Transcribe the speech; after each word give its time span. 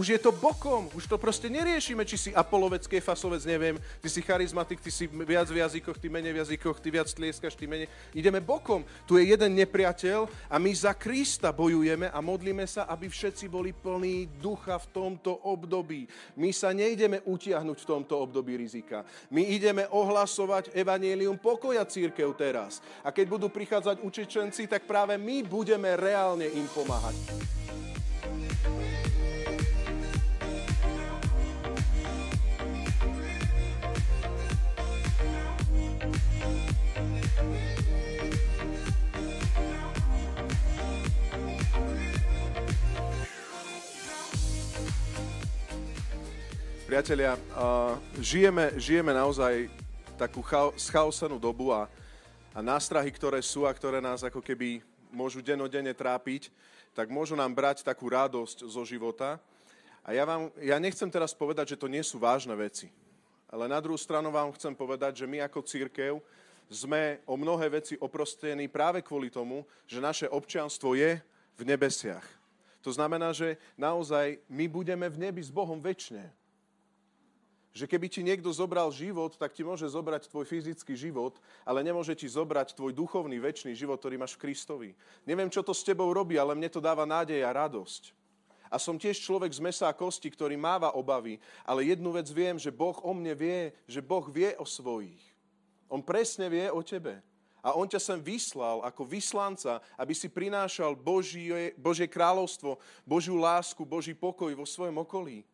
už 0.00 0.16
je 0.16 0.20
to 0.24 0.32
bokom, 0.32 0.88
už 0.96 1.04
to 1.04 1.20
proste 1.20 1.52
neriešime, 1.52 2.08
či 2.08 2.16
si 2.16 2.30
apolovec, 2.32 2.88
kefasovec, 2.88 3.44
neviem, 3.44 3.76
ty 4.00 4.08
si 4.08 4.24
charizmatik, 4.24 4.80
ty 4.80 4.88
si 4.88 5.04
viac 5.04 5.44
v 5.52 5.60
jazykoch, 5.60 6.00
ty 6.00 6.08
menej 6.08 6.32
v 6.32 6.40
jazykoch, 6.40 6.80
ty 6.80 6.88
viac 6.88 7.12
tlieskaš, 7.12 7.52
ty 7.52 7.68
menej. 7.68 7.84
Ideme 8.16 8.40
bokom. 8.40 8.80
Tu 9.04 9.20
je 9.20 9.28
jeden 9.28 9.52
nepriateľ 9.60 10.24
a 10.48 10.56
my 10.56 10.72
za 10.72 10.96
Krista 10.96 11.52
bojujeme 11.52 12.08
a 12.08 12.18
modlíme 12.24 12.64
sa, 12.64 12.88
aby 12.88 13.12
všetci 13.12 13.52
boli 13.52 13.76
plní 13.76 14.40
ducha 14.40 14.80
v 14.80 14.88
tomto 14.88 15.36
období. 15.44 16.08
My 16.40 16.48
sa 16.48 16.72
nejdeme 16.72 17.20
utiahnuť 17.28 17.76
v 17.84 17.88
tomto 17.92 18.24
období 18.24 18.56
rizika. 18.56 19.04
My 19.28 19.52
ideme 19.52 19.84
ohlasovať 19.84 20.72
evanielium 20.72 21.36
pokoja 21.36 21.84
církev 21.84 22.32
teraz. 22.40 22.80
A 23.04 23.12
keď 23.12 23.36
budú 23.36 23.52
prichádzať 23.52 24.00
učečenci, 24.00 24.64
tak 24.64 24.88
práve 24.88 25.20
my 25.20 25.44
budeme 25.44 25.92
reálne 25.92 26.48
im 26.48 26.64
pomáhať. 26.72 27.50
Priatelia, 46.90 47.38
uh, 47.38 47.94
žijeme, 48.18 48.74
žijeme 48.74 49.14
naozaj 49.14 49.70
takú 50.18 50.42
chao, 50.42 50.74
schaosenú 50.74 51.38
dobu 51.38 51.70
a, 51.70 51.86
a 52.50 52.58
nástrahy, 52.58 53.14
ktoré 53.14 53.38
sú 53.46 53.62
a 53.62 53.70
ktoré 53.70 54.02
nás 54.02 54.26
ako 54.26 54.42
keby 54.42 54.82
môžu 55.14 55.38
denodene 55.38 55.94
trápiť, 55.94 56.50
tak 56.90 57.06
môžu 57.14 57.38
nám 57.38 57.54
brať 57.54 57.86
takú 57.86 58.10
radosť 58.10 58.66
zo 58.66 58.82
života. 58.82 59.38
A 60.02 60.18
ja, 60.18 60.26
vám, 60.26 60.50
ja 60.58 60.82
nechcem 60.82 61.06
teraz 61.06 61.30
povedať, 61.30 61.78
že 61.78 61.78
to 61.78 61.86
nie 61.86 62.02
sú 62.02 62.18
vážne 62.18 62.58
veci. 62.58 62.90
Ale 63.46 63.70
na 63.70 63.78
druhú 63.78 63.94
stranu 63.94 64.34
vám 64.34 64.50
chcem 64.58 64.74
povedať, 64.74 65.22
že 65.22 65.30
my 65.30 65.46
ako 65.46 65.62
církev 65.62 66.18
sme 66.66 67.22
o 67.22 67.38
mnohé 67.38 67.70
veci 67.70 67.94
oprostení 68.02 68.66
práve 68.66 69.06
kvôli 69.06 69.30
tomu, 69.30 69.62
že 69.86 70.02
naše 70.02 70.26
občianstvo 70.26 70.98
je 70.98 71.22
v 71.54 71.62
nebesiach. 71.62 72.26
To 72.82 72.90
znamená, 72.90 73.30
že 73.30 73.62
naozaj 73.78 74.42
my 74.50 74.66
budeme 74.66 75.06
v 75.06 75.30
nebi 75.30 75.38
s 75.38 75.54
Bohom 75.54 75.78
väčšine 75.78 76.39
že 77.70 77.86
keby 77.86 78.10
ti 78.10 78.26
niekto 78.26 78.50
zobral 78.50 78.90
život, 78.90 79.38
tak 79.38 79.54
ti 79.54 79.62
môže 79.62 79.86
zobrať 79.86 80.26
tvoj 80.26 80.42
fyzický 80.42 80.98
život, 80.98 81.38
ale 81.62 81.86
nemôže 81.86 82.18
ti 82.18 82.26
zobrať 82.26 82.74
tvoj 82.74 82.90
duchovný, 82.90 83.38
väčší 83.38 83.78
život, 83.78 84.02
ktorý 84.02 84.18
máš 84.18 84.34
v 84.34 84.42
Kristovi. 84.50 84.90
Neviem, 85.22 85.50
čo 85.50 85.62
to 85.62 85.70
s 85.70 85.86
tebou 85.86 86.10
robí, 86.10 86.34
ale 86.34 86.58
mne 86.58 86.66
to 86.66 86.82
dáva 86.82 87.06
nádej 87.06 87.46
a 87.46 87.54
radosť. 87.54 88.10
A 88.70 88.78
som 88.78 88.94
tiež 88.94 89.18
človek 89.18 89.50
z 89.50 89.62
mesa 89.62 89.90
a 89.90 89.94
kosti, 89.94 90.30
ktorý 90.30 90.54
máva 90.54 90.94
obavy, 90.94 91.42
ale 91.66 91.90
jednu 91.90 92.14
vec 92.14 92.30
viem, 92.30 92.54
že 92.54 92.70
Boh 92.70 92.94
o 93.02 93.10
mne 93.10 93.34
vie, 93.34 93.74
že 93.90 93.98
Boh 93.98 94.22
vie 94.30 94.54
o 94.58 94.66
svojich. 94.66 95.22
On 95.90 95.98
presne 95.98 96.46
vie 96.46 96.70
o 96.70 96.78
tebe. 96.82 97.18
A 97.60 97.76
on 97.76 97.84
ťa 97.84 98.00
sem 98.00 98.18
vyslal 98.22 98.80
ako 98.86 99.04
vyslanca, 99.04 99.82
aby 99.98 100.14
si 100.16 100.32
prinášal 100.32 100.96
Božie, 100.96 101.76
Božie 101.76 102.08
kráľovstvo, 102.08 102.80
Božiu 103.04 103.36
lásku, 103.36 103.82
Boží 103.84 104.16
pokoj 104.16 104.54
vo 104.54 104.64
svojom 104.64 105.02
okolí. 105.02 105.44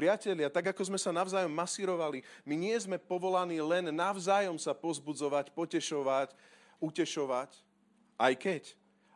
Priatelia, 0.00 0.48
tak 0.48 0.72
ako 0.72 0.88
sme 0.88 0.96
sa 0.96 1.12
navzájom 1.12 1.52
masírovali, 1.52 2.24
my 2.48 2.56
nie 2.56 2.72
sme 2.80 2.96
povolaní 2.96 3.60
len 3.60 3.92
navzájom 3.92 4.56
sa 4.56 4.72
pozbudzovať, 4.72 5.52
potešovať, 5.52 6.32
utešovať, 6.80 7.52
aj 8.16 8.32
keď. 8.40 8.62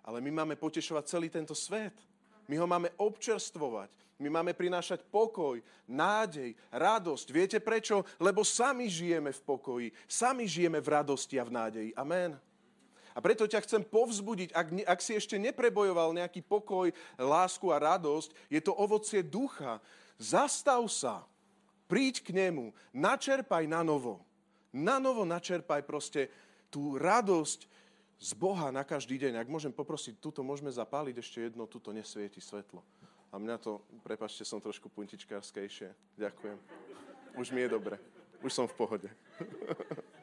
Ale 0.04 0.20
my 0.20 0.44
máme 0.44 0.60
potešovať 0.60 1.08
celý 1.08 1.32
tento 1.32 1.56
svet. 1.56 1.96
My 2.44 2.60
ho 2.60 2.68
máme 2.68 2.92
občerstvovať. 3.00 3.88
My 4.20 4.28
máme 4.28 4.52
prinášať 4.52 5.08
pokoj, 5.08 5.64
nádej, 5.88 6.52
radosť. 6.68 7.26
Viete 7.32 7.58
prečo? 7.64 8.04
Lebo 8.20 8.44
sami 8.44 8.84
žijeme 8.84 9.32
v 9.32 9.40
pokoji. 9.40 9.88
Sami 10.04 10.44
žijeme 10.44 10.84
v 10.84 11.00
radosti 11.00 11.40
a 11.40 11.48
v 11.48 11.54
nádeji. 11.64 11.90
Amen. 11.96 12.36
A 13.16 13.24
preto 13.24 13.48
ťa 13.48 13.64
chcem 13.64 13.80
povzbudiť, 13.80 14.52
ak, 14.52 14.66
ak 14.84 15.00
si 15.00 15.16
ešte 15.16 15.40
neprebojoval 15.40 16.12
nejaký 16.12 16.44
pokoj, 16.44 16.92
lásku 17.16 17.72
a 17.72 17.80
radosť, 17.80 18.36
je 18.52 18.60
to 18.60 18.76
ovocie 18.76 19.24
ducha. 19.24 19.80
Zastav 20.18 20.84
sa, 20.90 21.26
príď 21.90 22.22
k 22.22 22.30
nemu, 22.34 22.70
načerpaj 22.94 23.66
na 23.66 23.82
novo. 23.82 24.22
Na 24.74 24.98
novo 24.98 25.22
načerpaj 25.22 25.86
proste 25.86 26.30
tú 26.70 26.98
radosť 26.98 27.66
z 28.18 28.30
Boha 28.34 28.70
na 28.70 28.82
každý 28.82 29.18
deň. 29.18 29.42
Ak 29.42 29.50
môžem 29.50 29.74
poprosiť, 29.74 30.18
tuto 30.18 30.42
môžeme 30.46 30.70
zapáliť 30.70 31.16
ešte 31.18 31.38
jedno, 31.50 31.66
tuto 31.66 31.90
nesvieti 31.90 32.38
svetlo. 32.38 32.82
A 33.34 33.38
mňa 33.38 33.58
to, 33.58 33.82
prepačte, 34.06 34.46
som 34.46 34.62
trošku 34.62 34.86
puntičkárskejšie. 34.94 35.90
Ďakujem. 36.18 36.58
Už 37.34 37.50
mi 37.50 37.66
je 37.66 37.74
dobre. 37.74 37.98
Už 38.46 38.54
som 38.54 38.70
v 38.70 38.74
pohode. 38.78 39.10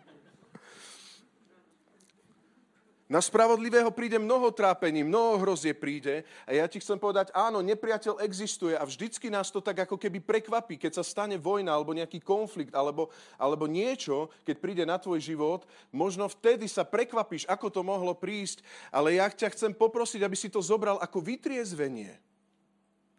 Na 3.12 3.20
spravodlivého 3.20 3.92
príde 3.92 4.16
mnoho 4.16 4.56
trápení, 4.56 5.04
mnoho 5.04 5.44
hrozie 5.44 5.76
príde 5.76 6.24
a 6.48 6.56
ja 6.56 6.64
ti 6.64 6.80
chcem 6.80 6.96
povedať, 6.96 7.28
áno, 7.36 7.60
nepriateľ 7.60 8.24
existuje 8.24 8.72
a 8.72 8.88
vždycky 8.88 9.28
nás 9.28 9.52
to 9.52 9.60
tak 9.60 9.84
ako 9.84 10.00
keby 10.00 10.24
prekvapí, 10.24 10.80
keď 10.80 10.96
sa 10.96 11.04
stane 11.04 11.36
vojna 11.36 11.76
alebo 11.76 11.92
nejaký 11.92 12.24
konflikt 12.24 12.72
alebo, 12.72 13.12
alebo 13.36 13.68
niečo, 13.68 14.32
keď 14.48 14.56
príde 14.64 14.84
na 14.88 14.96
tvoj 14.96 15.20
život, 15.20 15.68
možno 15.92 16.32
vtedy 16.32 16.72
sa 16.72 16.88
prekvapíš, 16.88 17.44
ako 17.52 17.68
to 17.68 17.84
mohlo 17.84 18.16
prísť, 18.16 18.64
ale 18.96 19.20
ja 19.20 19.28
ťa 19.28 19.52
chcem 19.60 19.76
poprosiť, 19.76 20.24
aby 20.24 20.40
si 20.40 20.48
to 20.48 20.64
zobral 20.64 20.96
ako 21.04 21.20
vytriezvenie. 21.20 22.16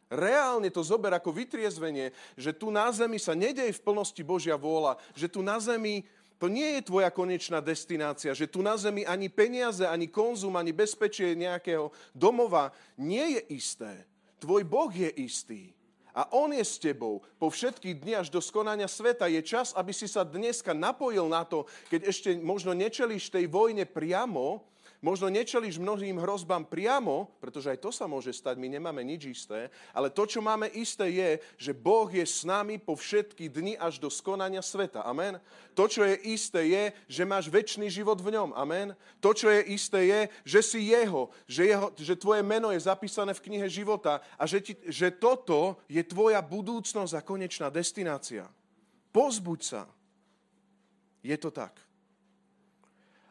Reálne 0.08 0.72
to 0.72 0.80
zober 0.80 1.12
ako 1.12 1.36
vytriezvenie, 1.36 2.16
že 2.36 2.56
tu 2.56 2.72
na 2.72 2.88
zemi 2.92 3.20
sa 3.20 3.36
nedej 3.36 3.76
v 3.76 3.84
plnosti 3.84 4.20
Božia 4.24 4.56
vôľa, 4.56 4.96
že 5.12 5.28
tu 5.28 5.44
na 5.44 5.60
zemi 5.60 6.04
to 6.42 6.50
nie 6.50 6.74
je 6.74 6.90
tvoja 6.90 7.06
konečná 7.06 7.62
destinácia, 7.62 8.34
že 8.34 8.50
tu 8.50 8.66
na 8.66 8.74
zemi 8.74 9.06
ani 9.06 9.30
peniaze, 9.30 9.86
ani 9.86 10.10
konzum, 10.10 10.58
ani 10.58 10.74
bezpečie 10.74 11.38
nejakého 11.38 11.94
domova 12.10 12.74
nie 12.98 13.38
je 13.38 13.62
isté. 13.62 14.10
Tvoj 14.42 14.66
Boh 14.66 14.90
je 14.90 15.06
istý. 15.22 15.70
A 16.10 16.26
On 16.34 16.50
je 16.50 16.66
s 16.66 16.82
tebou 16.82 17.22
po 17.38 17.46
všetky 17.46 17.94
dni 17.94 18.26
až 18.26 18.28
do 18.34 18.42
skonania 18.42 18.90
sveta. 18.90 19.30
Je 19.30 19.38
čas, 19.38 19.70
aby 19.78 19.94
si 19.94 20.10
sa 20.10 20.26
dneska 20.26 20.74
napojil 20.74 21.30
na 21.30 21.46
to, 21.46 21.62
keď 21.86 22.10
ešte 22.10 22.34
možno 22.42 22.74
nečelíš 22.74 23.30
tej 23.30 23.46
vojne 23.46 23.86
priamo, 23.86 24.66
Možno 25.02 25.26
nečelíš 25.26 25.82
mnohým 25.82 26.14
hrozbám 26.22 26.62
priamo, 26.62 27.26
pretože 27.42 27.74
aj 27.74 27.82
to 27.82 27.90
sa 27.90 28.06
môže 28.06 28.30
stať, 28.30 28.54
my 28.54 28.70
nemáme 28.70 29.02
nič 29.02 29.26
isté, 29.26 29.66
ale 29.90 30.14
to, 30.14 30.22
čo 30.30 30.38
máme 30.38 30.70
isté, 30.78 31.10
je, 31.10 31.30
že 31.58 31.72
Boh 31.74 32.06
je 32.06 32.22
s 32.22 32.46
nami 32.46 32.78
po 32.78 32.94
všetky 32.94 33.50
dni 33.50 33.74
až 33.82 33.98
do 33.98 34.06
skonania 34.06 34.62
sveta. 34.62 35.02
Amen. 35.02 35.42
To, 35.74 35.90
čo 35.90 36.06
je 36.06 36.14
isté, 36.30 36.70
je, 36.70 36.84
že 37.10 37.26
máš 37.26 37.50
väčší 37.50 37.90
život 37.90 38.22
v 38.22 38.30
ňom. 38.30 38.54
Amen. 38.54 38.94
To, 39.18 39.34
čo 39.34 39.50
je 39.50 39.74
isté, 39.74 40.06
je, 40.06 40.20
že 40.46 40.60
si 40.62 40.94
jeho, 40.94 41.34
že, 41.50 41.66
jeho, 41.66 41.90
že 41.98 42.14
tvoje 42.14 42.46
meno 42.46 42.70
je 42.70 42.86
zapísané 42.86 43.34
v 43.34 43.42
knihe 43.42 43.66
života 43.66 44.22
a 44.38 44.46
že, 44.46 44.62
ti, 44.62 44.78
že 44.86 45.10
toto 45.10 45.82
je 45.90 46.06
tvoja 46.06 46.38
budúcnosť 46.38 47.18
a 47.18 47.26
konečná 47.26 47.74
destinácia. 47.74 48.46
Pozbuď 49.10 49.60
sa. 49.66 49.82
Je 51.26 51.34
to 51.34 51.50
tak. 51.50 51.74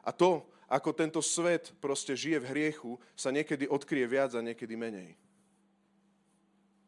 A 0.03 0.11
to, 0.11 0.51
ako 0.71 0.95
tento 0.95 1.19
svet 1.19 1.75
proste 1.83 2.15
žije 2.15 2.39
v 2.39 2.49
hriechu, 2.55 2.91
sa 3.11 3.27
niekedy 3.27 3.67
odkrie 3.67 4.07
viac 4.07 4.31
a 4.31 4.39
niekedy 4.39 4.79
menej. 4.79 5.19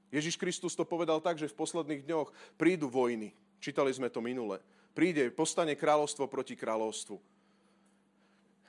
Ježiš 0.08 0.40
Kristus 0.40 0.72
to 0.72 0.88
povedal 0.88 1.20
tak, 1.20 1.36
že 1.36 1.52
v 1.52 1.60
posledných 1.60 2.08
dňoch 2.08 2.32
prídu 2.56 2.88
vojny. 2.88 3.36
Čítali 3.60 3.92
sme 3.92 4.08
to 4.08 4.24
minule. 4.24 4.62
Príde, 4.96 5.28
postane 5.34 5.76
kráľovstvo 5.76 6.30
proti 6.32 6.56
kráľovstvu. 6.56 7.18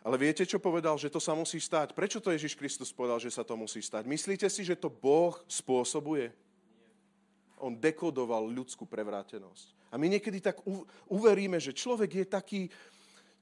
Ale 0.05 0.17
viete, 0.21 0.43
čo 0.45 0.61
povedal? 0.61 0.99
Že 0.99 1.15
to 1.15 1.21
sa 1.23 1.33
musí 1.37 1.61
stať. 1.63 1.95
Prečo 1.97 2.21
to 2.21 2.33
Ježiš 2.35 2.59
Kristus 2.59 2.91
povedal, 2.93 3.21
že 3.23 3.33
sa 3.33 3.47
to 3.47 3.55
musí 3.57 3.81
stať? 3.81 4.05
Myslíte 4.09 4.49
si, 4.51 4.67
že 4.67 4.77
to 4.77 4.93
Boh 4.93 5.37
spôsobuje? 5.49 6.33
On 7.61 7.73
dekodoval 7.73 8.51
ľudskú 8.51 8.85
prevrátenosť. 8.85 9.73
A 9.89 9.97
my 9.97 10.11
niekedy 10.11 10.43
tak 10.43 10.59
uveríme, 11.07 11.57
že 11.63 11.71
človek 11.71 12.11
je 12.21 12.27
taký, 12.27 12.61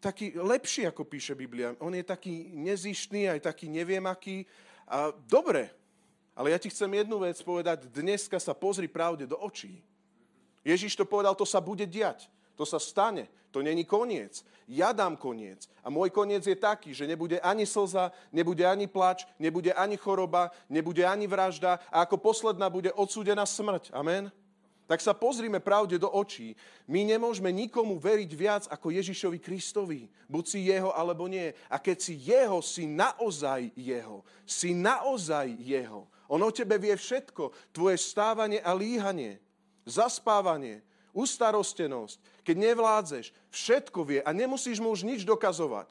taký 0.03 0.35
lepší, 0.35 0.91
ako 0.91 1.07
píše 1.07 1.39
Biblia. 1.39 1.79
On 1.79 1.95
je 1.95 2.03
taký 2.03 2.51
nezištný, 2.59 3.31
aj 3.31 3.47
taký 3.47 3.71
neviem 3.71 4.03
aký. 4.11 4.43
A 4.91 5.15
dobre, 5.31 5.71
ale 6.35 6.51
ja 6.51 6.59
ti 6.59 6.67
chcem 6.67 6.91
jednu 6.91 7.23
vec 7.23 7.39
povedať. 7.39 7.87
Dneska 7.87 8.43
sa 8.43 8.51
pozri 8.51 8.91
pravde 8.91 9.31
do 9.31 9.39
očí. 9.39 9.79
Ježiš 10.67 10.99
to 10.99 11.07
povedal, 11.07 11.39
to 11.39 11.47
sa 11.47 11.63
bude 11.63 11.87
diať. 11.87 12.27
To 12.59 12.67
sa 12.67 12.83
stane. 12.83 13.31
To 13.53 13.63
není 13.63 13.85
koniec. 13.85 14.43
Ja 14.65 14.97
dám 14.97 15.15
koniec. 15.15 15.69
A 15.85 15.93
môj 15.93 16.09
koniec 16.09 16.43
je 16.49 16.57
taký, 16.57 16.97
že 16.97 17.05
nebude 17.05 17.37
ani 17.45 17.69
slza, 17.69 18.11
nebude 18.33 18.65
ani 18.65 18.89
plač, 18.89 19.29
nebude 19.37 19.71
ani 19.77 20.01
choroba, 20.01 20.51
nebude 20.73 21.05
ani 21.05 21.29
vražda 21.29 21.79
a 21.93 22.03
ako 22.09 22.17
posledná 22.17 22.73
bude 22.73 22.89
odsúdená 22.97 23.45
smrť. 23.45 23.93
Amen? 23.93 24.33
Tak 24.93 25.01
sa 25.01 25.17
pozrime 25.17 25.57
pravde 25.57 25.97
do 25.97 26.05
očí. 26.05 26.53
My 26.85 27.01
nemôžeme 27.01 27.49
nikomu 27.49 27.97
veriť 27.97 28.31
viac 28.37 28.69
ako 28.69 28.93
Ježišovi 28.93 29.41
Kristovi. 29.41 30.05
Buď 30.29 30.45
si 30.45 30.69
jeho, 30.69 30.93
alebo 30.93 31.25
nie. 31.33 31.49
A 31.73 31.81
keď 31.81 31.97
si 31.97 32.21
jeho, 32.21 32.61
si 32.61 32.85
naozaj 32.85 33.73
jeho. 33.73 34.21
Si 34.45 34.77
naozaj 34.77 35.57
jeho. 35.65 36.05
On 36.29 36.37
o 36.45 36.53
tebe 36.53 36.77
vie 36.77 36.93
všetko. 36.93 37.73
Tvoje 37.73 37.97
stávanie 37.97 38.61
a 38.61 38.77
líhanie, 38.77 39.41
zaspávanie, 39.89 40.85
ustarostenosť, 41.17 42.45
keď 42.45 42.57
nevládzeš, 42.61 43.33
všetko 43.49 44.01
vie 44.05 44.21
a 44.21 44.29
nemusíš 44.37 44.77
mu 44.77 44.93
už 44.93 45.09
nič 45.09 45.25
dokazovať. 45.25 45.89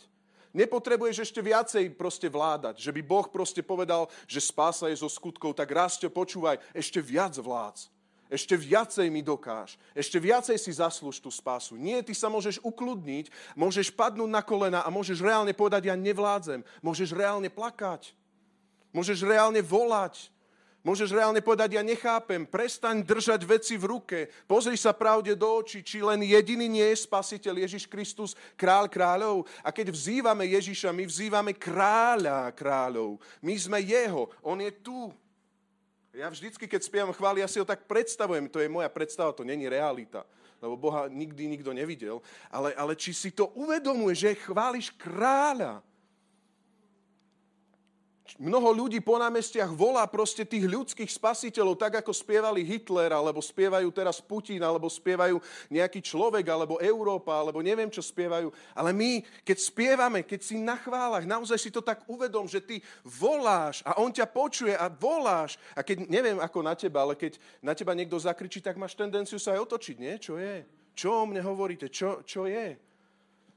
Nepotrebuješ 0.53 1.25
ešte 1.25 1.41
viacej 1.41 1.97
proste 1.97 2.29
vládať, 2.29 2.77
že 2.77 2.93
by 2.93 3.01
Boh 3.01 3.25
proste 3.25 3.65
povedal, 3.65 4.13
že 4.29 4.45
spása 4.45 4.93
je 4.93 5.01
zo 5.01 5.09
skutkov, 5.09 5.57
tak 5.57 5.73
raz 5.73 5.97
počúvaj, 5.97 6.61
ešte 6.77 7.01
viac 7.01 7.33
vládz. 7.33 8.00
Ešte 8.31 8.55
viacej 8.55 9.11
mi 9.11 9.19
dokáž. 9.19 9.75
Ešte 9.91 10.15
viacej 10.15 10.55
si 10.55 10.71
zaslúž 10.71 11.19
tú 11.19 11.27
spásu. 11.27 11.75
Nie, 11.75 11.99
ty 11.99 12.15
sa 12.15 12.31
môžeš 12.31 12.63
ukludniť, 12.63 13.27
môžeš 13.59 13.91
padnúť 13.91 14.31
na 14.31 14.39
kolena 14.39 14.79
a 14.87 14.89
môžeš 14.89 15.19
reálne 15.19 15.51
povedať, 15.51 15.91
ja 15.91 15.99
nevládzem. 15.99 16.63
Môžeš 16.79 17.11
reálne 17.11 17.51
plakať. 17.51 18.15
Môžeš 18.95 19.27
reálne 19.27 19.59
volať. 19.59 20.31
Môžeš 20.81 21.13
reálne 21.13 21.45
povedať, 21.45 21.77
ja 21.77 21.85
nechápem, 21.85 22.41
prestaň 22.41 23.05
držať 23.05 23.45
veci 23.45 23.77
v 23.77 23.85
ruke, 23.85 24.19
pozri 24.49 24.73
sa 24.73 24.97
pravde 24.97 25.37
do 25.37 25.45
očí, 25.61 25.85
či 25.85 26.01
len 26.01 26.25
jediný 26.25 26.65
nie 26.65 26.87
je 26.89 27.05
spasiteľ 27.05 27.61
Ježiš 27.61 27.85
Kristus, 27.85 28.33
král 28.57 28.89
kráľov. 28.89 29.45
A 29.61 29.69
keď 29.69 29.93
vzývame 29.93 30.49
Ježiša, 30.49 30.89
my 30.89 31.05
vzývame 31.05 31.53
kráľa 31.53 32.49
kráľov. 32.57 33.21
My 33.45 33.53
sme 33.61 33.77
jeho, 33.77 34.33
on 34.41 34.57
je 34.57 34.71
tu. 34.81 35.13
Ja 36.11 36.27
vždycky, 36.27 36.67
keď 36.67 36.81
spievam 36.83 37.15
chváli, 37.15 37.39
ja 37.39 37.47
si 37.47 37.55
ho 37.55 37.63
tak 37.63 37.87
predstavujem, 37.87 38.51
to 38.51 38.59
je 38.59 38.67
moja 38.67 38.91
predstava, 38.91 39.31
to 39.31 39.47
není 39.47 39.67
realita 39.71 40.27
lebo 40.61 40.77
Boha 40.77 41.09
nikdy 41.09 41.49
nikto 41.49 41.73
nevidel, 41.73 42.21
ale, 42.53 42.69
ale 42.77 42.93
či 42.93 43.17
si 43.17 43.33
to 43.33 43.49
uvedomuje, 43.57 44.13
že 44.13 44.45
chváliš 44.45 44.93
kráľa, 44.93 45.81
Mnoho 48.39 48.71
ľudí 48.71 49.03
po 49.03 49.19
námestiach 49.19 49.73
volá 49.75 50.07
proste 50.07 50.47
tých 50.47 50.63
ľudských 50.63 51.11
spasiteľov, 51.11 51.75
tak 51.75 51.99
ako 51.99 52.15
spievali 52.15 52.63
Hitler, 52.63 53.11
alebo 53.11 53.43
spievajú 53.43 53.91
teraz 53.91 54.23
Putin, 54.23 54.63
alebo 54.63 54.87
spievajú 54.87 55.41
nejaký 55.67 55.99
človek, 55.99 56.47
alebo 56.47 56.79
Európa, 56.79 57.35
alebo 57.35 57.59
neviem, 57.59 57.91
čo 57.91 57.99
spievajú. 57.99 58.47
Ale 58.71 58.95
my, 58.95 59.25
keď 59.43 59.57
spievame, 59.59 60.19
keď 60.23 60.39
si 60.39 60.55
na 60.61 60.79
chválach, 60.79 61.27
naozaj 61.27 61.59
si 61.59 61.73
to 61.73 61.83
tak 61.83 62.07
uvedom, 62.07 62.47
že 62.47 62.63
ty 62.63 62.79
voláš 63.03 63.83
a 63.83 63.99
on 63.99 64.13
ťa 64.13 64.29
počuje 64.31 64.71
a 64.77 64.87
voláš. 64.87 65.59
A 65.75 65.83
keď, 65.83 66.07
neviem 66.07 66.39
ako 66.39 66.59
na 66.63 66.77
teba, 66.77 67.03
ale 67.03 67.19
keď 67.19 67.35
na 67.59 67.75
teba 67.75 67.91
niekto 67.91 68.15
zakričí, 68.15 68.63
tak 68.63 68.79
máš 68.79 68.95
tendenciu 68.95 69.41
sa 69.41 69.57
aj 69.57 69.67
otočiť, 69.67 69.95
nie? 69.99 70.15
Čo 70.15 70.39
je? 70.39 70.63
Čo 70.95 71.23
o 71.23 71.27
mne 71.27 71.43
hovoríte? 71.43 71.91
Čo, 71.91 72.23
čo 72.23 72.47
je? 72.47 72.79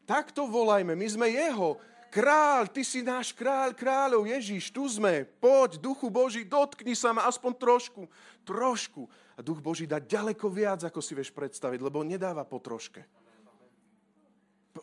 Takto 0.04 0.44
volajme, 0.44 0.92
my 0.92 1.06
sme 1.08 1.32
jeho. 1.32 1.80
Kráľ, 2.14 2.70
ty 2.70 2.86
si 2.86 3.02
náš 3.02 3.34
kráľ 3.34 3.74
kráľov, 3.74 4.30
Ježiš, 4.30 4.70
tu 4.70 4.86
sme, 4.86 5.26
poď, 5.42 5.82
duchu 5.82 6.06
Boží, 6.06 6.46
dotkni 6.46 6.94
sa 6.94 7.10
ma 7.10 7.26
aspoň 7.26 7.58
trošku, 7.58 8.06
trošku. 8.46 9.10
A 9.34 9.42
duch 9.42 9.58
Boží 9.58 9.82
dá 9.82 9.98
ďaleko 9.98 10.46
viac, 10.46 10.86
ako 10.86 11.02
si 11.02 11.10
vieš 11.18 11.34
predstaviť, 11.34 11.82
lebo 11.82 12.06
nedáva 12.06 12.46
po 12.46 12.62
troške. 12.62 13.02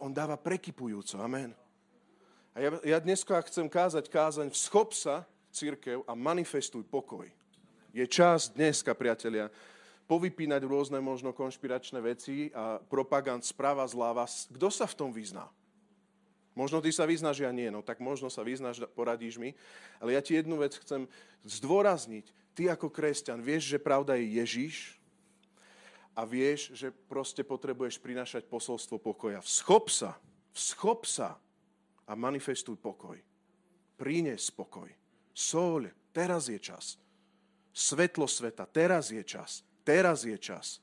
On 0.03 0.11
dáva 0.11 0.35
prekypujúco, 0.35 1.23
amen. 1.23 1.55
A 2.51 2.67
ja, 2.67 2.69
ja 2.83 2.97
dneska 2.99 3.39
chcem 3.47 3.71
kázať 3.71 4.11
kázaň, 4.11 4.51
vschop 4.51 4.91
sa, 4.91 5.23
církev, 5.55 6.03
a 6.03 6.11
manifestuj 6.11 6.83
pokoj. 6.83 7.31
Je 7.95 8.03
čas 8.11 8.51
dneska, 8.51 8.91
priatelia, 8.91 9.47
povypínať 10.03 10.67
rôzne 10.67 10.99
možno 10.99 11.31
konšpiračné 11.31 12.03
veci 12.03 12.51
a 12.51 12.75
propagand 12.75 13.39
správa 13.47 13.87
zláva. 13.87 14.27
Kto 14.27 14.67
sa 14.67 14.83
v 14.83 14.99
tom 14.99 15.15
vyzná? 15.15 15.47
Možno 16.61 16.77
ty 16.77 16.93
sa 16.93 17.09
vyznáš, 17.09 17.41
ja 17.41 17.49
nie, 17.49 17.73
no 17.73 17.81
tak 17.81 17.97
možno 17.97 18.29
sa 18.29 18.45
vyznáš, 18.45 18.85
poradíš 18.93 19.41
mi. 19.41 19.57
Ale 19.97 20.13
ja 20.13 20.21
ti 20.21 20.37
jednu 20.37 20.61
vec 20.61 20.77
chcem 20.77 21.09
zdôrazniť. 21.41 22.29
Ty 22.53 22.77
ako 22.77 22.93
kresťan 22.93 23.41
vieš, 23.41 23.73
že 23.73 23.81
pravda 23.81 24.13
je 24.21 24.37
Ježíš 24.37 25.01
a 26.13 26.21
vieš, 26.21 26.69
že 26.77 26.93
proste 27.09 27.41
potrebuješ 27.41 27.97
prinašať 27.97 28.45
posolstvo 28.45 29.01
pokoja. 29.01 29.41
Vschop 29.41 29.89
sa, 29.89 30.21
vschop 30.53 31.09
sa 31.09 31.41
a 32.05 32.13
manifestuj 32.13 32.77
pokoj. 32.77 33.17
Prines 33.97 34.53
pokoj. 34.53 34.93
Soľ, 35.33 35.89
teraz 36.13 36.45
je 36.45 36.61
čas. 36.61 37.01
Svetlo 37.73 38.29
sveta, 38.29 38.69
teraz 38.69 39.09
je 39.09 39.25
čas. 39.25 39.65
Teraz 39.81 40.29
je 40.29 40.37
čas. 40.37 40.77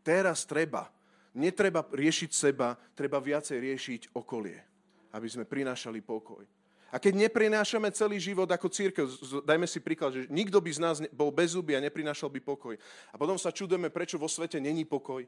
Teraz 0.00 0.48
treba. 0.48 0.88
Netreba 1.36 1.84
riešiť 1.84 2.30
seba, 2.32 2.72
treba 2.96 3.20
viacej 3.20 3.60
riešiť 3.60 4.16
okolie 4.16 4.69
aby 5.10 5.28
sme 5.28 5.44
prinášali 5.44 6.00
pokoj. 6.00 6.46
A 6.90 6.98
keď 6.98 7.30
neprinášame 7.30 7.86
celý 7.94 8.18
život 8.18 8.50
ako 8.50 8.66
církev, 8.66 9.06
dajme 9.46 9.66
si 9.70 9.78
príklad, 9.78 10.10
že 10.10 10.26
nikto 10.26 10.58
by 10.58 10.70
z 10.74 10.80
nás 10.82 10.96
bol 11.14 11.30
bez 11.30 11.54
zuby 11.54 11.78
a 11.78 11.84
neprinášal 11.86 12.26
by 12.26 12.42
pokoj. 12.42 12.74
A 13.14 13.14
potom 13.14 13.38
sa 13.38 13.54
čudujeme, 13.54 13.94
prečo 13.94 14.18
vo 14.18 14.26
svete 14.26 14.58
není 14.58 14.82
pokoj. 14.82 15.22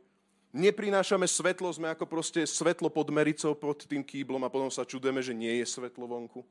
Neprinášame 0.53 1.25
svetlo, 1.25 1.71
sme 1.71 1.89
ako 1.95 2.05
proste 2.05 2.45
svetlo 2.45 2.91
pod 2.91 3.09
mericou, 3.15 3.55
pod 3.55 3.87
tým 3.87 4.03
kýblom 4.03 4.43
a 4.43 4.53
potom 4.53 4.69
sa 4.69 4.83
čudujeme, 4.83 5.23
že 5.23 5.33
nie 5.33 5.63
je 5.63 5.67
svetlo 5.71 6.05
vonku. 6.05 6.43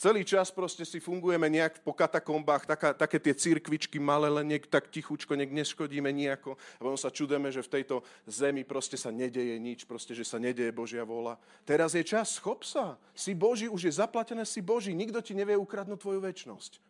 Celý 0.00 0.24
čas 0.24 0.48
proste 0.48 0.88
si 0.88 0.96
fungujeme 0.96 1.44
nejak 1.52 1.84
po 1.84 1.92
katakombách, 1.92 2.64
taká, 2.64 2.96
také 2.96 3.20
tie 3.20 3.36
církvičky 3.36 4.00
malé, 4.00 4.32
len 4.32 4.48
niek 4.48 4.64
tak 4.64 4.88
tichučko, 4.88 5.36
nech 5.36 5.52
neškodíme 5.52 6.08
nejako. 6.08 6.56
A 6.56 6.88
potom 6.88 6.96
sa 6.96 7.12
čudeme, 7.12 7.52
že 7.52 7.60
v 7.60 7.68
tejto 7.68 8.00
zemi 8.24 8.64
proste 8.64 8.96
sa 8.96 9.12
nedeje 9.12 9.60
nič, 9.60 9.84
proste, 9.84 10.16
že 10.16 10.24
sa 10.24 10.40
nedeje 10.40 10.72
Božia 10.72 11.04
vola. 11.04 11.36
Teraz 11.68 11.92
je 11.92 12.00
čas, 12.00 12.40
schop 12.40 12.64
sa. 12.64 12.96
Si 13.12 13.36
Boží, 13.36 13.68
už 13.68 13.92
je 13.92 14.00
zaplatené, 14.00 14.48
si 14.48 14.64
Boží. 14.64 14.96
Nikto 14.96 15.20
ti 15.20 15.36
nevie 15.36 15.52
ukradnúť 15.52 16.00
tvoju 16.00 16.24
väčnosť. 16.24 16.80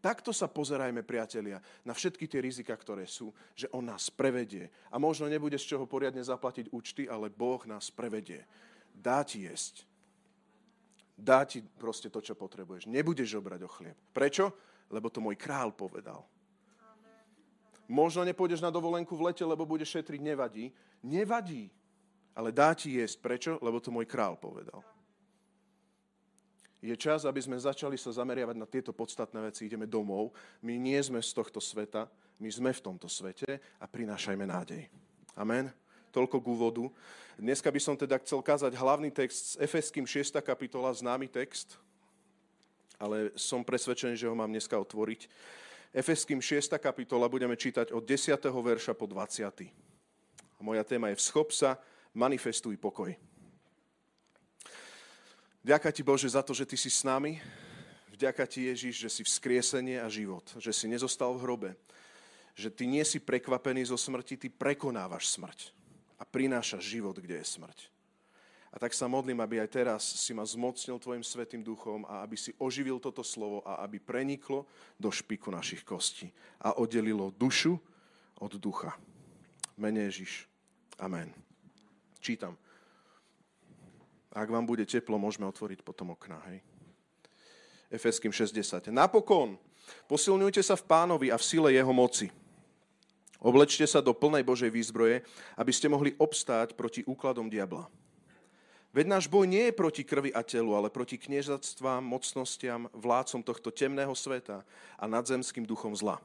Takto 0.00 0.32
sa 0.32 0.48
pozerajme, 0.48 1.04
priatelia, 1.04 1.60
na 1.84 1.92
všetky 1.92 2.24
tie 2.24 2.40
rizika, 2.40 2.72
ktoré 2.72 3.04
sú, 3.04 3.28
že 3.52 3.68
On 3.76 3.84
nás 3.84 4.08
prevedie. 4.08 4.72
A 4.88 4.96
možno 4.96 5.28
nebude 5.28 5.60
z 5.60 5.76
čoho 5.76 5.84
poriadne 5.84 6.24
zaplatiť 6.24 6.72
účty, 6.72 7.12
ale 7.12 7.28
Boh 7.28 7.60
nás 7.68 7.92
prevedie. 7.92 8.48
Dá 8.96 9.20
ti 9.20 9.44
jesť 9.44 9.84
dá 11.14 11.46
ti 11.46 11.62
proste 11.62 12.10
to, 12.10 12.18
čo 12.18 12.34
potrebuješ. 12.34 12.90
Nebudeš 12.90 13.38
obrať 13.38 13.60
o 13.64 13.70
chlieb. 13.70 13.96
Prečo? 14.10 14.50
Lebo 14.90 15.08
to 15.08 15.22
môj 15.22 15.38
král 15.38 15.72
povedal. 15.72 16.26
Možno 17.88 18.24
nepôjdeš 18.24 18.64
na 18.64 18.72
dovolenku 18.72 19.12
v 19.12 19.30
lete, 19.30 19.44
lebo 19.44 19.68
budeš 19.68 20.00
šetriť, 20.00 20.20
nevadí. 20.20 20.72
Nevadí, 21.04 21.68
ale 22.32 22.48
dá 22.48 22.72
ti 22.72 22.96
jesť. 22.96 23.16
Prečo? 23.20 23.52
Lebo 23.60 23.78
to 23.78 23.92
môj 23.92 24.08
král 24.08 24.40
povedal. 24.40 24.80
Je 26.84 26.92
čas, 27.00 27.24
aby 27.24 27.40
sme 27.40 27.56
začali 27.56 27.96
sa 27.96 28.12
zameriavať 28.12 28.56
na 28.60 28.68
tieto 28.68 28.92
podstatné 28.92 29.40
veci. 29.48 29.64
Ideme 29.64 29.88
domov. 29.88 30.36
My 30.60 30.76
nie 30.76 31.00
sme 31.00 31.24
z 31.24 31.32
tohto 31.32 31.56
sveta, 31.56 32.04
my 32.36 32.50
sme 32.52 32.76
v 32.76 32.84
tomto 32.84 33.08
svete 33.08 33.56
a 33.80 33.84
prinášajme 33.88 34.44
nádej. 34.44 34.84
Amen. 35.32 35.83
Toľko 36.14 36.38
k 36.38 36.46
úvodu. 36.46 36.84
Dneska 37.34 37.66
by 37.66 37.80
som 37.82 37.98
teda 37.98 38.22
chcel 38.22 38.38
kázať 38.38 38.78
hlavný 38.78 39.10
text 39.10 39.42
s 39.42 39.54
Efeským 39.58 40.06
6. 40.06 40.38
kapitola, 40.46 40.94
známy 40.94 41.26
text, 41.26 41.74
ale 43.02 43.34
som 43.34 43.66
presvedčený, 43.66 44.14
že 44.14 44.30
ho 44.30 44.38
mám 44.38 44.46
dneska 44.46 44.78
otvoriť. 44.78 45.26
Efeským 45.90 46.38
6. 46.38 46.78
kapitola 46.78 47.26
budeme 47.26 47.58
čítať 47.58 47.90
od 47.90 48.06
10. 48.06 48.30
verša 48.46 48.94
po 48.94 49.10
20. 49.10 49.66
A 50.54 50.60
moja 50.62 50.86
téma 50.86 51.10
je 51.10 51.18
Vschop 51.18 51.50
sa, 51.50 51.82
manifestuj 52.14 52.78
pokoj. 52.78 53.10
Ďaká 55.66 55.90
ti 55.90 56.06
Bože 56.06 56.30
za 56.30 56.46
to, 56.46 56.54
že 56.54 56.62
ty 56.62 56.78
si 56.78 56.94
s 56.94 57.02
nami. 57.02 57.42
Vďaka 58.14 58.46
ti 58.46 58.70
Ježiš, 58.70 59.02
že 59.02 59.10
si 59.10 59.22
vzkriesenie 59.26 59.98
a 59.98 60.06
život, 60.06 60.46
že 60.62 60.70
si 60.70 60.86
nezostal 60.86 61.34
v 61.34 61.42
hrobe, 61.42 61.70
že 62.54 62.70
ty 62.70 62.86
nie 62.86 63.02
si 63.02 63.18
prekvapený 63.18 63.90
zo 63.90 63.98
smrti, 63.98 64.38
ty 64.38 64.46
prekonávaš 64.46 65.34
smrť 65.34 65.82
a 66.24 66.32
prináša 66.32 66.80
život, 66.80 67.20
kde 67.20 67.44
je 67.44 67.46
smrť. 67.60 67.92
A 68.72 68.80
tak 68.80 68.96
sa 68.96 69.06
modlím, 69.06 69.38
aby 69.44 69.60
aj 69.60 69.70
teraz 69.70 70.02
si 70.02 70.32
ma 70.34 70.42
zmocnil 70.42 70.96
Tvojim 70.98 71.22
Svetým 71.22 71.62
duchom 71.62 72.02
a 72.08 72.24
aby 72.24 72.34
si 72.34 72.56
oživil 72.58 72.98
toto 72.98 73.20
slovo 73.22 73.60
a 73.62 73.84
aby 73.84 74.00
preniklo 74.00 74.66
do 74.98 75.12
špiku 75.12 75.52
našich 75.52 75.84
kostí 75.86 76.32
a 76.58 76.74
oddelilo 76.80 77.30
dušu 77.36 77.76
od 78.40 78.52
ducha. 78.56 78.96
Mene 79.76 80.10
Ježiš. 80.10 80.48
Amen. 80.98 81.30
Čítam. 82.18 82.58
Ak 84.34 84.50
vám 84.50 84.66
bude 84.66 84.82
teplo, 84.88 85.20
môžeme 85.22 85.46
otvoriť 85.46 85.86
potom 85.86 86.10
okna. 86.10 86.42
Hej. 86.50 86.58
Efeským 87.94 88.34
60. 88.34 88.90
Napokon, 88.90 89.54
posilňujte 90.10 90.66
sa 90.66 90.74
v 90.74 90.88
pánovi 90.88 91.30
a 91.30 91.38
v 91.38 91.46
sile 91.46 91.70
jeho 91.70 91.94
moci 91.94 92.26
Oblečte 93.44 93.84
sa 93.84 94.00
do 94.00 94.16
plnej 94.16 94.40
Božej 94.40 94.72
výzbroje, 94.72 95.20
aby 95.60 95.68
ste 95.68 95.92
mohli 95.92 96.16
obstáť 96.16 96.72
proti 96.72 97.04
úkladom 97.04 97.52
diabla. 97.52 97.92
Veď 98.96 99.04
náš 99.10 99.28
boj 99.28 99.44
nie 99.44 99.68
je 99.68 99.76
proti 99.76 100.00
krvi 100.00 100.32
a 100.32 100.40
telu, 100.40 100.72
ale 100.72 100.88
proti 100.88 101.20
kniežatstvám, 101.20 102.00
mocnostiam, 102.00 102.88
vládcom 102.96 103.44
tohto 103.44 103.68
temného 103.68 104.16
sveta 104.16 104.64
a 104.96 105.04
nadzemským 105.04 105.68
duchom 105.68 105.92
zla. 105.92 106.16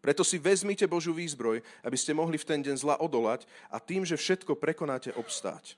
Preto 0.00 0.24
si 0.24 0.40
vezmite 0.40 0.86
Božú 0.88 1.12
výzbroj, 1.12 1.60
aby 1.82 1.96
ste 1.98 2.16
mohli 2.16 2.40
v 2.40 2.48
ten 2.48 2.64
deň 2.64 2.76
zla 2.80 2.96
odolať 2.96 3.44
a 3.68 3.76
tým, 3.76 4.06
že 4.06 4.16
všetko 4.16 4.56
prekonáte, 4.56 5.12
obstáť. 5.18 5.76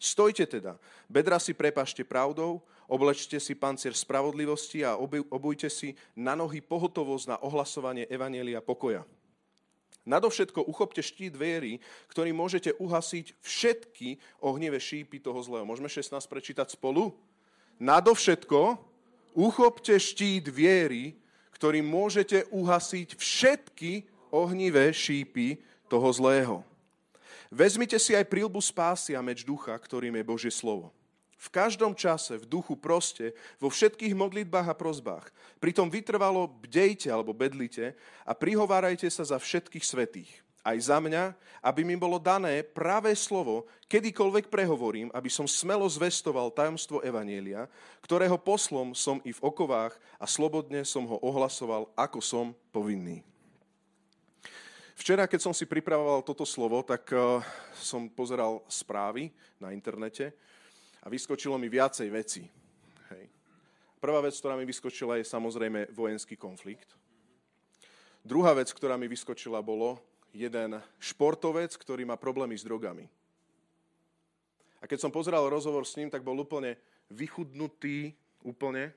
Stojte 0.00 0.48
teda, 0.48 0.80
bedra 1.10 1.36
si 1.36 1.52
prepašte 1.52 2.00
pravdou, 2.06 2.64
oblečte 2.88 3.36
si 3.36 3.52
pancier 3.52 3.92
spravodlivosti 3.92 4.86
a 4.86 4.96
obujte 5.28 5.68
si 5.68 5.92
na 6.16 6.32
nohy 6.32 6.64
pohotovosť 6.64 7.24
na 7.28 7.36
ohlasovanie 7.44 8.08
Evanielia 8.08 8.64
pokoja. 8.64 9.04
Nadovšetko 10.10 10.66
uchopte 10.66 10.98
štít 10.98 11.38
viery, 11.38 11.78
ktorý 12.10 12.34
môžete 12.34 12.74
uhasiť 12.82 13.38
všetky 13.38 14.18
ohnivé 14.42 14.82
šípy 14.82 15.22
toho 15.22 15.38
zlého. 15.38 15.62
Môžeme 15.62 15.86
16 15.86 16.18
prečítať 16.26 16.74
spolu? 16.74 17.14
Nadovšetko 17.78 18.74
uchopte 19.38 19.94
štít 19.94 20.50
viery, 20.50 21.14
ktorý 21.54 21.78
môžete 21.86 22.50
uhasiť 22.50 23.14
všetky 23.14 24.10
ohnivé 24.34 24.90
šípy 24.90 25.62
toho 25.86 26.10
zlého. 26.10 26.66
Vezmite 27.50 27.98
si 27.98 28.14
aj 28.14 28.30
prílbu 28.30 28.62
spásy 28.62 29.14
a 29.14 29.22
meč 29.22 29.42
ducha, 29.42 29.74
ktorým 29.74 30.14
je 30.18 30.24
Božie 30.26 30.52
slovo. 30.54 30.94
V 31.40 31.48
každom 31.48 31.96
čase, 31.96 32.36
v 32.36 32.44
duchu 32.44 32.76
proste, 32.76 33.32
vo 33.56 33.72
všetkých 33.72 34.12
modlitbách 34.12 34.68
a 34.68 34.76
prozbách. 34.76 35.32
Pritom 35.56 35.88
vytrvalo 35.88 36.44
bdejte 36.44 37.08
alebo 37.08 37.32
bedlite 37.32 37.96
a 38.28 38.36
prihovárajte 38.36 39.08
sa 39.08 39.24
za 39.24 39.40
všetkých 39.40 39.80
svetých. 39.80 40.28
Aj 40.60 40.76
za 40.76 41.00
mňa, 41.00 41.32
aby 41.64 41.80
mi 41.80 41.96
bolo 41.96 42.20
dané 42.20 42.60
práve 42.60 43.08
slovo, 43.16 43.64
kedykoľvek 43.88 44.52
prehovorím, 44.52 45.08
aby 45.16 45.32
som 45.32 45.48
smelo 45.48 45.88
zvestoval 45.88 46.52
tajomstvo 46.52 47.00
Evanielia, 47.00 47.64
ktorého 48.04 48.36
poslom 48.36 48.92
som 48.92 49.24
i 49.24 49.32
v 49.32 49.40
okovách 49.40 49.96
a 50.20 50.28
slobodne 50.28 50.84
som 50.84 51.08
ho 51.08 51.16
ohlasoval, 51.24 51.88
ako 51.96 52.20
som 52.20 52.52
povinný. 52.68 53.24
Včera, 54.92 55.24
keď 55.24 55.40
som 55.48 55.56
si 55.56 55.64
pripravoval 55.64 56.20
toto 56.20 56.44
slovo, 56.44 56.84
tak 56.84 57.08
uh, 57.16 57.40
som 57.72 58.12
pozeral 58.12 58.60
správy 58.68 59.32
na 59.56 59.72
internete 59.72 60.36
a 61.02 61.06
vyskočilo 61.08 61.56
mi 61.56 61.72
viacej 61.72 62.08
veci. 62.12 62.42
Hej. 63.12 63.24
Prvá 64.00 64.20
vec, 64.20 64.36
ktorá 64.36 64.56
mi 64.56 64.68
vyskočila, 64.68 65.16
je 65.16 65.24
samozrejme 65.24 65.92
vojenský 65.92 66.36
konflikt. 66.36 66.96
Druhá 68.20 68.52
vec, 68.52 68.68
ktorá 68.68 69.00
mi 69.00 69.08
vyskočila, 69.08 69.64
bolo 69.64 69.96
jeden 70.30 70.76
športovec, 71.00 71.72
ktorý 71.72 72.04
má 72.04 72.20
problémy 72.20 72.54
s 72.54 72.64
drogami. 72.64 73.08
A 74.80 74.88
keď 74.88 75.08
som 75.08 75.12
pozeral 75.12 75.48
rozhovor 75.48 75.84
s 75.84 75.96
ním, 75.96 76.08
tak 76.08 76.24
bol 76.24 76.36
úplne 76.36 76.76
vychudnutý, 77.12 78.16
úplne, 78.44 78.92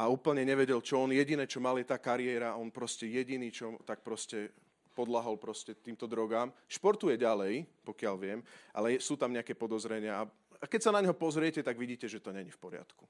a 0.00 0.08
úplne 0.08 0.46
nevedel, 0.46 0.80
čo 0.80 1.02
on 1.02 1.12
jediné, 1.12 1.44
čo 1.44 1.60
mal, 1.60 1.76
je 1.76 1.84
tá 1.84 2.00
kariéra, 2.00 2.56
on 2.56 2.72
proste 2.72 3.04
jediný, 3.04 3.52
čo 3.52 3.76
tak 3.84 4.00
proste 4.00 4.48
podlahol 4.96 5.36
proste 5.36 5.76
týmto 5.76 6.08
drogám. 6.08 6.48
Športuje 6.70 7.20
ďalej, 7.20 7.68
pokiaľ 7.84 8.14
viem, 8.16 8.40
ale 8.72 8.96
sú 9.02 9.20
tam 9.20 9.34
nejaké 9.34 9.52
podozrenia. 9.52 10.24
A 10.24 10.28
keď 10.68 10.80
sa 10.84 10.92
na 10.92 11.00
neho 11.00 11.16
pozriete, 11.16 11.64
tak 11.64 11.80
vidíte, 11.80 12.04
že 12.04 12.20
to 12.20 12.36
není 12.36 12.52
v 12.52 12.60
poriadku. 12.60 13.08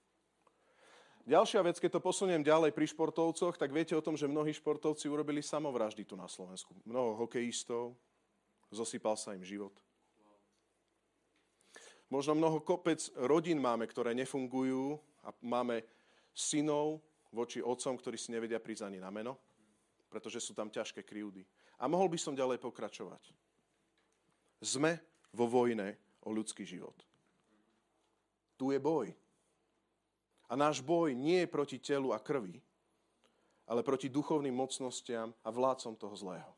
Ďalšia 1.27 1.63
vec, 1.63 1.77
keď 1.79 1.99
to 1.99 2.07
posuniem 2.07 2.43
ďalej 2.43 2.75
pri 2.75 2.87
športovcoch, 2.91 3.55
tak 3.55 3.71
viete 3.75 3.95
o 3.95 4.03
tom, 4.03 4.19
že 4.19 4.31
mnohí 4.31 4.51
športovci 4.55 5.07
urobili 5.07 5.45
samovraždy 5.45 6.03
tu 6.03 6.19
na 6.19 6.27
Slovensku. 6.27 6.75
Mnoho 6.83 7.27
hokejistov, 7.27 7.95
zosypal 8.71 9.19
sa 9.19 9.35
im 9.37 9.45
život. 9.45 9.75
Možno 12.11 12.35
mnoho 12.35 12.59
kopec 12.67 12.99
rodín 13.15 13.63
máme, 13.63 13.87
ktoré 13.87 14.11
nefungujú 14.19 14.99
a 15.23 15.31
máme 15.47 15.87
synov 16.35 16.99
voči 17.31 17.63
otcom, 17.63 17.95
ktorí 17.95 18.19
si 18.19 18.35
nevedia 18.35 18.59
prísť 18.59 18.91
ani 18.91 18.99
na 18.99 19.15
meno, 19.15 19.39
pretože 20.11 20.43
sú 20.43 20.51
tam 20.51 20.67
ťažké 20.67 21.07
krivdy. 21.07 21.47
A 21.79 21.87
mohol 21.87 22.11
by 22.11 22.19
som 22.19 22.35
ďalej 22.35 22.59
pokračovať. 22.59 23.31
Sme 24.59 24.99
vo 25.31 25.47
vojne 25.47 25.95
o 26.27 26.35
ľudský 26.35 26.67
život. 26.67 27.10
Tu 28.61 28.77
je 28.77 28.81
boj. 28.83 29.09
A 30.51 30.53
náš 30.53 30.85
boj 30.85 31.17
nie 31.17 31.41
je 31.47 31.49
proti 31.49 31.81
telu 31.81 32.13
a 32.13 32.21
krvi, 32.21 32.61
ale 33.65 33.81
proti 33.81 34.13
duchovným 34.13 34.53
mocnostiam 34.53 35.33
a 35.41 35.49
vládcom 35.49 35.97
toho 35.97 36.13
zlého. 36.13 36.53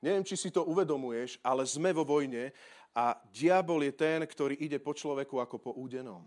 Neviem, 0.00 0.24
či 0.24 0.40
si 0.40 0.48
to 0.48 0.64
uvedomuješ, 0.64 1.36
ale 1.44 1.68
sme 1.68 1.92
vo 1.92 2.08
vojne 2.08 2.56
a 2.96 3.12
diabol 3.28 3.84
je 3.84 3.92
ten, 3.92 4.24
ktorý 4.24 4.56
ide 4.56 4.80
po 4.80 4.96
človeku 4.96 5.36
ako 5.36 5.56
po 5.60 5.70
údenom. 5.76 6.24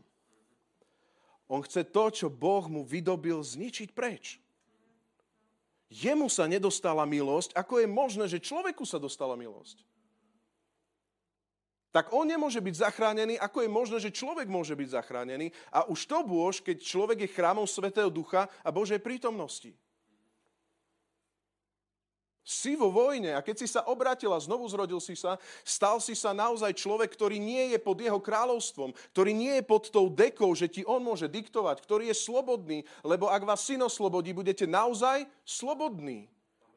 On 1.50 1.66
chce 1.66 1.90
to, 1.90 2.06
čo 2.14 2.28
Boh 2.30 2.70
mu 2.70 2.86
vydobil, 2.86 3.42
zničiť 3.42 3.90
preč 3.98 4.38
jemu 5.90 6.30
sa 6.30 6.46
nedostala 6.46 7.04
milosť, 7.04 7.58
ako 7.58 7.82
je 7.82 7.88
možné, 7.90 8.26
že 8.30 8.40
človeku 8.46 8.86
sa 8.86 9.02
dostala 9.02 9.34
milosť? 9.34 9.82
Tak 11.90 12.14
on 12.14 12.30
nemôže 12.30 12.62
byť 12.62 12.76
zachránený, 12.86 13.42
ako 13.42 13.66
je 13.66 13.70
možné, 13.70 13.98
že 13.98 14.14
človek 14.14 14.46
môže 14.46 14.78
byť 14.78 14.90
zachránený. 14.94 15.50
A 15.74 15.90
už 15.90 16.06
to 16.06 16.22
bôž, 16.22 16.62
keď 16.62 16.86
človek 16.86 17.26
je 17.26 17.34
chrámom 17.34 17.66
Svetého 17.66 18.14
Ducha 18.14 18.46
a 18.62 18.70
Božej 18.70 19.02
prítomnosti 19.02 19.74
si 22.50 22.74
vo 22.74 22.90
vojne 22.90 23.38
a 23.38 23.46
keď 23.46 23.56
si 23.62 23.68
sa 23.70 23.86
obratil 23.86 24.34
a 24.34 24.42
znovu 24.42 24.66
zrodil 24.66 24.98
si 24.98 25.14
sa, 25.14 25.38
stal 25.62 26.02
si 26.02 26.18
sa 26.18 26.34
naozaj 26.34 26.74
človek, 26.74 27.14
ktorý 27.14 27.38
nie 27.38 27.70
je 27.70 27.78
pod 27.78 28.02
jeho 28.02 28.18
kráľovstvom, 28.18 28.98
ktorý 29.14 29.38
nie 29.38 29.62
je 29.62 29.64
pod 29.70 29.94
tou 29.94 30.10
dekou, 30.10 30.50
že 30.58 30.66
ti 30.66 30.82
on 30.82 31.06
môže 31.06 31.30
diktovať, 31.30 31.78
ktorý 31.86 32.10
je 32.10 32.18
slobodný, 32.18 32.82
lebo 33.06 33.30
ak 33.30 33.46
vás 33.46 33.62
syn 33.62 33.86
oslobodí, 33.86 34.34
budete 34.34 34.66
naozaj 34.66 35.30
slobodní. 35.46 36.26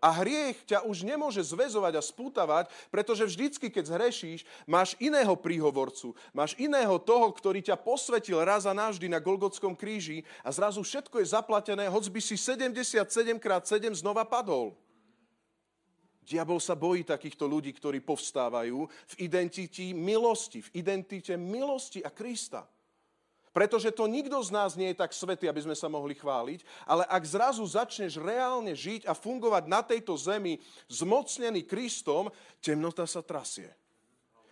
A 0.03 0.11
hriech 0.11 0.67
ťa 0.67 0.83
už 0.83 1.07
nemôže 1.07 1.39
zväzovať 1.47 1.95
a 1.95 2.03
spútavať, 2.03 2.67
pretože 2.91 3.23
vždycky, 3.23 3.71
keď 3.71 3.95
zhrešíš, 3.95 4.43
máš 4.67 4.99
iného 4.99 5.31
príhovorcu, 5.39 6.19
máš 6.35 6.59
iného 6.59 6.99
toho, 6.99 7.31
ktorý 7.31 7.63
ťa 7.63 7.79
posvetil 7.79 8.43
raz 8.43 8.67
a 8.67 8.75
navždy 8.75 9.07
na 9.07 9.23
Golgotskom 9.23 9.79
kríži 9.79 10.27
a 10.43 10.51
zrazu 10.51 10.83
všetko 10.83 11.23
je 11.23 11.31
zaplatené, 11.31 11.87
hoď 11.87 12.11
by 12.11 12.19
si 12.19 12.35
77 12.35 12.99
krát 13.39 13.63
7 13.63 13.95
znova 13.95 14.27
padol. 14.27 14.75
Diabol 16.27 16.59
sa 16.59 16.75
bojí 16.75 17.07
takýchto 17.07 17.47
ľudí, 17.47 17.71
ktorí 17.71 18.03
povstávajú 18.03 18.87
v 18.87 19.15
identite 19.23 19.91
milosti, 19.95 20.67
v 20.67 20.83
identite 20.83 21.35
milosti 21.39 22.03
a 22.03 22.11
Krista. 22.11 22.67
Pretože 23.53 23.93
to 23.93 24.09
nikto 24.09 24.41
z 24.41 24.49
nás 24.49 24.73
nie 24.81 24.91
je 24.91 25.01
tak 25.05 25.13
svetý, 25.13 25.45
aby 25.45 25.61
sme 25.61 25.77
sa 25.77 25.85
mohli 25.93 26.17
chváliť, 26.17 26.65
ale 26.89 27.05
ak 27.05 27.23
zrazu 27.29 27.61
začneš 27.69 28.17
reálne 28.17 28.73
žiť 28.73 29.05
a 29.05 29.13
fungovať 29.13 29.69
na 29.69 29.85
tejto 29.85 30.17
zemi 30.17 30.57
zmocnený 30.89 31.69
Kristom, 31.69 32.33
temnota 32.65 33.05
sa 33.05 33.21
trasie. 33.21 33.69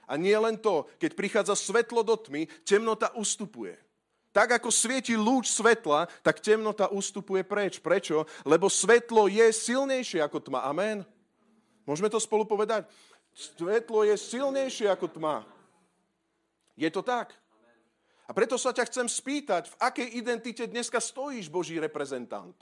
A 0.04 0.20
nie 0.20 0.36
len 0.36 0.60
to, 0.60 0.84
keď 1.00 1.16
prichádza 1.16 1.56
svetlo 1.56 2.04
do 2.04 2.12
tmy, 2.12 2.44
temnota 2.68 3.08
ustupuje. 3.16 3.72
Tak 4.30 4.62
ako 4.62 4.68
svieti 4.68 5.16
lúč 5.16 5.48
svetla, 5.48 6.06
tak 6.20 6.38
temnota 6.38 6.92
ustupuje 6.92 7.42
preč. 7.42 7.80
Prečo? 7.80 8.28
Lebo 8.44 8.68
svetlo 8.68 9.26
je 9.26 9.48
silnejšie 9.48 10.22
ako 10.22 10.38
tma. 10.44 10.62
Amen. 10.68 11.02
Môžeme 11.88 12.12
to 12.12 12.20
spolu 12.22 12.46
povedať? 12.46 12.86
Svetlo 13.32 14.04
je 14.06 14.14
silnejšie 14.14 14.92
ako 14.92 15.08
tma. 15.08 15.42
Je 16.76 16.86
to 16.92 17.00
tak? 17.00 17.34
A 18.30 18.32
preto 18.32 18.54
sa 18.54 18.70
ťa 18.70 18.86
chcem 18.86 19.10
spýtať, 19.10 19.74
v 19.74 19.76
akej 19.82 20.08
identite 20.14 20.62
dneska 20.70 21.02
stojíš, 21.02 21.50
Boží 21.50 21.82
reprezentant? 21.82 22.54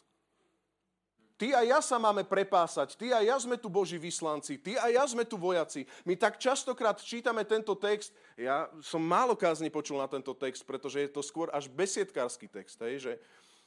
Ty 1.37 1.55
a 1.55 1.61
ja 1.61 1.79
sa 1.85 2.01
máme 2.01 2.25
prepásať, 2.25 2.97
ty 2.97 3.13
a 3.13 3.21
ja 3.21 3.37
sme 3.37 3.61
tu 3.61 3.69
Boží 3.69 4.01
vyslanci, 4.01 4.57
ty 4.59 4.81
a 4.81 4.89
ja 4.89 5.05
sme 5.05 5.29
tu 5.29 5.37
vojaci. 5.37 5.85
My 6.09 6.17
tak 6.17 6.41
častokrát 6.41 6.99
čítame 6.99 7.45
tento 7.45 7.77
text, 7.77 8.17
ja 8.35 8.73
som 8.81 8.99
málo 8.99 9.37
kázni 9.37 9.69
počul 9.69 10.01
na 10.01 10.09
tento 10.09 10.33
text, 10.33 10.65
pretože 10.65 11.05
je 11.05 11.11
to 11.13 11.21
skôr 11.21 11.53
až 11.53 11.69
besiedkársky 11.69 12.49
text, 12.49 12.81
hej, 12.81 12.99
že, 12.99 13.13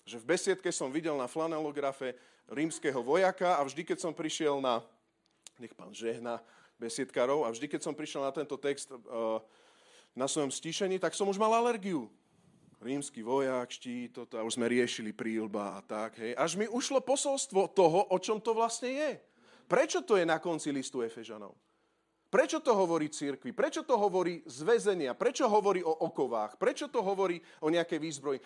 že 0.03 0.17
v 0.17 0.35
besiedke 0.35 0.73
som 0.73 0.91
videl 0.91 1.13
na 1.15 1.29
flanelografe 1.29 2.17
rímskeho 2.49 2.99
vojaka 3.05 3.55
a 3.55 3.63
vždy, 3.63 3.87
keď 3.87 4.09
som 4.09 4.11
prišiel 4.11 4.57
na 4.57 4.81
nech 5.61 5.77
pán 5.77 5.93
žehna 5.93 6.41
besiedkarov. 6.81 7.45
A 7.45 7.53
vždy, 7.53 7.69
keď 7.69 7.85
som 7.85 7.93
prišiel 7.93 8.25
na 8.25 8.33
tento 8.33 8.57
text 8.57 8.89
uh, 8.89 9.37
na 10.15 10.27
svojom 10.27 10.51
stíšení, 10.51 10.99
tak 10.99 11.15
som 11.15 11.27
už 11.27 11.39
mal 11.39 11.51
alergiu. 11.55 12.11
Rímsky 12.81 13.21
vojak, 13.21 13.69
štít, 13.69 14.17
toto, 14.17 14.41
a 14.41 14.45
už 14.45 14.57
sme 14.57 14.65
riešili 14.65 15.13
prílba 15.13 15.77
a 15.77 15.85
tak. 15.85 16.17
Hej. 16.17 16.33
Až 16.33 16.57
mi 16.57 16.65
ušlo 16.65 16.97
posolstvo 16.97 17.69
toho, 17.77 18.09
o 18.09 18.17
čom 18.17 18.41
to 18.41 18.57
vlastne 18.57 18.89
je. 18.89 19.11
Prečo 19.69 20.01
to 20.01 20.17
je 20.17 20.25
na 20.25 20.41
konci 20.41 20.73
listu 20.73 21.05
Efežanov? 21.05 21.53
Prečo 22.31 22.63
to 22.63 22.73
hovorí 22.73 23.11
církvi? 23.11 23.51
Prečo 23.51 23.83
to 23.83 23.99
hovorí 23.99 24.41
z 24.47 24.63
väzenia? 24.63 25.13
Prečo 25.13 25.45
hovorí 25.51 25.83
o 25.83 25.93
okovách? 25.93 26.55
Prečo 26.57 26.87
to 26.89 27.03
hovorí 27.03 27.43
o 27.59 27.69
nejakej 27.69 27.99
výzbroji? 27.99 28.39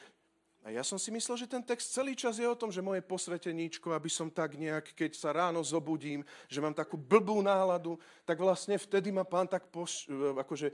A 0.65 0.74
ja 0.74 0.81
som 0.81 0.98
si 0.98 1.13
myslel, 1.13 1.45
že 1.45 1.45
ten 1.45 1.62
text 1.62 1.93
celý 1.93 2.17
čas 2.17 2.41
je 2.41 2.50
o 2.50 2.57
tom, 2.57 2.74
že 2.74 2.81
moje 2.81 3.05
posveteníčko, 3.05 3.93
aby 3.93 4.10
som 4.10 4.34
tak 4.34 4.57
nejak, 4.57 4.98
keď 4.98 5.13
sa 5.13 5.29
ráno 5.29 5.62
zobudím, 5.62 6.25
že 6.50 6.57
mám 6.57 6.74
takú 6.74 6.98
blbú 6.98 7.38
náladu, 7.45 8.01
tak 8.25 8.41
vlastne 8.41 8.81
vtedy 8.81 9.13
ma 9.13 9.22
pán 9.22 9.45
tak 9.45 9.69
poš, 9.69 10.10
akože 10.34 10.74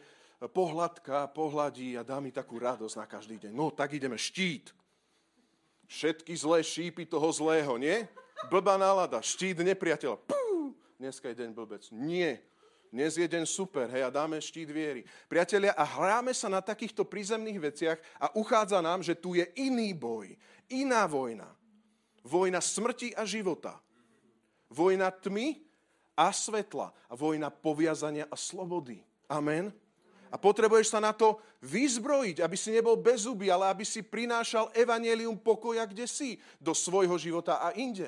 pohľadka, 0.50 1.30
pohľadí 1.30 1.94
a 1.98 2.06
dá 2.06 2.18
mi 2.18 2.34
takú 2.34 2.58
radosť 2.58 2.96
na 2.98 3.06
každý 3.06 3.38
deň. 3.38 3.54
No, 3.54 3.70
tak 3.70 3.94
ideme, 3.94 4.18
štít. 4.18 4.74
Všetky 5.86 6.34
zlé 6.34 6.64
šípy 6.64 7.06
toho 7.06 7.30
zlého, 7.30 7.78
nie? 7.78 8.08
Blbá 8.50 8.80
nálada, 8.80 9.22
štít 9.22 9.62
nepriateľa. 9.62 10.18
Pú, 10.18 10.74
dneska 10.98 11.30
je 11.30 11.46
deň 11.46 11.50
blbec. 11.54 11.84
Nie. 11.94 12.42
dnes 12.92 13.16
je 13.16 13.24
deň 13.24 13.48
super, 13.48 13.88
hej, 13.88 14.04
a 14.04 14.12
dáme 14.12 14.36
štít 14.36 14.68
viery. 14.68 15.08
Priatelia, 15.32 15.72
a 15.72 15.88
hráme 15.88 16.36
sa 16.36 16.52
na 16.52 16.60
takýchto 16.60 17.08
prízemných 17.08 17.72
veciach 17.72 17.98
a 18.20 18.36
uchádza 18.36 18.84
nám, 18.84 19.00
že 19.00 19.16
tu 19.16 19.32
je 19.32 19.48
iný 19.56 19.96
boj, 19.96 20.36
iná 20.68 21.08
vojna. 21.08 21.48
Vojna 22.22 22.60
smrti 22.60 23.16
a 23.16 23.24
života. 23.26 23.80
Vojna 24.70 25.10
tmy 25.10 25.58
a 26.20 26.30
svetla. 26.30 26.94
A 27.10 27.14
vojna 27.16 27.50
poviazania 27.50 28.28
a 28.30 28.36
slobody. 28.38 29.02
Amen. 29.32 29.74
A 30.32 30.40
potrebuješ 30.40 30.96
sa 30.96 31.04
na 31.04 31.12
to 31.12 31.44
vyzbrojiť, 31.60 32.40
aby 32.40 32.56
si 32.56 32.72
nebol 32.72 32.96
bez 32.96 33.28
zuby, 33.28 33.52
ale 33.52 33.68
aby 33.68 33.84
si 33.84 34.00
prinášal 34.00 34.72
evanelium 34.72 35.36
pokoja, 35.36 35.84
kde 35.84 36.08
si, 36.08 36.40
do 36.56 36.72
svojho 36.72 37.20
života 37.20 37.60
a 37.60 37.76
inde. 37.76 38.08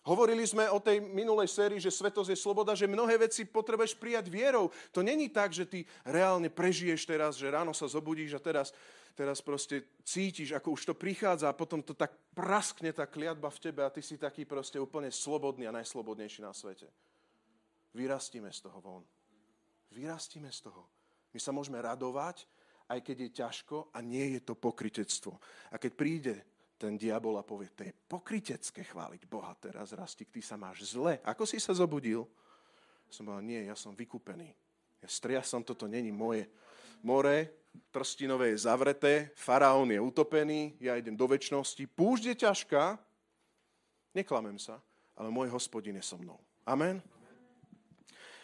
Hovorili 0.00 0.48
sme 0.48 0.64
o 0.72 0.80
tej 0.80 0.96
minulej 0.96 1.52
sérii, 1.52 1.76
že 1.76 1.92
svetosť 1.92 2.32
je 2.32 2.38
sloboda, 2.40 2.72
že 2.72 2.88
mnohé 2.88 3.20
veci 3.20 3.44
potrebuješ 3.44 4.00
prijať 4.00 4.32
vierou. 4.32 4.72
To 4.96 5.04
není 5.04 5.28
tak, 5.28 5.52
že 5.52 5.68
ty 5.68 5.84
reálne 6.08 6.48
prežiješ 6.48 7.04
teraz, 7.04 7.36
že 7.36 7.52
ráno 7.52 7.76
sa 7.76 7.84
zobudíš 7.84 8.32
a 8.32 8.40
teraz, 8.40 8.72
teraz 9.12 9.44
proste 9.44 9.84
cítiš, 10.00 10.56
ako 10.56 10.72
už 10.72 10.88
to 10.88 10.94
prichádza 10.96 11.52
a 11.52 11.58
potom 11.58 11.84
to 11.84 11.92
tak 11.92 12.16
praskne 12.32 12.96
tá 12.96 13.04
kliatba 13.04 13.52
v 13.52 13.60
tebe 13.60 13.84
a 13.84 13.92
ty 13.92 14.00
si 14.00 14.16
taký 14.16 14.48
proste 14.48 14.80
úplne 14.80 15.12
slobodný 15.12 15.68
a 15.68 15.76
najslobodnejší 15.76 16.40
na 16.48 16.56
svete. 16.56 16.88
Vyrastíme 17.92 18.48
z 18.48 18.60
toho 18.64 18.80
von. 18.80 19.04
Vyrastíme 19.92 20.48
z 20.48 20.64
toho. 20.64 20.99
My 21.30 21.38
sa 21.38 21.54
môžeme 21.54 21.78
radovať, 21.78 22.46
aj 22.90 22.98
keď 23.06 23.16
je 23.22 23.30
ťažko 23.38 23.94
a 23.94 23.98
nie 24.02 24.34
je 24.34 24.40
to 24.42 24.58
pokritectvo. 24.58 25.38
A 25.70 25.78
keď 25.78 25.92
príde 25.94 26.34
ten 26.80 26.96
diabol 26.96 27.38
a 27.38 27.44
povie, 27.46 27.70
to 27.70 27.86
je 27.86 27.92
pokrytecké 27.92 28.82
chváliť 28.88 29.28
Boha 29.28 29.52
teraz, 29.60 29.92
Rastik, 29.92 30.32
ty 30.32 30.40
sa 30.40 30.56
máš 30.56 30.96
zle. 30.96 31.20
Ako 31.22 31.44
si 31.46 31.60
sa 31.60 31.76
zobudil? 31.76 32.26
Som 33.12 33.30
povedal, 33.30 33.46
nie, 33.46 33.60
ja 33.68 33.76
som 33.76 33.94
vykúpený. 33.94 34.48
Ja 35.00 35.08
striasam, 35.08 35.62
toto 35.62 35.84
není 35.84 36.10
moje. 36.10 36.48
More 37.04 37.60
trstinové 37.90 38.54
je 38.54 38.66
zavreté, 38.66 39.30
faraón 39.38 39.90
je 39.90 40.00
utopený, 40.00 40.74
ja 40.82 40.98
idem 40.98 41.14
do 41.14 41.26
väčšnosti, 41.26 41.86
púšť 41.94 42.24
je 42.34 42.36
ťažká, 42.46 42.98
neklamem 44.14 44.58
sa, 44.58 44.82
ale 45.14 45.30
môj 45.30 45.50
hospodin 45.54 45.98
je 45.98 46.04
so 46.04 46.18
mnou. 46.18 46.38
Amen. 46.66 46.98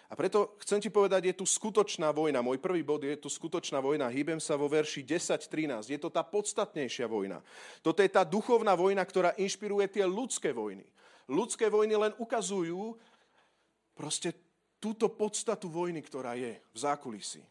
A 0.06 0.14
preto 0.14 0.54
chcem 0.62 0.78
ti 0.78 0.86
povedať, 0.86 1.34
je 1.34 1.34
tu 1.42 1.46
skutočná 1.46 2.14
vojna. 2.14 2.38
Môj 2.38 2.62
prvý 2.62 2.86
bod 2.86 3.02
je 3.02 3.18
tu 3.18 3.26
skutočná 3.26 3.82
vojna. 3.82 4.06
Hýbem 4.06 4.38
sa 4.38 4.54
vo 4.54 4.70
verši 4.70 5.02
10.13. 5.02 5.90
Je 5.90 5.98
to 5.98 6.14
tá 6.14 6.22
podstatnejšia 6.22 7.10
vojna. 7.10 7.42
Toto 7.82 7.98
je 7.98 8.10
tá 8.10 8.22
duchovná 8.22 8.78
vojna, 8.78 9.02
ktorá 9.02 9.34
inšpiruje 9.34 9.90
tie 9.90 10.06
ľudské 10.06 10.54
vojny. 10.54 10.86
Ľudské 11.26 11.66
vojny 11.66 11.98
len 11.98 12.12
ukazujú 12.22 12.94
proste 13.98 14.30
túto 14.78 15.10
podstatu 15.10 15.66
vojny, 15.66 15.98
ktorá 16.06 16.38
je 16.38 16.54
v 16.54 16.78
zákulisí. 16.78 17.42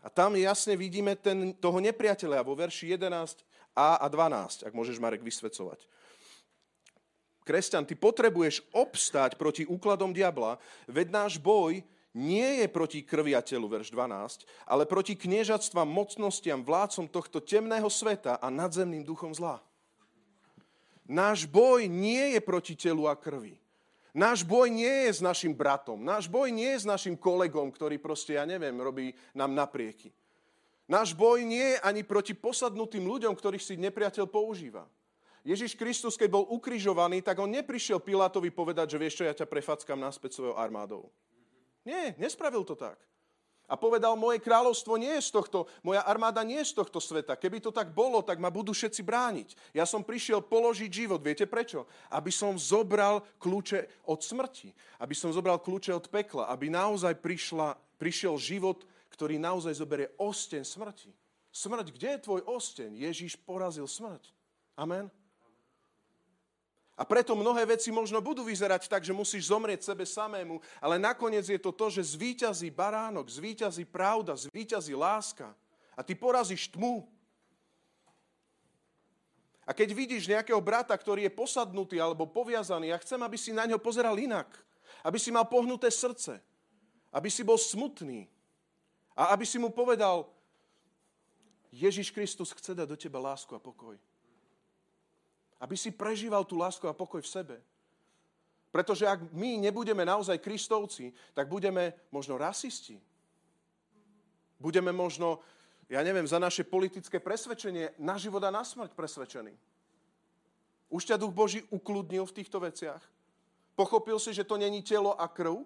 A 0.00 0.08
tam 0.08 0.32
jasne 0.38 0.78
vidíme 0.80 1.12
ten, 1.18 1.52
toho 1.60 1.76
nepriateľa 1.82 2.40
vo 2.40 2.56
verši 2.56 2.96
11a 2.96 4.00
a 4.00 4.06
12, 4.08 4.64
ak 4.64 4.72
môžeš 4.72 4.96
Marek 4.96 5.20
vysvedcovať 5.20 5.84
kresťan, 7.46 7.86
ty 7.86 7.94
potrebuješ 7.94 8.66
obstať 8.74 9.38
proti 9.38 9.62
úkladom 9.62 10.10
diabla, 10.10 10.58
veď 10.90 11.14
náš 11.14 11.32
boj 11.38 11.86
nie 12.10 12.64
je 12.64 12.66
proti 12.66 13.06
krvi 13.06 13.38
a 13.38 13.44
telu, 13.44 13.70
verš 13.70 13.94
12, 13.94 14.42
ale 14.66 14.82
proti 14.88 15.14
kniežatstvám, 15.14 15.86
mocnostiam, 15.86 16.66
vládcom 16.66 17.06
tohto 17.06 17.38
temného 17.38 17.86
sveta 17.86 18.42
a 18.42 18.50
nadzemným 18.50 19.06
duchom 19.06 19.30
zla. 19.30 19.62
Náš 21.06 21.46
boj 21.46 21.86
nie 21.86 22.34
je 22.34 22.40
proti 22.42 22.74
telu 22.74 23.06
a 23.06 23.14
krvi. 23.14 23.54
Náš 24.16 24.42
boj 24.48 24.72
nie 24.72 25.06
je 25.06 25.12
s 25.12 25.20
našim 25.20 25.52
bratom. 25.52 26.00
Náš 26.00 26.24
boj 26.26 26.48
nie 26.48 26.72
je 26.72 26.82
s 26.82 26.86
našim 26.88 27.14
kolegom, 27.20 27.68
ktorý 27.68 28.00
proste, 28.00 28.40
ja 28.40 28.48
neviem, 28.48 28.74
robí 28.80 29.12
nám 29.36 29.52
naprieky. 29.52 30.08
Náš 30.88 31.12
boj 31.12 31.44
nie 31.44 31.76
je 31.76 31.82
ani 31.84 32.00
proti 32.00 32.32
posadnutým 32.32 33.04
ľuďom, 33.04 33.36
ktorých 33.36 33.60
si 33.60 33.74
nepriateľ 33.76 34.24
používa. 34.24 34.88
Ježiš 35.46 35.78
Kristus, 35.78 36.18
keď 36.18 36.42
bol 36.42 36.44
ukrižovaný, 36.50 37.22
tak 37.22 37.38
on 37.38 37.46
neprišiel 37.46 38.02
Pilátovi 38.02 38.50
povedať, 38.50 38.98
že 38.98 38.98
vieš 38.98 39.22
čo, 39.22 39.30
ja 39.30 39.30
ťa 39.30 39.46
prefackam 39.46 40.02
naspäť 40.02 40.42
svojou 40.42 40.58
armádou. 40.58 41.06
Nie, 41.86 42.18
nespravil 42.18 42.66
to 42.66 42.74
tak. 42.74 42.98
A 43.66 43.74
povedal, 43.74 44.18
moje 44.18 44.42
kráľovstvo 44.42 44.98
nie 44.98 45.10
je 45.18 45.26
z 45.26 45.30
tohto, 45.34 45.70
moja 45.82 46.02
armáda 46.02 46.42
nie 46.42 46.58
je 46.62 46.70
z 46.70 46.82
tohto 46.82 46.98
sveta. 47.02 47.38
Keby 47.38 47.62
to 47.62 47.74
tak 47.74 47.94
bolo, 47.94 48.22
tak 48.22 48.42
ma 48.42 48.50
budú 48.50 48.70
všetci 48.70 49.02
brániť. 49.02 49.48
Ja 49.74 49.86
som 49.86 50.06
prišiel 50.06 50.42
položiť 50.42 50.90
život. 50.90 51.22
Viete 51.22 51.50
prečo? 51.50 51.86
Aby 52.10 52.30
som 52.30 52.54
zobral 52.58 53.22
kľúče 53.42 54.06
od 54.06 54.22
smrti. 54.22 54.70
Aby 55.02 55.14
som 55.18 55.34
zobral 55.34 55.58
kľúče 55.58 55.94
od 55.94 56.06
pekla. 56.06 56.46
Aby 56.46 56.70
naozaj 56.70 57.18
prišla, 57.18 57.74
prišiel 57.98 58.38
život, 58.38 58.86
ktorý 59.10 59.38
naozaj 59.38 59.78
zoberie 59.78 60.14
osteň 60.14 60.62
smrti. 60.62 61.10
Smrť, 61.50 61.86
kde 61.90 62.08
je 62.18 62.22
tvoj 62.22 62.42
osteň? 62.46 62.90
Ježiš 63.02 63.34
porazil 63.42 63.90
smrť. 63.90 64.30
Amen. 64.78 65.10
A 66.96 67.04
preto 67.04 67.36
mnohé 67.36 67.68
veci 67.68 67.92
možno 67.92 68.24
budú 68.24 68.40
vyzerať 68.40 68.88
tak, 68.88 69.04
že 69.04 69.12
musíš 69.12 69.52
zomrieť 69.52 69.84
sebe 69.84 70.08
samému, 70.08 70.64
ale 70.80 70.96
nakoniec 70.96 71.44
je 71.44 71.60
to 71.60 71.68
to, 71.68 71.92
že 71.92 72.16
zvíťazí 72.16 72.72
baránok, 72.72 73.28
zvíťazí 73.28 73.84
pravda, 73.84 74.32
zvíťazí 74.32 74.96
láska. 74.96 75.52
A 75.92 76.00
ty 76.00 76.16
porazíš 76.16 76.72
tmu. 76.72 77.04
A 79.68 79.76
keď 79.76 79.92
vidíš 79.92 80.24
nejakého 80.24 80.62
brata, 80.64 80.96
ktorý 80.96 81.28
je 81.28 81.36
posadnutý 81.36 82.00
alebo 82.00 82.24
poviazaný, 82.24 82.96
ja 82.96 82.98
chcem, 83.04 83.20
aby 83.20 83.36
si 83.36 83.52
na 83.52 83.68
ňo 83.68 83.76
pozeral 83.76 84.16
inak. 84.16 84.48
Aby 85.04 85.20
si 85.20 85.28
mal 85.28 85.44
pohnuté 85.44 85.92
srdce. 85.92 86.40
Aby 87.12 87.28
si 87.28 87.44
bol 87.44 87.60
smutný. 87.60 88.24
A 89.12 89.36
aby 89.36 89.44
si 89.44 89.60
mu 89.60 89.68
povedal, 89.68 90.24
Ježiš 91.76 92.08
Kristus 92.08 92.56
chce 92.56 92.72
dať 92.72 92.88
do 92.88 92.96
teba 92.96 93.20
lásku 93.20 93.52
a 93.52 93.60
pokoj. 93.60 94.00
Aby 95.56 95.76
si 95.76 95.90
prežíval 95.92 96.44
tú 96.44 96.60
lásku 96.60 96.84
a 96.84 96.96
pokoj 96.96 97.24
v 97.24 97.32
sebe. 97.32 97.56
Pretože 98.68 99.08
ak 99.08 99.32
my 99.32 99.56
nebudeme 99.56 100.04
naozaj 100.04 100.36
kristovci, 100.36 101.16
tak 101.32 101.48
budeme 101.48 101.96
možno 102.12 102.36
rasisti. 102.36 103.00
Budeme 104.60 104.92
možno, 104.92 105.40
ja 105.88 106.04
neviem, 106.04 106.28
za 106.28 106.36
naše 106.36 106.60
politické 106.60 107.16
presvedčenie 107.16 107.96
na 107.96 108.20
život 108.20 108.44
a 108.44 108.52
na 108.52 108.60
smrť 108.60 108.92
presvedčení. 108.92 109.56
Už 110.92 111.08
ťa 111.08 111.16
Duch 111.16 111.32
Boží 111.32 111.64
ukludnil 111.72 112.28
v 112.28 112.36
týchto 112.36 112.60
veciach. 112.60 113.00
Pochopil 113.72 114.20
si, 114.20 114.36
že 114.36 114.44
to 114.44 114.60
není 114.60 114.84
telo 114.84 115.16
a 115.16 115.24
krv, 115.24 115.64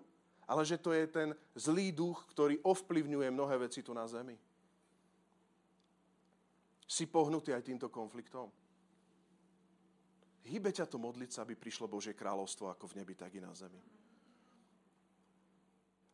ale 0.51 0.63
že 0.67 0.79
to 0.79 0.91
je 0.91 1.07
ten 1.07 1.29
zlý 1.55 1.95
duch, 1.95 2.27
ktorý 2.35 2.59
ovplyvňuje 2.67 3.31
mnohé 3.31 3.59
veci 3.59 3.83
tu 3.87 3.95
na 3.95 4.07
zemi. 4.11 4.35
Si 6.91 7.07
pohnutý 7.07 7.55
aj 7.55 7.67
týmto 7.71 7.87
konfliktom. 7.87 8.51
Hýbe 10.49 10.73
ťa 10.73 10.89
to 10.89 10.97
modliť 10.97 11.31
sa, 11.31 11.43
aby 11.45 11.59
prišlo 11.59 11.91
Božie 11.91 12.17
kráľovstvo 12.17 12.73
ako 12.73 12.89
v 12.91 12.97
nebi, 13.03 13.13
tak 13.13 13.35
i 13.37 13.41
na 13.45 13.53
zemi. 13.53 13.81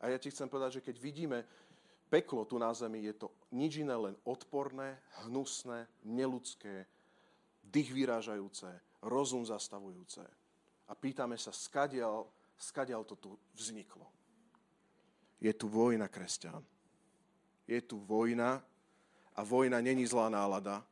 A 0.02 0.12
ja 0.12 0.18
ti 0.18 0.28
chcem 0.28 0.50
povedať, 0.50 0.80
že 0.80 0.84
keď 0.84 0.96
vidíme 0.98 1.38
peklo 2.10 2.44
tu 2.44 2.58
na 2.58 2.74
zemi, 2.74 3.06
je 3.06 3.14
to 3.16 3.32
nič 3.54 3.80
iné, 3.80 3.94
len 3.94 4.14
odporné, 4.26 4.98
hnusné, 5.24 5.86
neludské, 6.04 6.86
dých 7.62 7.90
vyrážajúce, 7.90 8.68
rozum 9.02 9.46
zastavujúce. 9.46 10.22
A 10.86 10.92
pýtame 10.94 11.34
sa, 11.38 11.50
skadial, 11.50 12.26
skadial 12.54 13.02
to 13.02 13.18
tu 13.18 13.30
vzniklo. 13.54 14.06
Je 15.42 15.50
tu 15.52 15.66
vojna, 15.68 16.08
kresťan. 16.08 16.62
Je 17.66 17.82
tu 17.82 17.98
vojna 17.98 18.62
a 19.34 19.40
vojna 19.42 19.82
není 19.82 20.06
zlá 20.06 20.30
nálada. 20.30 20.86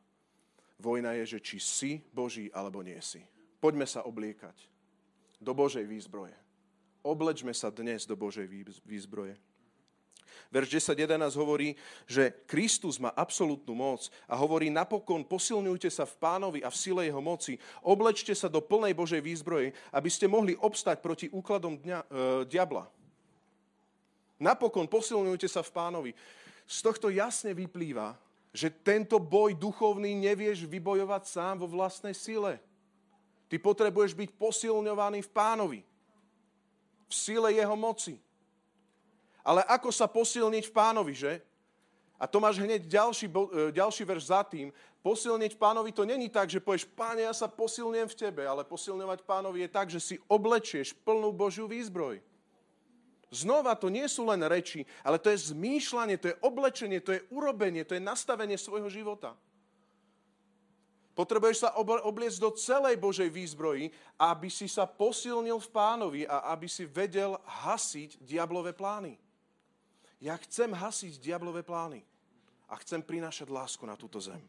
Vojna 0.84 1.16
je, 1.16 1.36
že 1.36 1.38
či 1.40 1.56
si 1.56 1.92
Boží 2.12 2.52
alebo 2.52 2.84
nie 2.84 3.00
si. 3.00 3.24
Poďme 3.56 3.88
sa 3.88 4.04
obliekať 4.04 4.52
do 5.40 5.56
Božej 5.56 5.88
výzbroje. 5.88 6.36
Oblečme 7.00 7.56
sa 7.56 7.72
dnes 7.72 8.04
do 8.04 8.12
Božej 8.12 8.44
výzbroje. 8.84 9.40
Verš 10.52 10.92
10.11 10.92 11.40
hovorí, 11.40 11.72
že 12.04 12.30
Kristus 12.44 13.00
má 13.00 13.10
absolútnu 13.16 13.72
moc 13.72 14.12
a 14.28 14.36
hovorí 14.36 14.68
napokon 14.68 15.24
posilňujte 15.24 15.88
sa 15.88 16.04
v 16.04 16.14
pánovi 16.20 16.60
a 16.60 16.68
v 16.68 16.76
sile 16.76 17.02
jeho 17.08 17.22
moci, 17.22 17.56
oblečte 17.80 18.36
sa 18.36 18.50
do 18.50 18.60
plnej 18.60 18.92
Božej 18.92 19.24
výzbroje, 19.24 19.72
aby 19.94 20.08
ste 20.12 20.28
mohli 20.28 20.52
obstať 20.58 21.00
proti 21.00 21.26
úkladom 21.32 21.80
dňa, 21.80 21.98
e, 21.98 22.06
diabla. 22.50 22.86
Napokon 24.38 24.90
posilňujte 24.90 25.48
sa 25.48 25.62
v 25.64 25.74
pánovi. 25.74 26.10
Z 26.64 26.78
tohto 26.82 27.08
jasne 27.12 27.52
vyplýva, 27.52 28.16
že 28.54 28.70
tento 28.70 29.18
boj 29.18 29.58
duchovný 29.58 30.14
nevieš 30.14 30.62
vybojovať 30.70 31.26
sám 31.26 31.66
vo 31.66 31.66
vlastnej 31.66 32.14
sile. 32.14 32.62
Ty 33.50 33.58
potrebuješ 33.58 34.14
byť 34.14 34.30
posilňovaný 34.38 35.26
v 35.26 35.30
pánovi. 35.34 35.80
V 37.10 37.12
sile 37.12 37.50
jeho 37.50 37.74
moci. 37.74 38.22
Ale 39.42 39.66
ako 39.66 39.90
sa 39.90 40.06
posilniť 40.06 40.70
v 40.70 40.72
pánovi, 40.72 41.12
že? 41.18 41.42
A 42.14 42.30
to 42.30 42.38
máš 42.38 42.62
hneď 42.62 42.86
ďalší, 42.86 43.26
e, 43.26 43.74
ďalší 43.74 44.06
verš 44.06 44.30
za 44.30 44.46
tým. 44.46 44.70
Posilniť 45.02 45.58
pánovi 45.58 45.90
to 45.92 46.06
není 46.06 46.30
tak, 46.30 46.48
že 46.48 46.62
povieš, 46.62 46.88
páne, 46.94 47.26
ja 47.26 47.34
sa 47.34 47.50
posilňujem 47.50 48.08
v 48.08 48.16
tebe, 48.16 48.42
ale 48.46 48.64
posilňovať 48.64 49.26
pánovi 49.26 49.66
je 49.66 49.68
tak, 49.68 49.90
že 49.90 50.00
si 50.00 50.16
oblečieš 50.30 50.94
plnú 51.04 51.34
Božiu 51.34 51.68
výzbroj. 51.68 52.22
Znova, 53.34 53.74
to 53.74 53.90
nie 53.90 54.06
sú 54.06 54.30
len 54.30 54.46
reči, 54.46 54.86
ale 55.02 55.18
to 55.18 55.34
je 55.34 55.50
zmýšľanie, 55.50 56.22
to 56.22 56.30
je 56.30 56.38
oblečenie, 56.38 57.02
to 57.02 57.18
je 57.18 57.24
urobenie, 57.34 57.82
to 57.82 57.98
je 57.98 58.02
nastavenie 58.02 58.54
svojho 58.54 58.86
života. 58.86 59.34
Potrebuješ 61.14 61.66
sa 61.66 61.74
obliecť 61.78 62.38
do 62.42 62.50
celej 62.54 62.98
Božej 62.98 63.30
výzbroji, 63.30 63.90
aby 64.18 64.50
si 64.50 64.66
sa 64.66 64.86
posilnil 64.86 65.62
v 65.62 65.70
pánovi 65.70 66.22
a 66.26 66.50
aby 66.54 66.66
si 66.66 66.86
vedel 66.86 67.38
hasiť 67.42 68.22
diablové 68.22 68.74
plány. 68.74 69.18
Ja 70.18 70.34
chcem 70.38 70.74
hasiť 70.74 71.22
diablové 71.22 71.62
plány 71.62 72.02
a 72.70 72.74
chcem 72.82 73.02
prinášať 73.02 73.50
lásku 73.50 73.82
na 73.86 73.94
túto 73.94 74.18
zem. 74.18 74.42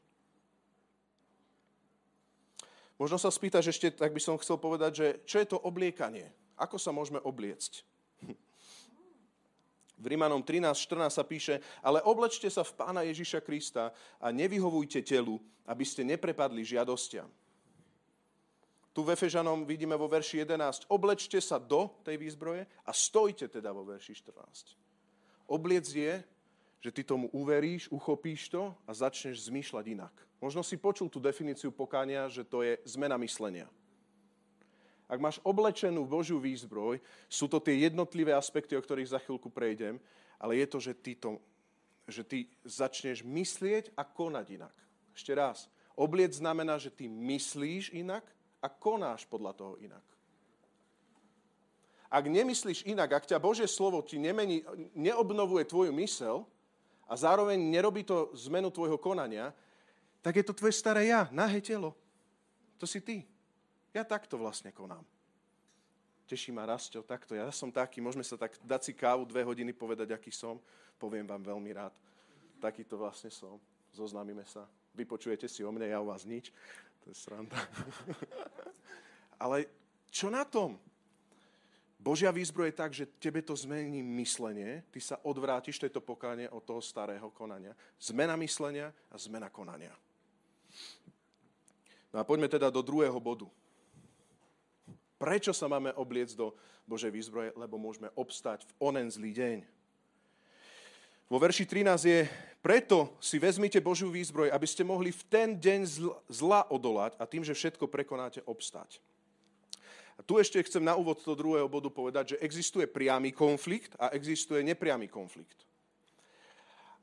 Možno 2.97 3.21
sa 3.21 3.29
spýtaš 3.29 3.75
ešte, 3.75 3.91
tak 3.93 4.13
by 4.15 4.21
som 4.23 4.39
chcel 4.41 4.57
povedať, 4.57 4.91
že 4.93 5.07
čo 5.27 5.37
je 5.41 5.47
to 5.51 5.57
obliekanie? 5.61 6.33
Ako 6.57 6.81
sa 6.81 6.89
môžeme 6.95 7.21
obliecť? 7.21 7.94
V 9.95 10.05
Rímanom 10.11 10.43
13.14 10.43 11.07
sa 11.07 11.23
píše, 11.23 11.55
ale 11.79 12.03
oblečte 12.03 12.51
sa 12.51 12.67
v 12.67 12.75
Pána 12.75 13.01
Ježiša 13.07 13.39
Krista 13.39 13.95
a 14.19 14.27
nevyhovujte 14.31 14.99
telu, 15.01 15.39
aby 15.65 15.83
ste 15.87 16.03
neprepadli 16.03 16.67
žiadostiam. 16.67 17.31
Tu 18.95 19.03
v 19.03 19.11
Efežanom 19.11 19.67
vidíme 19.67 19.99
vo 19.99 20.07
verši 20.07 20.47
11, 20.47 20.87
oblečte 20.87 21.43
sa 21.43 21.59
do 21.59 21.91
tej 22.07 22.15
výzbroje 22.15 22.63
a 22.87 22.91
stojte 22.95 23.51
teda 23.51 23.75
vo 23.75 23.83
verši 23.83 24.15
14. 24.23 25.51
Obliec 25.51 25.83
je, 25.91 26.23
že 26.79 26.91
ty 26.95 27.03
tomu 27.03 27.27
uveríš, 27.35 27.91
uchopíš 27.91 28.47
to 28.47 28.71
a 28.87 28.91
začneš 28.95 29.51
zmýšľať 29.51 29.85
inak. 29.99 30.15
Možno 30.39 30.63
si 30.63 30.79
počul 30.79 31.11
tú 31.11 31.19
definíciu 31.19 31.75
pokania, 31.75 32.31
že 32.31 32.47
to 32.47 32.63
je 32.63 32.79
zmena 32.87 33.19
myslenia. 33.19 33.67
Ak 35.05 35.21
máš 35.21 35.37
oblečenú 35.45 36.01
Božiu 36.05 36.41
výzbroj, 36.41 36.97
sú 37.29 37.45
to 37.45 37.61
tie 37.61 37.85
jednotlivé 37.85 38.33
aspekty, 38.33 38.73
o 38.73 38.81
ktorých 38.81 39.13
za 39.13 39.21
chvíľku 39.21 39.53
prejdem, 39.53 40.01
ale 40.41 40.57
je 40.57 40.65
to, 40.65 40.77
že 40.81 40.93
ty, 40.97 41.13
to, 41.13 41.37
že 42.09 42.25
ty 42.25 42.49
začneš 42.65 43.21
myslieť 43.21 43.93
a 43.93 44.01
konať 44.01 44.45
inak. 44.57 44.75
Ešte 45.13 45.31
raz. 45.37 45.69
Obliec 45.95 46.35
znamená, 46.35 46.75
že 46.81 46.91
ty 46.91 47.05
myslíš 47.07 47.93
inak 47.93 48.25
a 48.59 48.67
konáš 48.67 49.23
podľa 49.29 49.53
toho 49.53 49.73
inak. 49.77 50.03
Ak 52.09 52.25
nemyslíš 52.25 52.87
inak, 52.87 53.11
ak 53.11 53.29
ťa 53.29 53.37
Božie 53.41 53.67
slovo 53.67 54.01
ti 54.01 54.17
nemení, 54.17 54.65
neobnovuje 54.97 55.67
tvoju 55.67 55.91
mysel 56.01 56.47
a 57.05 57.13
zároveň 57.13 57.59
nerobí 57.59 58.01
to 58.01 58.33
zmenu 58.47 58.73
tvojho 58.73 58.97
konania, 58.97 59.53
tak 60.25 60.41
je 60.41 60.45
to 60.45 60.57
tvoje 60.57 60.73
staré 60.73 61.13
ja, 61.13 61.29
nahé 61.29 61.61
telo. 61.61 61.93
To 62.81 62.89
si 62.89 62.97
ty. 63.03 63.34
Ja 63.95 64.03
takto 64.03 64.35
vlastne 64.35 64.75
konám. 64.75 65.07
Teší 66.27 66.51
ma 66.51 66.67
Rasto, 66.67 66.99
takto. 66.99 67.31
Ja 67.31 67.47
som 67.55 67.71
taký, 67.71 68.03
môžeme 68.03 68.27
sa 68.27 68.35
tak 68.35 68.59
dať 68.59 68.91
si 68.91 68.91
kávu 68.91 69.23
dve 69.23 69.47
hodiny, 69.47 69.71
povedať, 69.71 70.11
aký 70.11 70.35
som. 70.35 70.59
Poviem 70.99 71.23
vám 71.23 71.39
veľmi 71.39 71.71
rád. 71.71 71.95
Takýto 72.59 72.99
vlastne 72.99 73.31
som. 73.31 73.55
Zoznámime 73.95 74.43
sa. 74.43 74.67
Vypočujete 74.91 75.47
si 75.47 75.63
o 75.63 75.71
mne, 75.71 75.87
ja 75.87 76.03
o 76.03 76.11
vás 76.11 76.27
nič. 76.27 76.51
To 77.07 77.13
je 77.13 77.15
sranda. 77.15 77.55
Ale 79.43 79.69
čo 80.11 80.27
na 80.27 80.43
tom? 80.43 80.75
Božia 81.95 82.35
výzbroj 82.35 82.69
je 82.69 82.75
tak, 82.75 82.91
že 82.91 83.09
tebe 83.17 83.39
to 83.41 83.55
zmení 83.55 84.03
myslenie, 84.03 84.83
ty 84.91 84.99
sa 85.01 85.17
odvrátiš, 85.23 85.79
to 85.79 85.87
je 85.87 85.95
od 86.51 86.63
toho 86.67 86.81
starého 86.83 87.31
konania. 87.31 87.73
Zmena 87.97 88.35
myslenia 88.37 88.93
a 89.09 89.15
zmena 89.17 89.49
konania. 89.49 89.95
No 92.13 92.21
a 92.21 92.23
poďme 92.27 92.45
teda 92.51 92.69
do 92.69 92.85
druhého 92.85 93.17
bodu. 93.17 93.49
Prečo 95.25 95.57
sa 95.57 95.65
máme 95.65 95.89
obliecť 95.97 96.37
do 96.37 96.53
Božej 96.85 97.09
výzbroje? 97.09 97.57
Lebo 97.57 97.81
môžeme 97.81 98.13
obstať 98.13 98.61
v 98.61 98.93
onen 98.93 99.09
zlý 99.09 99.33
deň. 99.33 99.57
Vo 101.25 101.41
verši 101.41 101.65
13 101.65 101.97
je, 102.05 102.29
preto 102.61 103.17
si 103.17 103.41
vezmite 103.41 103.81
Božiu 103.81 104.13
výzbroj, 104.13 104.53
aby 104.53 104.69
ste 104.69 104.85
mohli 104.85 105.09
v 105.09 105.25
ten 105.25 105.57
deň 105.57 105.81
zla 106.29 106.69
odolať 106.69 107.17
a 107.17 107.25
tým, 107.25 107.41
že 107.41 107.57
všetko 107.57 107.89
prekonáte, 107.89 108.45
obstať. 108.45 109.01
A 110.13 110.21
tu 110.21 110.37
ešte 110.37 110.61
chcem 110.61 110.85
na 110.85 110.93
úvod 110.93 111.17
toho 111.17 111.33
druhého 111.33 111.65
bodu 111.65 111.89
povedať, 111.89 112.37
že 112.37 112.41
existuje 112.45 112.85
priamy 112.85 113.33
konflikt 113.33 113.97
a 113.97 114.13
existuje 114.13 114.61
nepriamy 114.61 115.09
konflikt. 115.09 115.65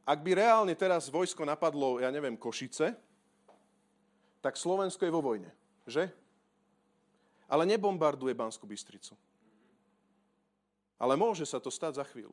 Ak 0.07 0.23
by 0.23 0.39
reálne 0.39 0.79
teraz 0.79 1.11
vojsko 1.11 1.43
napadlo, 1.43 1.99
ja 1.99 2.15
neviem, 2.15 2.39
Košice, 2.39 2.95
tak 4.39 4.55
Slovensko 4.55 5.03
je 5.03 5.11
vo 5.11 5.19
vojne, 5.19 5.51
že? 5.91 6.22
Ale 7.53 7.69
nebombarduje 7.69 8.33
Banskú 8.33 8.65
Bystricu. 8.65 9.13
Ale 10.97 11.21
môže 11.21 11.45
sa 11.45 11.61
to 11.61 11.69
stať 11.69 12.01
za 12.01 12.05
chvíľu. 12.09 12.33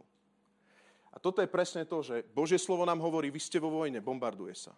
A 1.11 1.19
toto 1.19 1.43
je 1.43 1.51
presne 1.51 1.83
to, 1.83 1.99
že 1.99 2.23
Božie 2.31 2.55
slovo 2.55 2.87
nám 2.87 3.03
hovorí, 3.03 3.27
vy 3.27 3.41
ste 3.43 3.59
vo 3.59 3.67
vojne, 3.67 3.99
bombarduje 3.99 4.55
sa. 4.55 4.71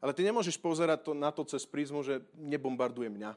Ale 0.00 0.16
ty 0.16 0.24
nemôžeš 0.24 0.56
pozerať 0.56 1.04
to, 1.04 1.12
na 1.12 1.28
to 1.28 1.44
cez 1.44 1.68
prízmu, 1.68 2.00
že 2.00 2.24
nebombarduje 2.40 3.12
mňa. 3.12 3.36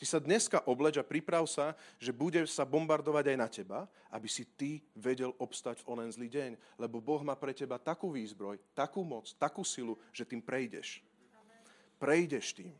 Ty 0.00 0.04
sa 0.08 0.18
dneska 0.18 0.64
obleč 0.64 0.96
a 0.96 1.04
priprav 1.04 1.44
sa, 1.44 1.76
že 2.00 2.10
bude 2.10 2.40
sa 2.48 2.64
bombardovať 2.64 3.24
aj 3.30 3.36
na 3.36 3.48
teba, 3.52 3.80
aby 4.10 4.26
si 4.26 4.48
ty 4.56 4.80
vedel 4.96 5.36
obstať 5.36 5.84
v 5.84 5.92
onen 5.94 6.10
zlý 6.10 6.26
deň. 6.26 6.50
Lebo 6.80 6.98
Boh 7.04 7.20
má 7.20 7.36
pre 7.36 7.52
teba 7.52 7.76
takú 7.76 8.08
výzbroj, 8.10 8.58
takú 8.72 9.04
moc, 9.04 9.30
takú 9.36 9.60
silu, 9.62 10.00
že 10.10 10.24
tým 10.24 10.40
prejdeš. 10.40 11.04
Prejdeš 12.00 12.56
tým. 12.56 12.72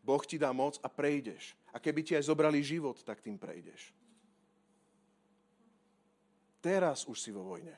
Boh 0.00 0.24
ti 0.24 0.40
dá 0.40 0.56
moc 0.56 0.80
a 0.80 0.88
prejdeš. 0.88 1.52
A 1.74 1.82
keby 1.82 2.06
ti 2.06 2.14
aj 2.14 2.30
zobrali 2.30 2.62
život, 2.62 3.02
tak 3.02 3.18
tým 3.18 3.34
prejdeš. 3.34 3.90
Teraz 6.62 7.04
už 7.04 7.18
si 7.18 7.34
vo 7.34 7.42
vojne. 7.42 7.74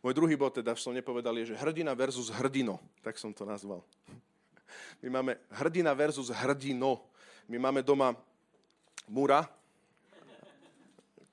Môj 0.00 0.16
druhý 0.16 0.32
bod, 0.32 0.56
teda 0.56 0.72
som 0.80 0.96
nepovedal, 0.96 1.36
je, 1.44 1.52
že 1.52 1.60
hrdina 1.60 1.92
versus 1.92 2.32
hrdino. 2.32 2.80
Tak 3.04 3.20
som 3.20 3.36
to 3.36 3.44
nazval. 3.44 3.84
My 5.04 5.20
máme 5.20 5.36
hrdina 5.60 5.92
versus 5.92 6.32
hrdino. 6.32 7.04
My 7.44 7.60
máme 7.60 7.84
doma 7.84 8.16
Mura, 9.04 9.44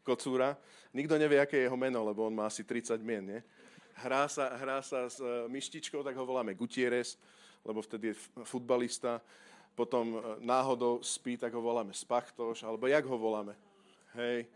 kocúra. 0.03 0.59
Nikto 0.91 1.15
nevie, 1.15 1.39
aké 1.39 1.63
je 1.63 1.65
jeho 1.71 1.79
meno, 1.79 2.03
lebo 2.03 2.27
on 2.27 2.35
má 2.35 2.51
asi 2.51 2.67
30 2.67 2.99
mien, 2.99 3.23
nie? 3.23 3.39
hrá 3.97 4.29
sa, 4.29 4.53
hrá 4.57 4.79
sa 4.85 5.09
s 5.09 5.17
e, 5.17 5.49
myštičkou, 5.49 6.05
tak 6.05 6.13
ho 6.13 6.25
voláme 6.25 6.53
Gutierrez, 6.53 7.17
lebo 7.67 7.83
vtedy 7.83 8.15
je 8.15 8.19
futbalista. 8.47 9.19
Potom 9.75 10.17
e, 10.17 10.19
náhodou 10.41 11.03
spí, 11.03 11.37
tak 11.37 11.53
ho 11.53 11.61
voláme 11.61 11.93
Spachtoš, 11.93 12.63
alebo 12.63 12.87
jak 12.87 13.05
ho 13.05 13.17
voláme? 13.19 13.53
Hej, 14.15 14.47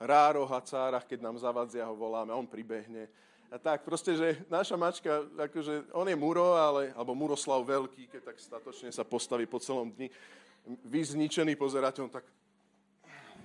Ráro, 0.00 0.48
Hacárach, 0.48 1.06
keď 1.06 1.20
nám 1.22 1.36
zavadzia, 1.38 1.86
ho 1.86 1.94
voláme, 1.94 2.32
on 2.32 2.48
pribehne. 2.48 3.06
A 3.52 3.56
tak, 3.60 3.84
proste, 3.84 4.16
že 4.16 4.40
naša 4.50 4.76
mačka, 4.76 5.24
akože 5.38 5.92
on 5.92 6.08
je 6.08 6.16
Muro, 6.16 6.56
ale, 6.56 6.92
alebo 6.96 7.14
Muroslav 7.14 7.64
Veľký, 7.64 8.10
keď 8.10 8.32
tak 8.32 8.36
statočne 8.40 8.90
sa 8.92 9.04
postaví 9.04 9.46
po 9.46 9.60
celom 9.62 9.92
dni, 9.92 10.10
vyzničený 10.84 11.56
pozerateľ, 11.56 12.12
tak, 12.12 12.26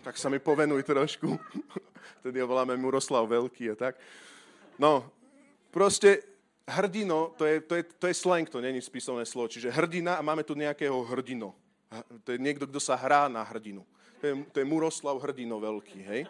tak 0.04 0.16
sa 0.18 0.28
mi 0.28 0.42
povenuj 0.42 0.84
trošku. 0.84 1.40
Tedy 2.26 2.40
ho 2.42 2.48
voláme 2.48 2.76
Muroslav 2.76 3.28
Veľký 3.30 3.72
a 3.72 3.76
tak. 3.76 3.96
No, 4.76 5.08
Proste 5.74 6.33
hrdino, 6.68 7.36
to 7.38 7.46
je, 7.46 7.62
to 7.62 7.74
je, 7.76 7.84
to 7.84 8.06
je 8.08 8.16
slang, 8.16 8.48
to 8.50 8.62
není 8.62 8.80
spisovné 8.82 9.26
slovo. 9.28 9.52
Čiže 9.52 9.72
hrdina 9.72 10.16
a 10.20 10.26
máme 10.26 10.44
tu 10.44 10.56
nejakého 10.56 10.96
hrdino. 11.08 11.56
To 12.24 12.30
je 12.34 12.40
niekto, 12.42 12.66
kto 12.66 12.80
sa 12.82 12.98
hrá 12.98 13.30
na 13.30 13.46
hrdinu. 13.46 13.86
To 14.18 14.24
je, 14.26 14.34
to 14.50 14.58
je 14.64 14.66
Muroslav 14.66 15.20
Hrdino 15.20 15.60
veľký, 15.60 16.00
hej? 16.10 16.22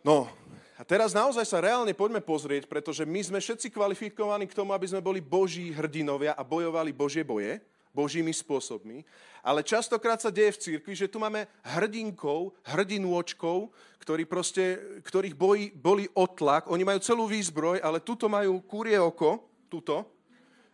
No, 0.00 0.30
a 0.78 0.82
teraz 0.86 1.10
naozaj 1.10 1.42
sa 1.42 1.58
reálne 1.58 1.90
poďme 1.92 2.22
pozrieť, 2.22 2.70
pretože 2.70 3.02
my 3.02 3.20
sme 3.20 3.38
všetci 3.42 3.68
kvalifikovaní 3.74 4.46
k 4.46 4.54
tomu, 4.54 4.70
aby 4.70 4.86
sme 4.86 5.02
boli 5.02 5.18
boží 5.18 5.74
hrdinovia 5.74 6.38
a 6.38 6.46
bojovali 6.46 6.94
božie 6.94 7.26
boje 7.26 7.58
božími 7.96 8.28
spôsobmi. 8.36 9.08
Ale 9.40 9.64
častokrát 9.64 10.20
sa 10.20 10.28
deje 10.28 10.52
v 10.52 10.60
cirkvi, 10.60 10.92
že 10.92 11.08
tu 11.08 11.16
máme 11.16 11.48
hrdinkov, 11.64 12.52
hrdinôčkov, 12.68 13.72
ktorí 14.04 14.28
proste, 14.28 14.76
ktorých 15.00 15.32
bojí, 15.32 15.72
boli 15.72 16.04
otlak. 16.12 16.68
Oni 16.68 16.84
majú 16.84 17.00
celú 17.00 17.24
výzbroj, 17.24 17.80
ale 17.80 18.04
tuto 18.04 18.28
majú 18.28 18.60
kúrie 18.68 19.00
oko, 19.00 19.40
tuto. 19.72 20.04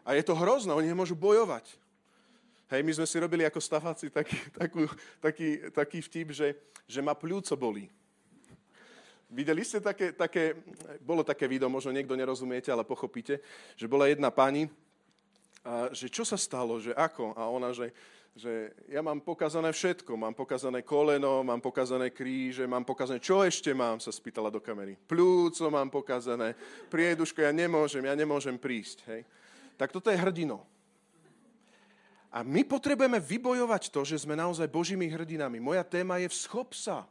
A 0.02 0.18
je 0.18 0.26
to 0.26 0.34
hrozné, 0.34 0.74
oni 0.74 0.90
nemôžu 0.90 1.14
bojovať. 1.14 1.78
Hej, 2.72 2.82
my 2.82 2.92
sme 2.96 3.06
si 3.06 3.20
robili 3.20 3.44
ako 3.44 3.60
staváci 3.60 4.08
taký, 4.08 4.36
takú, 4.56 4.88
taký, 5.20 5.48
taký 5.70 5.98
vtip, 6.02 6.32
že, 6.32 6.56
že 6.88 7.04
ma 7.04 7.12
pľúco 7.12 7.52
bolí. 7.54 7.86
Videli 9.32 9.64
ste 9.64 9.80
také, 9.80 10.12
také, 10.12 10.56
bolo 11.00 11.24
také 11.24 11.48
video, 11.48 11.68
možno 11.72 11.92
niekto 11.92 12.12
nerozumiete, 12.12 12.68
ale 12.68 12.84
pochopíte, 12.84 13.40
že 13.76 13.88
bola 13.88 14.08
jedna 14.08 14.28
pani, 14.28 14.68
a 15.62 15.94
že 15.94 16.10
čo 16.10 16.26
sa 16.26 16.34
stalo, 16.34 16.82
že 16.82 16.90
ako? 16.90 17.38
A 17.38 17.46
ona, 17.46 17.70
že, 17.70 17.94
že 18.34 18.74
ja 18.90 18.98
mám 18.98 19.22
pokazané 19.22 19.70
všetko. 19.70 20.18
Mám 20.18 20.34
pokazané 20.34 20.82
koleno, 20.82 21.46
mám 21.46 21.62
pokazané 21.62 22.10
kríže, 22.10 22.66
mám 22.66 22.82
pokazané... 22.82 23.22
Čo 23.22 23.46
ešte 23.46 23.70
mám? 23.70 24.02
Sa 24.02 24.10
spýtala 24.10 24.50
do 24.50 24.58
kamery. 24.58 24.98
Plúco 24.98 25.62
mám 25.70 25.86
pokazané, 25.86 26.58
prieduško, 26.90 27.46
ja 27.46 27.54
nemôžem, 27.54 28.02
ja 28.02 28.14
nemôžem 28.18 28.58
prísť. 28.58 29.06
Hej. 29.06 29.22
Tak 29.78 29.94
toto 29.94 30.10
je 30.10 30.18
hrdino. 30.18 30.66
A 32.32 32.42
my 32.42 32.66
potrebujeme 32.66 33.22
vybojovať 33.22 33.92
to, 33.94 34.02
že 34.02 34.26
sme 34.26 34.34
naozaj 34.34 34.66
Božími 34.66 35.06
hrdinami. 35.06 35.62
Moja 35.62 35.86
téma 35.86 36.18
je 36.18 36.26
vschop 36.32 36.74
sa. 36.74 37.06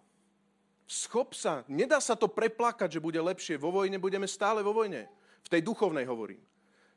Vschop 0.91 1.31
sa. 1.37 1.63
Nedá 1.71 2.03
sa 2.03 2.19
to 2.19 2.27
preplakať, 2.27 2.99
že 2.99 3.05
bude 3.05 3.21
lepšie. 3.21 3.55
Vo 3.55 3.71
vojne 3.71 3.95
budeme 3.95 4.27
stále 4.27 4.59
vo 4.59 4.75
vojne. 4.75 5.07
V 5.45 5.47
tej 5.47 5.61
duchovnej 5.63 6.03
hovorím. 6.03 6.41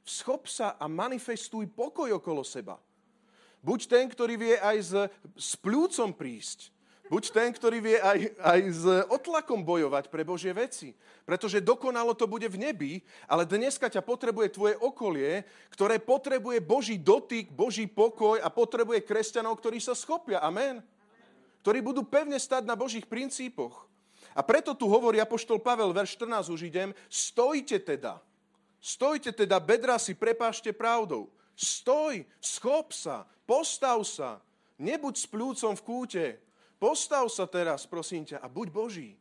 Vschop 0.05 0.45
sa 0.45 0.77
a 0.77 0.85
manifestuj 0.85 1.65
pokoj 1.73 2.13
okolo 2.21 2.45
seba. 2.45 2.77
Buď 3.65 3.89
ten, 3.89 4.05
ktorý 4.05 4.37
vie 4.37 4.55
aj 4.61 4.77
s, 4.77 4.93
s 5.41 5.51
plúcom 5.57 6.13
prísť. 6.13 6.69
Buď 7.09 7.25
ten, 7.33 7.49
ktorý 7.53 7.85
vie 7.85 7.97
aj, 8.01 8.19
aj 8.41 8.61
s 8.69 8.85
otlakom 9.13 9.61
bojovať 9.61 10.09
pre 10.09 10.25
Božie 10.25 10.53
veci. 10.53 10.93
Pretože 11.25 11.65
dokonalo 11.65 12.13
to 12.13 12.29
bude 12.29 12.49
v 12.49 12.61
nebi, 12.61 12.93
ale 13.25 13.49
dneska 13.49 13.89
ťa 13.89 14.05
potrebuje 14.05 14.53
tvoje 14.53 14.75
okolie, 14.77 15.45
ktoré 15.73 16.01
potrebuje 16.01 16.65
Boží 16.65 16.97
dotyk, 17.01 17.53
Boží 17.53 17.89
pokoj 17.89 18.41
a 18.41 18.49
potrebuje 18.49 19.05
kresťanov, 19.05 19.57
ktorí 19.61 19.81
sa 19.81 19.97
schopia. 19.97 20.41
Amen. 20.45 20.85
Ktorí 21.65 21.81
budú 21.81 22.05
pevne 22.05 22.37
stať 22.37 22.69
na 22.69 22.77
Božích 22.77 23.09
princípoch. 23.09 23.89
A 24.37 24.45
preto 24.45 24.77
tu 24.77 24.89
hovorí 24.89 25.21
Apoštol 25.21 25.61
Pavel, 25.61 25.93
verš 25.93 26.21
14 26.21 26.53
už 26.53 26.69
idem, 26.69 26.91
stojte 27.09 27.81
teda. 27.81 28.21
Stojte 28.85 29.33
teda, 29.33 29.57
bedra 29.57 29.97
si 29.97 30.13
prepášte 30.13 30.69
pravdou. 30.69 31.33
Stoj, 31.57 32.29
schop 32.37 32.93
sa, 32.93 33.25
postav 33.49 34.05
sa. 34.05 34.45
Nebuď 34.77 35.15
s 35.17 35.25
plúcom 35.25 35.73
v 35.73 35.85
kúte. 35.89 36.25
Postav 36.77 37.25
sa 37.33 37.49
teraz, 37.49 37.89
prosím 37.89 38.29
ťa, 38.29 38.45
a 38.45 38.47
buď 38.53 38.69
Boží. 38.69 39.17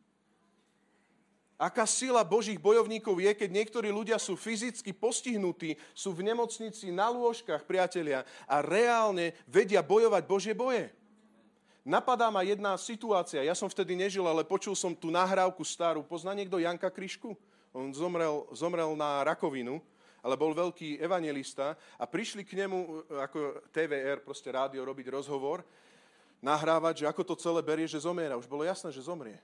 Aká 1.56 1.88
sila 1.88 2.20
Božích 2.20 2.60
bojovníkov 2.60 3.16
je, 3.24 3.32
keď 3.32 3.50
niektorí 3.56 3.88
ľudia 3.88 4.20
sú 4.20 4.36
fyzicky 4.36 4.92
postihnutí, 4.92 5.80
sú 5.96 6.12
v 6.12 6.28
nemocnici, 6.28 6.92
na 6.92 7.08
lôžkach, 7.08 7.64
priatelia, 7.64 8.28
a 8.44 8.60
reálne 8.60 9.32
vedia 9.48 9.80
bojovať 9.80 10.22
Božie 10.28 10.52
boje. 10.52 10.92
Napadá 11.80 12.28
ma 12.28 12.44
jedna 12.44 12.76
situácia, 12.76 13.40
ja 13.40 13.56
som 13.56 13.72
vtedy 13.72 13.96
nežil, 13.96 14.28
ale 14.28 14.44
počul 14.44 14.76
som 14.76 14.92
tú 14.92 15.08
nahrávku 15.08 15.64
starú. 15.64 16.04
Pozná 16.04 16.36
niekto 16.36 16.60
Janka 16.60 16.92
Kryšku? 16.92 17.32
On 17.74 17.90
zomrel, 17.90 18.46
zomrel 18.54 18.94
na 18.94 19.26
rakovinu 19.26 19.82
ale 20.24 20.40
bol 20.40 20.56
veľký 20.56 21.04
evangelista 21.04 21.76
a 22.00 22.08
prišli 22.08 22.48
k 22.48 22.64
nemu 22.64 23.04
ako 23.12 23.60
TVR, 23.68 24.24
proste 24.24 24.48
rádio, 24.48 24.80
robiť 24.80 25.12
rozhovor, 25.12 25.60
nahrávať, 26.40 27.04
že 27.04 27.08
ako 27.12 27.22
to 27.28 27.34
celé 27.36 27.60
berie, 27.60 27.84
že 27.84 28.00
zomiera. 28.00 28.40
Už 28.40 28.48
bolo 28.48 28.64
jasné, 28.64 28.88
že 28.88 29.04
zomrie. 29.04 29.36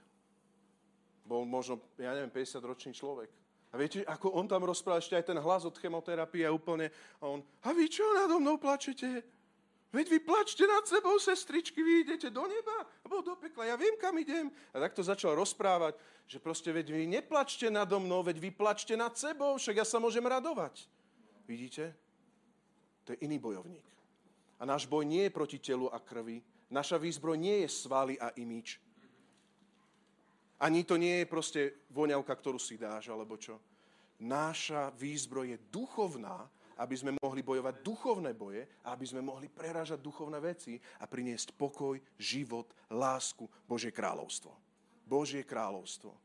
Bol 1.28 1.44
možno, 1.44 1.84
ja 2.00 2.16
neviem, 2.16 2.32
50-ročný 2.32 2.96
človek. 2.96 3.28
A 3.70 3.78
viete, 3.78 4.02
ako 4.08 4.32
on 4.34 4.48
tam 4.48 4.64
rozprával, 4.64 5.04
ešte 5.04 5.14
aj 5.14 5.30
ten 5.30 5.38
hlas 5.38 5.62
od 5.68 5.76
chemoterapie 5.76 6.48
a 6.48 6.50
úplne, 6.50 6.88
a 7.20 7.28
on, 7.28 7.44
a 7.62 7.70
vy 7.76 7.86
čo 7.86 8.02
nado 8.16 8.40
mnou 8.40 8.56
plačete? 8.56 9.22
Veď 9.90 10.06
vy 10.06 10.18
plačte 10.22 10.62
nad 10.70 10.86
sebou, 10.86 11.18
sestričky, 11.18 11.82
vy 11.82 12.06
idete 12.06 12.30
do 12.30 12.46
neba 12.46 12.86
alebo 13.02 13.26
do 13.26 13.34
pekla, 13.34 13.74
ja 13.74 13.76
viem, 13.76 13.98
kam 13.98 14.14
idem. 14.22 14.46
A 14.70 14.78
takto 14.78 15.02
začal 15.02 15.34
rozprávať, 15.34 15.98
že 16.30 16.38
proste, 16.38 16.70
veď 16.70 16.94
vy 16.94 17.10
neplačte 17.10 17.66
nado 17.74 17.98
mnou, 17.98 18.22
veď 18.22 18.38
vy 18.38 18.50
plačte 18.54 18.94
nad 18.94 19.18
sebou, 19.18 19.58
však 19.58 19.82
ja 19.82 19.86
sa 19.86 19.98
môžem 19.98 20.22
radovať. 20.22 20.86
Vidíte? 21.50 21.90
To 23.02 23.18
je 23.18 23.26
iný 23.26 23.42
bojovník. 23.42 23.82
A 24.60 24.68
náš 24.68 24.86
boj 24.86 25.02
nie 25.02 25.26
je 25.26 25.34
proti 25.34 25.58
telu 25.58 25.90
a 25.90 25.98
krvi. 25.98 26.38
Naša 26.70 26.94
výzbroj 26.94 27.34
nie 27.34 27.66
je 27.66 27.68
svaly 27.74 28.14
a 28.14 28.30
imič. 28.38 28.78
Ani 30.62 30.86
to 30.86 30.94
nie 30.94 31.24
je 31.24 31.26
proste 31.26 31.60
voňavka, 31.90 32.30
ktorú 32.30 32.62
si 32.62 32.78
dáš, 32.78 33.10
alebo 33.10 33.34
čo. 33.34 33.58
Náša 34.22 34.94
výzbroj 34.94 35.56
je 35.56 35.58
duchovná, 35.72 36.46
aby 36.80 36.96
sme 36.96 37.12
mohli 37.20 37.44
bojovať 37.44 37.84
duchovné 37.84 38.32
boje 38.32 38.64
a 38.80 38.96
aby 38.96 39.04
sme 39.04 39.20
mohli 39.20 39.52
prerážať 39.52 40.00
duchovné 40.00 40.40
veci 40.40 40.80
a 40.80 41.04
priniesť 41.04 41.52
pokoj, 41.52 42.00
život, 42.16 42.72
lásku, 42.88 43.44
Božie 43.68 43.92
kráľovstvo. 43.92 44.48
Božie 45.04 45.44
kráľovstvo. 45.44 46.16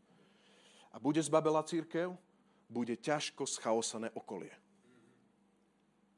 A 0.95 0.97
bude 0.97 1.19
zbabela 1.19 1.59
církev, 1.59 2.15
bude 2.71 2.95
ťažko 2.95 3.43
schaosané 3.43 4.07
okolie. 4.15 4.55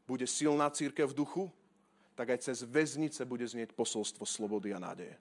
Bude 0.06 0.30
silná 0.30 0.70
církev 0.70 1.10
v 1.10 1.18
duchu, 1.18 1.44
tak 2.14 2.38
aj 2.38 2.46
cez 2.46 2.62
väznice 2.62 3.26
bude 3.26 3.44
znieť 3.44 3.74
posolstvo 3.74 4.22
slobody 4.22 4.70
a 4.70 4.80
nádeje. 4.80 5.18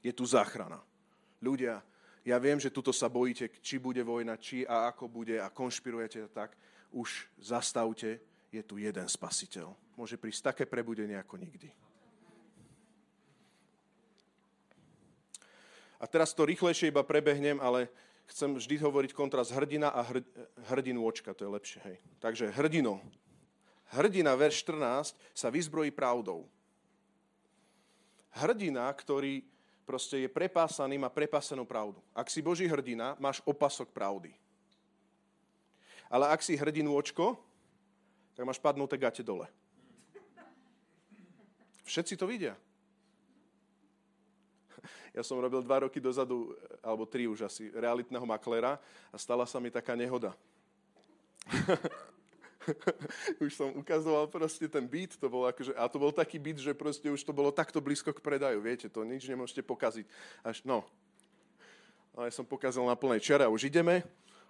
Je 0.00 0.14
tu 0.14 0.22
záchrana. 0.24 0.78
Ľudia, 1.42 1.82
ja 2.22 2.36
viem, 2.38 2.56
že 2.62 2.72
tuto 2.72 2.94
sa 2.94 3.10
bojíte, 3.10 3.50
či 3.60 3.82
bude 3.82 4.00
vojna, 4.06 4.38
či 4.38 4.62
a 4.62 4.88
ako 4.94 5.10
bude 5.10 5.42
a 5.42 5.50
konšpirujete 5.50 6.30
tak 6.30 6.54
už 6.90 7.30
zastavte, 7.38 8.18
je 8.50 8.62
tu 8.66 8.78
jeden 8.82 9.06
spasiteľ. 9.06 9.70
Môže 9.94 10.18
prísť 10.18 10.54
také 10.54 10.64
prebudenie 10.66 11.14
ako 11.14 11.38
nikdy. 11.38 11.70
A 16.00 16.08
teraz 16.08 16.32
to 16.32 16.48
rýchlejšie 16.48 16.88
iba 16.88 17.04
prebehnem, 17.04 17.60
ale 17.60 17.92
chcem 18.32 18.56
vždy 18.56 18.80
hovoriť 18.80 19.12
kontrast 19.12 19.52
hrdina 19.52 19.92
a 19.92 20.00
hrdinôčka, 20.72 21.36
to 21.36 21.44
je 21.44 21.50
lepšie. 21.52 21.80
Hej. 21.84 21.96
Takže 22.18 22.48
hrdino. 22.56 23.04
Hrdina, 23.92 24.32
verš 24.32 24.64
14, 24.64 25.12
sa 25.34 25.48
vyzbrojí 25.52 25.92
pravdou. 25.92 26.48
Hrdina, 28.32 28.86
ktorý 28.94 29.42
proste 29.82 30.22
je 30.22 30.28
prepásaný, 30.30 30.96
má 30.96 31.10
prepásanú 31.10 31.66
pravdu. 31.66 31.98
Ak 32.14 32.30
si 32.30 32.38
Boží 32.38 32.64
hrdina, 32.70 33.18
máš 33.18 33.42
opasok 33.42 33.90
pravdy. 33.90 34.30
Ale 36.10 36.26
ak 36.26 36.42
si 36.42 36.58
hrdinu 36.58 36.90
očko, 36.98 37.38
tak 38.34 38.42
máš 38.42 38.58
padnuté 38.58 38.98
gate 38.98 39.22
dole. 39.22 39.46
Všetci 41.86 42.18
to 42.18 42.26
vidia. 42.26 42.58
Ja 45.10 45.26
som 45.26 45.42
robil 45.42 45.58
dva 45.66 45.82
roky 45.82 45.98
dozadu, 45.98 46.54
alebo 46.86 47.02
tri 47.02 47.26
už 47.26 47.50
asi, 47.50 47.66
realitného 47.74 48.22
maklera 48.22 48.78
a 49.10 49.18
stala 49.18 49.42
sa 49.42 49.58
mi 49.58 49.66
taká 49.66 49.98
nehoda. 49.98 50.38
už 53.42 53.58
som 53.58 53.74
ukazoval 53.74 54.30
proste 54.30 54.70
ten 54.70 54.86
byt, 54.86 55.18
to 55.18 55.26
bol 55.26 55.50
akože, 55.50 55.74
a 55.74 55.90
to 55.90 55.98
bol 55.98 56.14
taký 56.14 56.38
byt, 56.38 56.62
že 56.62 56.78
proste 56.78 57.10
už 57.10 57.26
to 57.26 57.34
bolo 57.34 57.50
takto 57.50 57.82
blízko 57.82 58.14
k 58.14 58.22
predaju, 58.22 58.62
viete, 58.62 58.86
to 58.86 59.02
nič 59.02 59.26
nemôžete 59.26 59.66
pokaziť. 59.66 60.06
Až, 60.46 60.62
no, 60.62 60.86
ale 62.14 62.30
som 62.30 62.46
pokazal 62.46 62.86
na 62.86 62.94
plnej 62.94 63.18
čere 63.18 63.42
a 63.42 63.50
už 63.50 63.66
ideme 63.66 64.06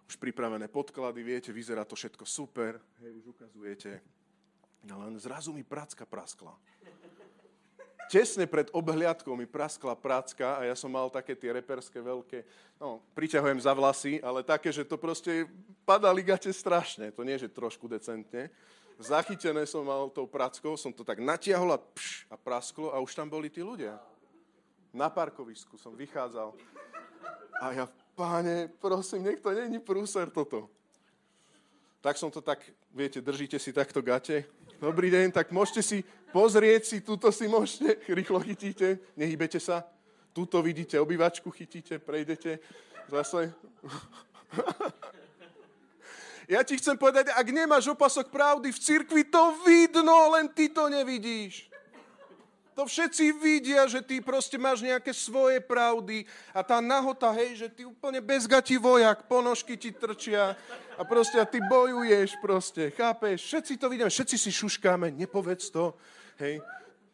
už 0.08 0.16
pripravené 0.16 0.68
podklady, 0.68 1.20
viete, 1.22 1.50
vyzerá 1.52 1.84
to 1.84 1.98
všetko 1.98 2.24
super, 2.24 2.80
hej, 3.02 3.12
už 3.20 3.34
ukazujete. 3.36 4.00
Len 4.86 5.14
zrazu 5.20 5.52
mi 5.52 5.60
pracka 5.60 6.08
praskla. 6.08 6.56
Tesne 8.10 8.42
pred 8.50 8.66
obhliadkou 8.74 9.38
mi 9.38 9.46
praskla 9.46 9.94
pracka 9.94 10.58
a 10.58 10.66
ja 10.66 10.74
som 10.74 10.90
mal 10.90 11.06
také 11.14 11.38
tie 11.38 11.54
reperské 11.54 12.02
veľké, 12.02 12.42
no, 12.82 12.98
priťahujem 13.14 13.62
za 13.62 13.70
vlasy, 13.70 14.18
ale 14.18 14.42
také, 14.42 14.74
že 14.74 14.82
to 14.82 14.98
proste 14.98 15.46
padali 15.86 16.26
gate 16.26 16.50
strašne. 16.50 17.14
To 17.14 17.22
nie, 17.22 17.38
že 17.38 17.46
trošku 17.46 17.86
decentne. 17.86 18.50
Zachytené 18.98 19.62
som 19.62 19.86
mal 19.86 20.10
tou 20.10 20.26
prackou, 20.26 20.74
som 20.74 20.90
to 20.90 21.06
tak 21.06 21.22
natiahol 21.22 21.70
a 21.70 21.78
pš, 21.78 22.26
a 22.26 22.36
prasklo 22.36 22.90
a 22.90 22.98
už 22.98 23.14
tam 23.14 23.30
boli 23.30 23.46
tí 23.46 23.62
ľudia. 23.62 23.94
Na 24.90 25.06
parkovisku 25.06 25.78
som 25.78 25.94
vychádzal 25.94 26.50
a 27.62 27.66
ja 27.78 27.86
páne, 28.20 28.68
prosím, 28.68 29.24
nech 29.24 29.40
to 29.40 29.48
není 29.48 29.80
prúser 29.80 30.28
toto. 30.28 30.68
Tak 32.04 32.20
som 32.20 32.28
to 32.28 32.44
tak, 32.44 32.60
viete, 32.92 33.24
držíte 33.24 33.56
si 33.56 33.72
takto 33.72 34.04
gate. 34.04 34.44
Dobrý 34.76 35.08
deň, 35.08 35.32
tak 35.32 35.48
môžete 35.48 35.80
si 35.80 35.98
pozrieť 36.28 36.84
si, 36.84 36.96
túto 37.00 37.32
si 37.32 37.48
môžete, 37.48 37.96
rýchlo 38.20 38.36
chytíte, 38.44 39.00
nehybete 39.16 39.56
sa. 39.56 39.88
Tuto 40.36 40.60
vidíte, 40.60 41.00
obývačku 41.00 41.48
chytíte, 41.48 41.96
prejdete. 41.96 42.60
Zase. 43.08 43.48
Ja 46.50 46.66
ti 46.66 46.74
chcem 46.74 46.98
povedať, 46.98 47.30
ak 47.30 47.46
nemáš 47.46 47.94
opasok 47.94 48.26
pravdy 48.26 48.74
v 48.74 48.82
cirkvi, 48.82 49.22
to 49.22 49.54
vidno, 49.62 50.34
len 50.34 50.50
ty 50.50 50.66
to 50.66 50.90
nevidíš. 50.90 51.69
To 52.78 52.86
všetci 52.86 53.34
vidia, 53.36 53.84
že 53.90 54.00
ty 54.00 54.22
proste 54.22 54.54
máš 54.56 54.80
nejaké 54.80 55.10
svoje 55.10 55.58
pravdy 55.58 56.24
a 56.54 56.62
tá 56.62 56.78
nahota, 56.78 57.34
hej, 57.34 57.66
že 57.66 57.68
ty 57.68 57.82
úplne 57.84 58.22
bezgatí 58.22 58.78
vojak, 58.78 59.26
ponožky 59.26 59.74
ti 59.74 59.90
trčia 59.90 60.54
a 60.94 61.02
proste 61.02 61.42
a 61.42 61.44
ty 61.44 61.58
bojuješ 61.60 62.38
proste, 62.38 62.94
chápeš? 62.94 63.42
Všetci 63.42 63.72
to 63.76 63.86
vidíme, 63.90 64.08
všetci 64.08 64.36
si 64.38 64.50
šuškáme, 64.54 65.10
nepovedz 65.12 65.68
to, 65.74 65.92
hej. 66.38 66.62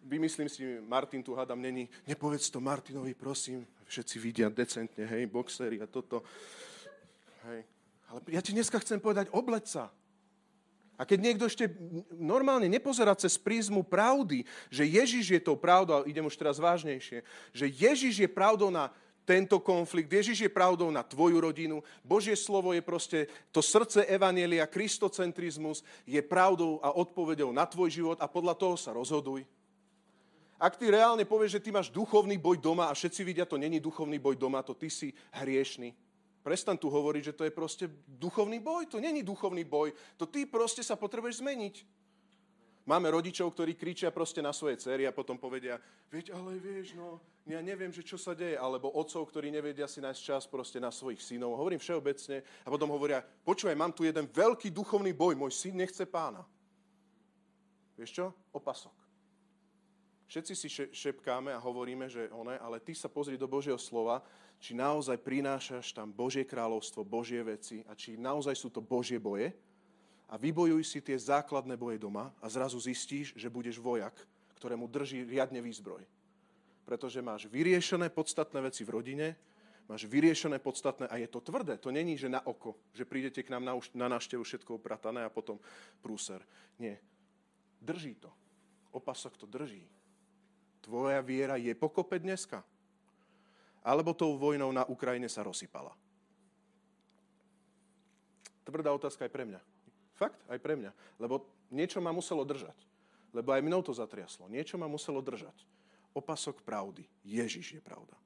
Vymyslím 0.07 0.47
si, 0.47 0.63
Martin 0.87 1.19
tu 1.19 1.35
hádam 1.35 1.59
není, 1.59 1.91
nepovedz 2.07 2.47
to 2.47 2.63
Martinovi, 2.63 3.11
prosím. 3.19 3.67
Všetci 3.91 4.17
vidia 4.23 4.47
decentne, 4.47 5.03
hej, 5.03 5.27
boxery 5.27 5.83
a 5.83 5.87
toto. 5.91 6.23
Hej. 7.51 7.67
Ale 8.07 8.19
ja 8.31 8.39
ti 8.39 8.55
dneska 8.55 8.79
chcem 8.79 9.03
povedať, 9.03 9.35
obleď 9.35 9.67
sa. 9.67 9.91
A 10.97 11.05
keď 11.05 11.19
niekto 11.21 11.45
ešte 11.45 11.69
normálne 12.17 12.73
nepozerá 12.73 13.13
cez 13.13 13.37
prízmu 13.37 13.85
pravdy, 13.85 14.49
že 14.73 14.89
Ježiš 14.89 15.37
je 15.37 15.41
tou 15.45 15.57
pravdou, 15.57 16.09
idem 16.09 16.25
už 16.25 16.41
teraz 16.41 16.57
vážnejšie, 16.57 17.21
že 17.53 17.67
Ježiš 17.69 18.25
je 18.25 18.29
pravdou 18.29 18.73
na 18.73 18.89
tento 19.27 19.59
konflikt. 19.59 20.09
Ježiš 20.09 20.47
je 20.47 20.51
pravdou 20.51 20.89
na 20.89 21.03
tvoju 21.03 21.43
rodinu. 21.43 21.83
Božie 22.07 22.39
slovo 22.39 22.71
je 22.71 22.81
proste 22.81 23.27
to 23.51 23.59
srdce 23.59 24.07
Evanielia, 24.07 24.71
kristocentrizmus 24.71 25.83
je 26.07 26.23
pravdou 26.23 26.79
a 26.79 26.95
odpovedou 26.95 27.51
na 27.51 27.67
tvoj 27.67 27.91
život 27.91 28.19
a 28.23 28.31
podľa 28.31 28.55
toho 28.55 28.79
sa 28.79 28.95
rozhoduj. 28.95 29.43
Ak 30.57 30.81
ty 30.81 30.89
reálne 30.89 31.29
povieš, 31.29 31.61
že 31.61 31.69
ty 31.69 31.69
máš 31.69 31.93
duchovný 31.93 32.41
boj 32.41 32.57
doma 32.57 32.89
a 32.89 32.97
všetci 32.97 33.21
vidia, 33.21 33.45
to 33.45 33.61
není 33.61 33.77
duchovný 33.77 34.17
boj 34.17 34.41
doma, 34.41 34.65
to 34.65 34.73
ty 34.73 34.89
si 34.89 35.13
hriešný. 35.37 35.93
Prestan 36.47 36.79
tu 36.79 36.87
hovoriť, 36.87 37.35
že 37.35 37.35
to 37.35 37.43
je 37.43 37.51
proste 37.51 37.91
duchovný 38.07 38.63
boj. 38.63 38.87
To 38.95 39.03
není 39.03 39.27
duchovný 39.27 39.67
boj. 39.67 39.91
To 40.15 40.31
ty 40.31 40.47
proste 40.47 40.79
sa 40.87 40.95
potrebuješ 40.95 41.43
zmeniť. 41.43 41.83
Máme 42.87 43.11
rodičov, 43.11 43.51
ktorí 43.51 43.75
kričia 43.75 44.15
proste 44.15 44.39
na 44.39 44.55
svoje 44.55 44.79
cery 44.79 45.11
a 45.11 45.11
potom 45.11 45.35
povedia, 45.35 45.83
veď 46.07 46.39
ale 46.39 46.55
vieš, 46.63 46.95
no, 46.95 47.19
ja 47.43 47.59
neviem, 47.59 47.91
že 47.91 48.07
čo 48.07 48.15
sa 48.15 48.31
deje. 48.31 48.55
Alebo 48.55 48.95
otcov, 48.95 49.27
ktorí 49.27 49.51
nevedia 49.51 49.91
si 49.91 49.99
nájsť 49.99 50.23
čas 50.23 50.47
proste 50.47 50.79
na 50.79 50.95
svojich 50.95 51.19
synov. 51.19 51.59
Hovorím 51.59 51.83
všeobecne 51.83 52.47
a 52.63 52.69
potom 52.71 52.95
hovoria, 52.95 53.27
počúvaj, 53.43 53.75
mám 53.75 53.91
tu 53.91 54.07
jeden 54.07 54.31
veľký 54.31 54.71
duchovný 54.71 55.11
boj, 55.19 55.35
môj 55.35 55.51
syn 55.51 55.83
nechce 55.83 56.07
pána. 56.07 56.47
Vieš 57.99 58.23
čo? 58.23 58.31
Opasok. 58.55 58.95
Všetci 60.27 60.55
si 60.55 60.69
šepkáme 60.95 61.55
a 61.55 61.63
hovoríme, 61.63 62.07
že 62.07 62.31
one, 62.35 62.59
ale 62.59 62.83
ty 62.83 62.95
sa 62.95 63.07
pozri 63.07 63.35
do 63.35 63.51
Božieho 63.51 63.79
slova, 63.79 64.23
či 64.61 64.73
naozaj 64.73 65.21
prinášaš 65.21 65.93
tam 65.93 66.09
Božie 66.13 66.45
kráľovstvo, 66.45 67.05
Božie 67.05 67.41
veci 67.45 67.85
a 67.87 67.93
či 67.93 68.17
naozaj 68.17 68.57
sú 68.57 68.69
to 68.73 68.81
Božie 68.81 69.21
boje 69.21 69.53
a 70.27 70.35
vybojuj 70.35 70.83
si 70.83 70.99
tie 70.99 71.15
základné 71.15 71.79
boje 71.79 72.03
doma 72.03 72.35
a 72.43 72.47
zrazu 72.51 72.81
zistíš, 72.83 73.37
že 73.37 73.53
budeš 73.53 73.79
vojak, 73.79 74.17
ktorému 74.59 74.91
drží 74.91 75.23
riadne 75.23 75.63
výzbroj. 75.63 76.03
Pretože 76.83 77.23
máš 77.23 77.47
vyriešené 77.47 78.11
podstatné 78.11 78.59
veci 78.63 78.83
v 78.83 78.95
rodine, 78.95 79.27
máš 79.87 80.07
vyriešené 80.11 80.59
podstatné 80.59 81.07
a 81.07 81.15
je 81.19 81.29
to 81.31 81.39
tvrdé. 81.39 81.79
To 81.79 81.95
není, 81.95 82.19
že 82.19 82.31
na 82.31 82.43
oko, 82.43 82.75
že 82.91 83.07
prídete 83.07 83.43
k 83.43 83.51
nám 83.55 83.63
na, 83.63 83.75
na 83.95 84.07
návštevu 84.19 84.43
všetko 84.43 84.83
upratané 84.83 85.23
a 85.23 85.31
potom 85.31 85.63
prúser. 86.03 86.43
Nie. 86.79 86.99
Drží 87.79 88.19
to. 88.19 88.31
Opasok 88.91 89.39
to 89.39 89.47
drží. 89.47 89.87
Tvoja 90.83 91.23
viera 91.23 91.59
je 91.59 91.75
pokope 91.75 92.19
dneska. 92.19 92.63
Alebo 93.87 94.11
tou 94.11 94.35
vojnou 94.35 94.75
na 94.75 94.83
Ukrajine 94.91 95.31
sa 95.31 95.47
rozsypala. 95.47 95.95
Tvrdá 98.67 98.91
otázka 98.91 99.23
aj 99.23 99.31
pre 99.31 99.47
mňa. 99.47 99.63
Fakt, 100.19 100.43
aj 100.51 100.59
pre 100.59 100.75
mňa. 100.75 100.91
Lebo 101.23 101.47
niečo 101.71 102.03
ma 102.03 102.11
muselo 102.11 102.43
držať. 102.43 102.75
Lebo 103.31 103.55
aj 103.55 103.63
mnou 103.63 103.79
to 103.87 103.95
zatriaslo. 103.95 104.51
Niečo 104.51 104.75
ma 104.75 104.91
muselo 104.91 105.23
držať. 105.23 105.55
Opasok 106.19 106.67
pravdy. 106.67 107.07
Ježiš 107.23 107.79
je 107.79 107.83
pravda. 107.85 108.19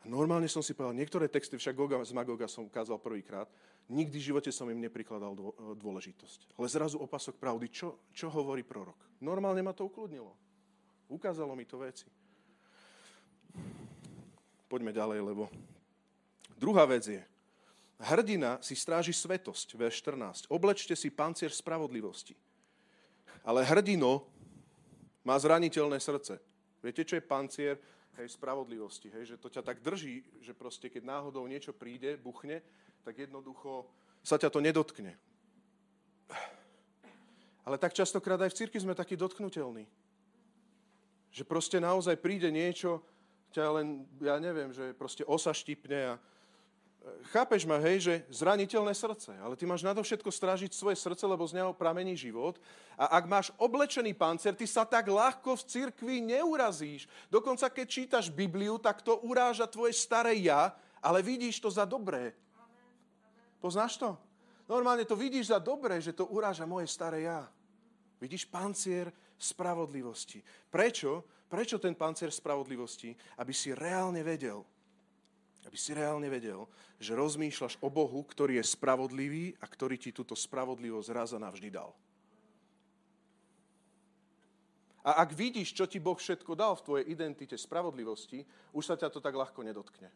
A 0.00 0.08
normálne 0.08 0.48
som 0.48 0.64
si 0.64 0.72
povedal, 0.72 0.96
niektoré 0.96 1.28
texty, 1.28 1.60
však 1.60 1.76
Goga 1.76 2.00
z 2.00 2.16
Magoga 2.16 2.48
som 2.48 2.64
kázal 2.72 2.96
prvýkrát, 2.96 3.46
nikdy 3.84 4.16
v 4.16 4.26
živote 4.32 4.48
som 4.48 4.64
im 4.72 4.80
neprikladal 4.80 5.36
dôležitosť. 5.76 6.56
Ale 6.56 6.66
zrazu 6.72 6.96
opasok 6.96 7.36
pravdy, 7.36 7.68
čo, 7.68 8.00
čo 8.16 8.32
hovorí 8.32 8.64
prorok? 8.64 8.96
Normálne 9.20 9.60
ma 9.60 9.76
to 9.76 9.84
ukludnilo. 9.84 10.32
Ukázalo 11.12 11.52
mi 11.52 11.68
to 11.68 11.84
veci. 11.84 12.08
Poďme 14.70 14.94
ďalej, 14.94 15.18
lebo 15.26 15.50
druhá 16.54 16.86
vec 16.86 17.10
je, 17.10 17.22
Hrdina 18.00 18.56
si 18.64 18.72
stráži 18.72 19.12
svetosť, 19.12 19.76
verš 19.76 20.00
14. 20.00 20.48
Oblečte 20.48 20.96
si 20.96 21.12
pancier 21.12 21.52
spravodlivosti. 21.52 22.32
Ale 23.44 23.60
hrdino 23.60 24.24
má 25.20 25.36
zraniteľné 25.36 26.00
srdce. 26.00 26.40
Viete, 26.80 27.04
čo 27.04 27.20
je 27.20 27.24
pancier 27.24 27.76
hej, 28.16 28.32
spravodlivosti? 28.32 29.12
Hej, 29.12 29.36
že 29.36 29.40
to 29.40 29.52
ťa 29.52 29.60
tak 29.60 29.84
drží, 29.84 30.24
že 30.40 30.56
proste 30.56 30.88
keď 30.88 31.04
náhodou 31.04 31.44
niečo 31.44 31.76
príde, 31.76 32.16
buchne, 32.16 32.64
tak 33.04 33.20
jednoducho 33.20 33.84
sa 34.24 34.40
ťa 34.40 34.48
to 34.48 34.64
nedotkne. 34.64 35.12
Ale 37.68 37.76
tak 37.76 37.92
častokrát 37.92 38.40
aj 38.40 38.56
v 38.56 38.58
cirkvi 38.64 38.80
sme 38.80 38.96
takí 38.96 39.12
dotknutelní. 39.12 39.84
Že 41.36 41.44
proste 41.44 41.76
naozaj 41.84 42.16
príde 42.16 42.48
niečo, 42.48 43.04
ťa 43.50 43.64
len, 43.80 44.06
ja 44.22 44.38
neviem, 44.38 44.70
že 44.70 44.94
proste 44.94 45.26
osa 45.26 45.50
štipne 45.50 46.14
a 46.14 46.22
chápeš 47.32 47.64
ma, 47.64 47.80
hej, 47.80 47.96
že 48.04 48.14
zraniteľné 48.28 48.92
srdce, 48.92 49.32
ale 49.40 49.56
ty 49.56 49.64
máš 49.64 49.80
nadovšetko 49.80 50.28
strážiť 50.28 50.70
svoje 50.76 51.00
srdce, 51.00 51.24
lebo 51.24 51.48
z 51.48 51.56
neho 51.56 51.72
pramení 51.72 52.12
život. 52.12 52.60
A 53.00 53.16
ak 53.16 53.24
máš 53.24 53.48
oblečený 53.56 54.12
pancer, 54.12 54.52
ty 54.52 54.68
sa 54.68 54.84
tak 54.84 55.08
ľahko 55.08 55.56
v 55.56 55.66
cirkvi 55.66 56.16
neurazíš. 56.20 57.08
Dokonca 57.32 57.72
keď 57.72 57.86
čítaš 57.88 58.26
Bibliu, 58.28 58.76
tak 58.76 59.00
to 59.00 59.16
uráža 59.24 59.64
tvoje 59.64 59.96
staré 59.96 60.36
ja, 60.44 60.76
ale 61.00 61.24
vidíš 61.24 61.60
to 61.64 61.72
za 61.72 61.88
dobré. 61.88 62.36
Poznáš 63.60 63.96
to? 63.96 64.16
Normálne 64.68 65.02
to 65.08 65.16
vidíš 65.16 65.50
za 65.50 65.58
dobré, 65.58 65.98
že 65.98 66.14
to 66.14 66.28
uráža 66.28 66.68
moje 66.68 66.86
staré 66.86 67.26
ja. 67.26 67.48
Vidíš 68.20 68.44
pancier 68.44 69.08
spravodlivosti. 69.40 70.44
Prečo? 70.68 71.24
Prečo 71.50 71.82
ten 71.82 71.98
pancier 71.98 72.30
spravodlivosti? 72.30 73.10
Aby 73.42 73.50
si 73.50 73.74
reálne 73.74 74.22
vedel, 74.22 74.62
aby 75.66 75.76
si 75.76 75.92
reálne 75.92 76.30
vedel, 76.30 76.64
že 76.96 77.18
rozmýšľaš 77.18 77.82
o 77.82 77.90
Bohu, 77.90 78.22
ktorý 78.22 78.62
je 78.62 78.70
spravodlivý 78.70 79.58
a 79.58 79.66
ktorý 79.66 79.98
ti 79.98 80.14
túto 80.14 80.38
spravodlivosť 80.38 81.08
raz 81.10 81.34
a 81.34 81.42
navždy 81.42 81.68
dal. 81.68 81.92
A 85.00 85.24
ak 85.24 85.32
vidíš, 85.32 85.72
čo 85.72 85.88
ti 85.88 85.96
Boh 85.96 86.16
všetko 86.16 86.52
dal 86.52 86.76
v 86.76 86.84
tvojej 86.84 87.04
identite 87.08 87.56
spravodlivosti, 87.56 88.44
už 88.76 88.84
sa 88.84 88.96
ťa 89.00 89.08
to 89.08 89.20
tak 89.20 89.32
ľahko 89.32 89.64
nedotkne. 89.64 90.12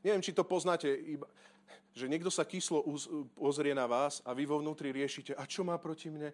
Neviem, 0.00 0.24
či 0.24 0.32
to 0.32 0.48
poznáte, 0.48 0.88
že 1.92 2.08
niekto 2.08 2.32
sa 2.32 2.48
kyslo 2.48 2.80
pozrie 3.36 3.76
na 3.76 3.84
vás 3.84 4.24
a 4.24 4.32
vy 4.32 4.48
vo 4.48 4.64
vnútri 4.64 4.96
riešite, 4.96 5.36
a 5.36 5.44
čo 5.44 5.60
má 5.60 5.76
proti 5.76 6.08
mne? 6.08 6.32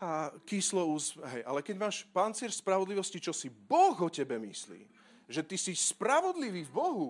A 0.00 0.32
kyslo 0.48 0.88
úz... 0.88 1.12
Hej, 1.36 1.44
ale 1.44 1.60
keď 1.60 1.76
máš 1.76 2.08
pancier 2.08 2.48
spravodlivosti, 2.48 3.20
čo 3.20 3.36
si 3.36 3.52
Boh 3.52 3.92
o 4.00 4.08
tebe 4.08 4.40
myslí, 4.40 4.88
že 5.28 5.44
ty 5.44 5.60
si 5.60 5.76
spravodlivý 5.76 6.64
v 6.64 6.72
Bohu, 6.72 7.08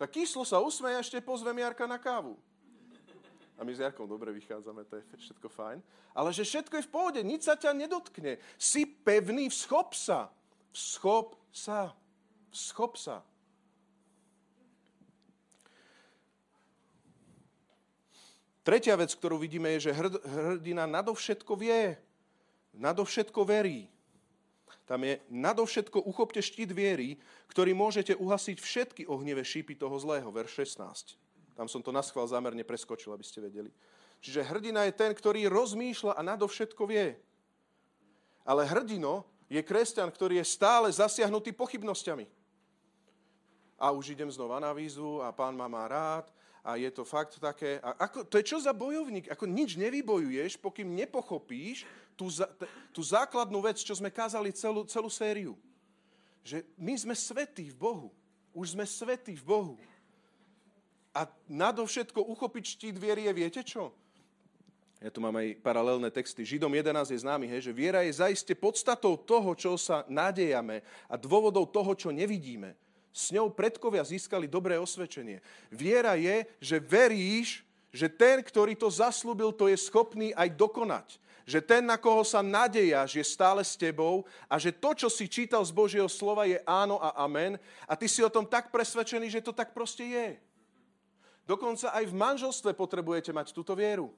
tak 0.00 0.16
kyslo 0.16 0.42
sa 0.48 0.56
usmeje 0.58 0.96
a 0.96 1.04
ešte 1.04 1.20
pozvem 1.20 1.60
Jarka 1.60 1.84
na 1.84 2.00
kávu. 2.00 2.40
A 3.58 3.66
my 3.66 3.74
s 3.74 3.82
Jarkom 3.82 4.06
dobre 4.06 4.30
vychádzame, 4.30 4.86
to 4.86 5.02
je 5.02 5.04
všetko 5.18 5.50
fajn. 5.50 5.82
Ale 6.14 6.30
že 6.30 6.46
všetko 6.46 6.78
je 6.78 6.86
v 6.86 6.94
pohode, 6.94 7.20
nič 7.26 7.42
sa 7.50 7.58
ťa 7.58 7.74
nedotkne. 7.74 8.38
Si 8.54 8.86
pevný, 8.86 9.50
vschop 9.50 9.98
sa. 9.98 10.30
Vschop 10.70 11.34
sa. 11.50 11.90
Vschop 12.54 12.94
sa. 12.94 13.26
Tretia 18.68 19.00
vec, 19.00 19.16
ktorú 19.16 19.40
vidíme, 19.40 19.72
je, 19.80 19.88
že 19.88 19.96
hrdina 19.96 20.84
nadovšetko 20.84 21.56
vie. 21.56 21.96
Nadovšetko 22.76 23.40
verí. 23.48 23.88
Tam 24.84 25.00
je 25.08 25.16
nadovšetko 25.32 26.04
uchopte 26.04 26.44
štít 26.44 26.76
viery, 26.76 27.16
ktorý 27.48 27.72
môžete 27.72 28.12
uhasiť 28.20 28.60
všetky 28.60 29.02
ohnivé 29.08 29.40
šípy 29.40 29.72
toho 29.72 29.96
zlého. 29.96 30.28
Verš 30.28 30.68
16. 30.68 31.16
Tam 31.56 31.64
som 31.64 31.80
to 31.80 31.88
na 31.88 32.04
schvál 32.04 32.28
zámerne 32.28 32.60
preskočil, 32.60 33.08
aby 33.16 33.24
ste 33.24 33.40
vedeli. 33.40 33.72
Čiže 34.20 34.44
hrdina 34.44 34.84
je 34.84 34.92
ten, 34.92 35.16
ktorý 35.16 35.48
rozmýšľa 35.48 36.12
a 36.12 36.20
nadovšetko 36.20 36.84
vie. 36.92 37.16
Ale 38.44 38.68
hrdino 38.68 39.24
je 39.48 39.64
kresťan, 39.64 40.12
ktorý 40.12 40.44
je 40.44 40.46
stále 40.52 40.92
zasiahnutý 40.92 41.56
pochybnosťami. 41.56 42.28
A 43.80 43.96
už 43.96 44.12
idem 44.12 44.28
znova 44.28 44.60
na 44.60 44.76
výzvu 44.76 45.24
a 45.24 45.32
pán 45.32 45.56
ma 45.56 45.72
má 45.72 45.88
rád 45.88 46.28
a 46.64 46.76
je 46.76 46.90
to 46.90 47.06
fakt 47.06 47.38
také. 47.38 47.78
A 47.80 47.94
ako, 48.08 48.26
to 48.26 48.38
je 48.38 48.48
čo 48.48 48.58
za 48.60 48.74
bojovník? 48.74 49.30
Ako 49.30 49.46
nič 49.46 49.78
nevybojuješ, 49.78 50.58
pokým 50.58 50.92
nepochopíš, 50.92 51.86
tú, 52.18 52.28
tú 52.90 53.00
základnú 53.00 53.62
vec, 53.62 53.78
čo 53.78 53.94
sme 53.94 54.10
kázali 54.10 54.50
celú, 54.50 54.82
celú 54.84 55.06
sériu. 55.06 55.54
Že 56.42 56.66
my 56.74 56.94
sme 56.98 57.14
svetí 57.14 57.70
v 57.70 57.76
Bohu. 57.78 58.08
Už 58.50 58.74
sme 58.74 58.82
svetí 58.82 59.38
v 59.38 59.44
Bohu. 59.46 59.74
A 61.14 61.30
nadovšetko 61.46 62.20
uchopiť 62.26 62.64
štít 62.78 62.96
viery 62.98 63.30
je, 63.30 63.32
viete 63.32 63.62
čo? 63.62 63.94
Ja 64.98 65.14
tu 65.14 65.22
mám 65.22 65.38
aj 65.38 65.62
paralelné 65.62 66.10
texty. 66.10 66.42
Židom 66.42 66.74
11 66.74 67.14
je 67.14 67.22
známy, 67.22 67.46
hej, 67.46 67.70
že 67.70 67.72
viera 67.72 68.02
je 68.02 68.18
zaiste 68.18 68.50
podstatou 68.58 69.14
toho, 69.14 69.54
čo 69.54 69.78
sa 69.78 70.02
nádejame 70.10 70.82
a 71.06 71.14
dôvodou 71.14 71.62
toho, 71.70 71.94
čo 71.94 72.10
nevidíme. 72.10 72.74
S 73.12 73.34
ňou 73.34 73.50
predkovia 73.50 74.04
získali 74.04 74.46
dobré 74.46 74.78
osvedčenie. 74.78 75.42
Viera 75.72 76.14
je, 76.14 76.46
že 76.60 76.76
veríš, 76.78 77.66
že 77.88 78.06
ten, 78.06 78.44
ktorý 78.44 78.76
to 78.76 78.92
zaslúbil, 78.92 79.50
to 79.50 79.66
je 79.66 79.76
schopný 79.80 80.30
aj 80.36 80.52
dokonať 80.54 81.08
že 81.48 81.64
ten, 81.64 81.80
na 81.80 81.96
koho 81.96 82.20
sa 82.28 82.44
nadejaš, 82.44 83.16
je 83.16 83.24
stále 83.24 83.64
s 83.64 83.72
tebou 83.72 84.28
a 84.52 84.60
že 84.60 84.68
to, 84.68 84.92
čo 84.92 85.08
si 85.08 85.24
čítal 85.24 85.64
z 85.64 85.72
Božieho 85.72 86.04
slova, 86.04 86.44
je 86.44 86.60
áno 86.68 87.00
a 87.00 87.16
amen 87.24 87.56
a 87.88 87.96
ty 87.96 88.04
si 88.04 88.20
o 88.20 88.28
tom 88.28 88.44
tak 88.44 88.68
presvedčený, 88.68 89.32
že 89.32 89.40
to 89.40 89.56
tak 89.56 89.72
proste 89.72 90.04
je. 90.04 90.28
Dokonca 91.48 91.88
aj 91.96 92.04
v 92.04 92.12
manželstve 92.12 92.76
potrebujete 92.76 93.32
mať 93.32 93.56
túto 93.56 93.72
vieru. 93.72 94.12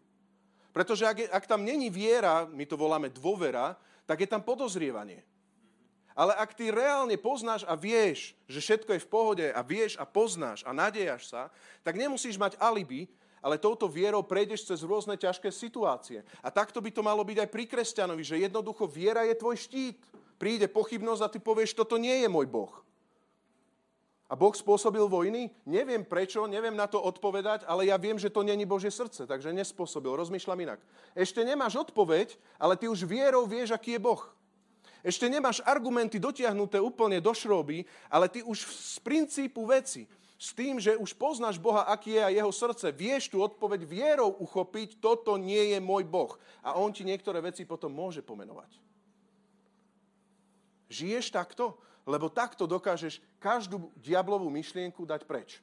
Pretože 0.74 1.06
ak, 1.06 1.18
je, 1.22 1.28
ak 1.30 1.46
tam 1.46 1.62
není 1.62 1.86
viera, 1.86 2.50
my 2.50 2.66
to 2.66 2.74
voláme 2.74 3.06
dôvera, 3.14 3.78
tak 4.10 4.26
je 4.26 4.28
tam 4.30 4.42
podozrievanie. 4.42 5.22
Ale 6.20 6.36
ak 6.36 6.52
ty 6.52 6.68
reálne 6.68 7.16
poznáš 7.16 7.64
a 7.64 7.72
vieš, 7.72 8.36
že 8.44 8.60
všetko 8.60 8.92
je 8.92 9.00
v 9.00 9.08
pohode 9.08 9.46
a 9.48 9.60
vieš 9.64 9.96
a 9.96 10.04
poznáš 10.04 10.60
a 10.68 10.76
nadejaš 10.76 11.32
sa, 11.32 11.48
tak 11.80 11.96
nemusíš 11.96 12.36
mať 12.36 12.60
alibi, 12.60 13.08
ale 13.40 13.56
touto 13.56 13.88
vierou 13.88 14.20
prejdeš 14.20 14.68
cez 14.68 14.84
rôzne 14.84 15.16
ťažké 15.16 15.48
situácie. 15.48 16.20
A 16.44 16.52
takto 16.52 16.84
by 16.84 16.92
to 16.92 17.00
malo 17.00 17.24
byť 17.24 17.40
aj 17.40 17.48
pri 17.48 17.64
kresťanovi, 17.64 18.20
že 18.20 18.36
jednoducho 18.36 18.84
viera 18.84 19.24
je 19.24 19.32
tvoj 19.32 19.56
štít. 19.64 19.96
Príde 20.36 20.68
pochybnosť 20.68 21.22
a 21.24 21.32
ty 21.32 21.40
povieš, 21.40 21.72
toto 21.72 21.96
nie 21.96 22.20
je 22.20 22.28
môj 22.28 22.44
Boh. 22.44 22.84
A 24.28 24.36
Boh 24.36 24.52
spôsobil 24.52 25.02
vojny? 25.08 25.48
Neviem 25.64 26.04
prečo, 26.04 26.44
neviem 26.44 26.76
na 26.76 26.84
to 26.84 27.00
odpovedať, 27.00 27.64
ale 27.64 27.88
ja 27.88 27.96
viem, 27.96 28.20
že 28.20 28.28
to 28.28 28.44
není 28.44 28.68
Božie 28.68 28.92
srdce, 28.92 29.24
takže 29.24 29.56
nespôsobil. 29.56 30.12
Rozmýšľam 30.12 30.60
inak. 30.68 30.80
Ešte 31.16 31.40
nemáš 31.48 31.80
odpoveď, 31.80 32.36
ale 32.60 32.76
ty 32.76 32.92
už 32.92 33.08
vierou 33.08 33.48
vieš, 33.48 33.72
aký 33.72 33.96
je 33.96 34.04
Boh. 34.04 34.22
Ešte 35.00 35.28
nemáš 35.28 35.64
argumenty 35.64 36.20
dotiahnuté 36.20 36.76
úplne 36.76 37.18
do 37.18 37.32
šroby, 37.32 37.88
ale 38.12 38.28
ty 38.28 38.44
už 38.44 38.64
z 38.64 38.96
princípu 39.00 39.64
veci, 39.64 40.04
s 40.40 40.56
tým, 40.56 40.80
že 40.80 40.96
už 40.96 41.16
poznáš 41.20 41.60
Boha, 41.60 41.84
aký 41.84 42.16
je 42.16 42.22
a 42.24 42.32
jeho 42.32 42.52
srdce, 42.52 42.88
vieš 42.96 43.28
tú 43.28 43.44
odpoveď 43.44 43.84
vierou 43.84 44.32
uchopiť, 44.40 44.96
toto 44.96 45.36
nie 45.36 45.76
je 45.76 45.78
môj 45.84 46.08
Boh. 46.08 46.32
A 46.64 46.80
on 46.80 46.92
ti 46.92 47.04
niektoré 47.04 47.44
veci 47.44 47.68
potom 47.68 47.92
môže 47.92 48.24
pomenovať. 48.24 48.72
Žiješ 50.88 51.28
takto? 51.28 51.76
lebo 52.10 52.32
takto 52.32 52.64
dokážeš 52.64 53.20
každú 53.38 53.92
diablovú 54.00 54.48
myšlienku 54.48 55.04
dať 55.04 55.22
preč. 55.28 55.62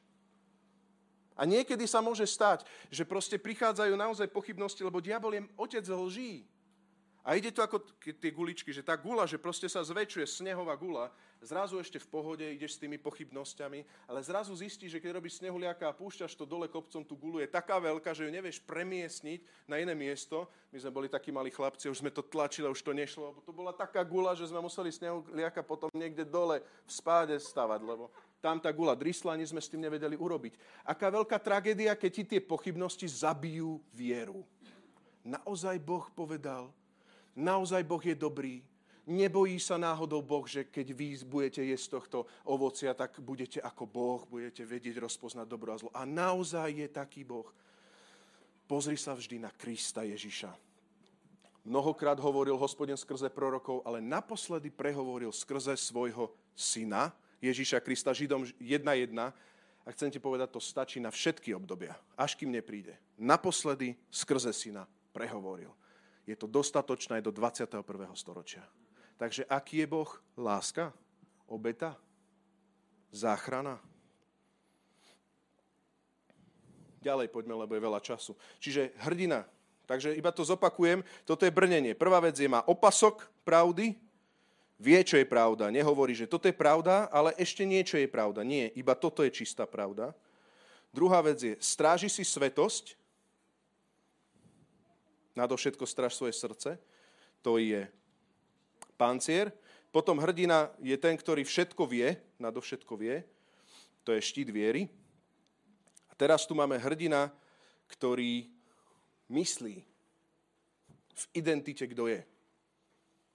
A 1.38 1.46
niekedy 1.46 1.86
sa 1.86 2.02
môže 2.02 2.26
stať, 2.26 2.66
že 2.90 3.06
proste 3.06 3.38
prichádzajú 3.38 3.94
naozaj 3.94 4.34
pochybnosti, 4.34 4.82
lebo 4.82 5.04
diabol 5.04 5.38
je 5.38 5.46
otec 5.54 5.86
lží. 5.86 6.48
A 7.28 7.36
ide 7.36 7.52
to 7.52 7.60
ako 7.60 7.84
tie 8.00 8.32
guličky, 8.32 8.72
že 8.72 8.80
tá 8.80 8.96
gula, 8.96 9.28
že 9.28 9.36
proste 9.36 9.68
sa 9.68 9.84
zväčšuje 9.84 10.24
snehová 10.24 10.80
gula, 10.80 11.12
zrazu 11.44 11.76
ešte 11.76 12.00
v 12.00 12.08
pohode 12.08 12.46
ideš 12.48 12.80
s 12.80 12.82
tými 12.82 12.96
pochybnosťami, 12.96 13.84
ale 14.08 14.24
zrazu 14.24 14.56
zistíš, 14.56 14.96
že 14.96 15.02
keď 15.04 15.20
robíš 15.20 15.44
snehuliaka 15.44 15.92
a 15.92 15.98
púšťaš 15.98 16.40
to 16.40 16.48
dole 16.48 16.72
kopcom, 16.72 17.04
tú 17.04 17.20
gulu 17.20 17.44
je 17.44 17.52
taká 17.52 17.84
veľká, 17.84 18.16
že 18.16 18.24
ju 18.24 18.32
nevieš 18.32 18.64
premiesniť 18.64 19.44
na 19.68 19.76
iné 19.76 19.92
miesto. 19.92 20.48
My 20.72 20.80
sme 20.80 20.96
boli 20.96 21.08
takí 21.12 21.36
malí 21.36 21.52
chlapci, 21.52 21.92
už 21.92 22.00
sme 22.00 22.16
to 22.16 22.24
tlačili, 22.24 22.72
už 22.72 22.80
to 22.80 22.96
nešlo. 22.96 23.36
To 23.44 23.52
bola 23.52 23.76
taká 23.76 24.08
gula, 24.08 24.32
že 24.32 24.48
sme 24.48 24.64
museli 24.64 24.88
snehuliaka 24.88 25.68
potom 25.68 25.92
niekde 25.92 26.24
dole 26.24 26.64
v 26.64 26.92
spáde 26.96 27.36
stavať, 27.36 27.84
lebo 27.84 28.08
tam 28.40 28.56
tá 28.56 28.72
gula 28.72 28.96
drisla, 28.96 29.36
ani 29.36 29.44
sme 29.44 29.60
s 29.60 29.68
tým 29.68 29.84
nevedeli 29.84 30.16
urobiť. 30.16 30.56
Aká 30.88 31.12
veľká 31.12 31.44
tragédia, 31.44 31.92
keď 31.92 32.12
ti 32.16 32.24
tie 32.24 32.40
pochybnosti 32.40 33.04
zabijú 33.04 33.84
vieru. 33.92 34.48
Naozaj 35.28 35.76
Boh 35.84 36.08
povedal, 36.16 36.72
Naozaj 37.38 37.86
Boh 37.86 38.02
je 38.02 38.18
dobrý. 38.18 38.66
Nebojí 39.08 39.62
sa 39.62 39.80
náhodou 39.80 40.20
Boh, 40.20 40.44
že 40.44 40.68
keď 40.68 40.88
vy 40.92 41.08
budete 41.24 41.64
jesť 41.64 42.02
tohto 42.02 42.28
ovocia, 42.44 42.92
tak 42.92 43.22
budete 43.24 43.64
ako 43.64 43.88
Boh, 43.88 44.22
budete 44.28 44.68
vedieť 44.68 45.00
rozpoznať 45.00 45.48
dobro 45.48 45.72
a 45.72 45.80
zlo. 45.80 45.94
A 45.96 46.04
naozaj 46.04 46.76
je 46.76 46.88
taký 46.92 47.24
Boh. 47.24 47.48
Pozri 48.68 49.00
sa 49.00 49.16
vždy 49.16 49.40
na 49.40 49.54
Krista 49.54 50.04
Ježiša. 50.04 50.52
Mnohokrát 51.64 52.20
hovoril 52.20 52.60
hospodin 52.60 53.00
skrze 53.00 53.32
prorokov, 53.32 53.80
ale 53.88 54.04
naposledy 54.04 54.68
prehovoril 54.68 55.32
skrze 55.32 55.76
svojho 55.80 56.32
syna, 56.52 57.16
Ježiša 57.40 57.80
Krista, 57.80 58.12
Židom 58.12 58.44
1.1. 58.60 59.14
A 59.88 59.88
chcem 59.96 60.12
ti 60.12 60.20
povedať, 60.20 60.52
to 60.52 60.60
stačí 60.60 61.00
na 61.00 61.14
všetky 61.14 61.56
obdobia, 61.56 61.96
až 62.20 62.36
kým 62.36 62.52
nepríde. 62.52 63.00
Naposledy 63.16 63.96
skrze 64.12 64.52
syna 64.52 64.84
prehovoril. 65.16 65.72
Je 66.28 66.36
to 66.36 66.46
dostatočné 66.46 67.24
do 67.24 67.32
21. 67.32 67.82
storočia. 68.14 68.68
Takže 69.16 69.48
aký 69.48 69.82
je 69.82 69.88
Boh? 69.88 70.12
Láska? 70.36 70.92
Obeta? 71.48 71.96
Záchrana? 73.10 73.80
Ďalej 77.00 77.32
poďme, 77.32 77.56
lebo 77.64 77.72
je 77.72 77.86
veľa 77.88 78.02
času. 78.04 78.36
Čiže 78.60 78.92
hrdina. 79.08 79.48
Takže 79.88 80.12
iba 80.20 80.36
to 80.36 80.44
zopakujem. 80.44 81.00
Toto 81.24 81.48
je 81.48 81.56
brnenie. 81.56 81.96
Prvá 81.96 82.20
vec 82.20 82.36
je, 82.36 82.52
má 82.52 82.60
opasok 82.68 83.24
pravdy, 83.48 83.96
vie, 84.76 85.00
čo 85.08 85.16
je 85.16 85.24
pravda. 85.24 85.72
Nehovorí, 85.72 86.12
že 86.12 86.28
toto 86.28 86.52
je 86.52 86.56
pravda, 86.56 87.08
ale 87.08 87.32
ešte 87.40 87.64
niečo 87.64 87.96
je 87.96 88.12
pravda. 88.12 88.44
Nie, 88.44 88.70
iba 88.76 88.94
toto 88.94 89.24
je 89.24 89.32
čistá 89.32 89.64
pravda. 89.64 90.12
Druhá 90.92 91.24
vec 91.24 91.40
je, 91.40 91.54
stráži 91.64 92.12
si 92.12 92.28
svetosť, 92.28 93.00
nadovšetko 95.38 95.86
straž 95.86 96.18
svoje 96.18 96.34
srdce, 96.34 96.82
to 97.46 97.62
je 97.62 97.86
pancier. 98.98 99.54
Potom 99.94 100.18
hrdina 100.18 100.74
je 100.82 100.98
ten, 100.98 101.14
ktorý 101.14 101.46
všetko 101.46 101.86
vie, 101.86 102.18
nadovšetko 102.42 102.94
vie, 102.98 103.22
to 104.02 104.18
je 104.18 104.22
štít 104.22 104.50
viery. 104.50 104.90
A 106.10 106.14
teraz 106.18 106.50
tu 106.50 106.58
máme 106.58 106.76
hrdina, 106.82 107.30
ktorý 107.88 108.50
myslí 109.30 109.86
v 111.18 111.24
identite, 111.38 111.86
kto 111.86 112.10
je. 112.10 112.22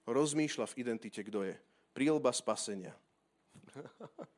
Rozmýšľa 0.03 0.67
v 0.67 0.77
identite, 0.83 1.23
kto 1.23 1.47
je. 1.47 1.55
Prílba 1.95 2.35
spasenia. 2.35 2.91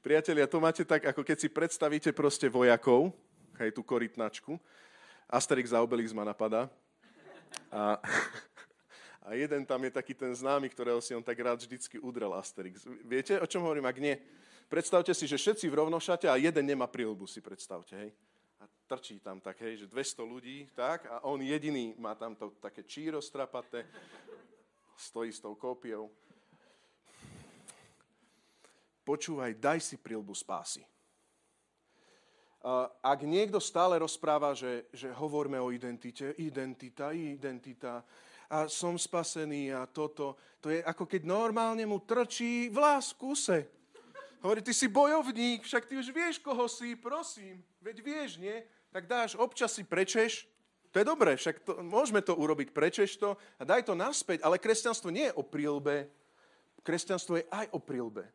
Priatelia, 0.00 0.48
to 0.48 0.64
máte 0.64 0.80
tak, 0.80 1.04
ako 1.04 1.20
keď 1.20 1.36
si 1.36 1.48
predstavíte 1.52 2.08
proste 2.16 2.48
vojakov, 2.48 3.12
hej, 3.60 3.68
tú 3.76 3.84
korytnačku. 3.84 4.56
Asterix 5.28 5.76
a 5.76 5.84
Obelix 5.84 6.08
ma 6.16 6.24
napadá. 6.24 6.72
A, 7.68 8.00
a 9.28 9.36
jeden 9.36 9.60
tam 9.68 9.76
je 9.84 9.92
taký 9.92 10.16
ten 10.16 10.32
známy, 10.32 10.72
ktorého 10.72 11.04
si 11.04 11.12
on 11.12 11.20
tak 11.20 11.36
rád 11.36 11.60
vždycky 11.60 12.00
udrel 12.00 12.32
Asterix. 12.32 12.88
Viete, 13.04 13.36
o 13.36 13.44
čom 13.44 13.60
hovorím? 13.60 13.84
Ak 13.84 14.00
nie, 14.00 14.16
predstavte 14.72 15.12
si, 15.12 15.28
že 15.28 15.36
všetci 15.36 15.68
v 15.68 15.84
rovnošate 15.84 16.32
a 16.32 16.40
jeden 16.40 16.64
nemá 16.64 16.88
prilbu, 16.88 17.28
si 17.28 17.44
predstavte, 17.44 17.92
hej. 17.92 18.10
A 18.56 18.64
trčí 18.88 19.20
tam 19.20 19.36
tak, 19.36 19.60
hej, 19.60 19.84
že 19.84 19.86
200 19.92 20.24
ľudí, 20.24 20.64
tak, 20.72 21.04
a 21.12 21.28
on 21.28 21.44
jediný 21.44 21.92
má 22.00 22.16
tam 22.16 22.32
to 22.32 22.56
také 22.56 22.88
číro 22.88 23.20
strapaté, 23.20 23.84
stojí 24.96 25.28
s 25.28 25.44
tou 25.44 25.52
kópiou 25.52 26.08
počúvaj, 29.10 29.58
daj 29.58 29.82
si 29.82 29.98
prilbu 29.98 30.30
spásy. 30.38 30.86
Ak 33.02 33.26
niekto 33.26 33.58
stále 33.58 33.98
rozpráva, 33.98 34.54
že, 34.54 34.86
že 34.94 35.10
hovoríme 35.10 35.58
o 35.58 35.74
identite, 35.74 36.30
identita, 36.38 37.10
identita, 37.10 38.06
a 38.50 38.66
som 38.66 38.98
spasený 38.98 39.70
a 39.74 39.86
toto, 39.86 40.34
to 40.58 40.74
je 40.74 40.82
ako 40.82 41.06
keď 41.06 41.22
normálne 41.22 41.86
mu 41.86 42.02
trčí 42.02 42.66
vlas 42.70 43.14
v 43.14 43.18
kuse. 43.18 43.58
Hovorí, 44.42 44.58
ty 44.58 44.74
si 44.74 44.90
bojovník, 44.90 45.62
však 45.62 45.86
ty 45.86 45.94
už 45.94 46.10
vieš, 46.10 46.42
koho 46.42 46.66
si, 46.66 46.98
prosím. 46.98 47.62
Veď 47.78 48.02
vieš, 48.02 48.42
nie? 48.42 48.66
Tak 48.90 49.06
dáš, 49.06 49.38
občas 49.38 49.70
si 49.70 49.86
prečeš, 49.86 50.50
to 50.90 50.98
je 50.98 51.06
dobré, 51.06 51.38
však 51.38 51.62
to, 51.62 51.78
môžeme 51.86 52.18
to 52.18 52.34
urobiť, 52.34 52.74
prečeš 52.74 53.14
to 53.14 53.38
a 53.58 53.62
daj 53.62 53.86
to 53.86 53.94
naspäť, 53.94 54.42
ale 54.42 54.58
kresťanstvo 54.58 55.14
nie 55.14 55.30
je 55.30 55.36
o 55.38 55.46
prilbe, 55.46 56.10
kresťanstvo 56.82 57.38
je 57.38 57.44
aj 57.46 57.70
o 57.70 57.78
prilbe. 57.78 58.26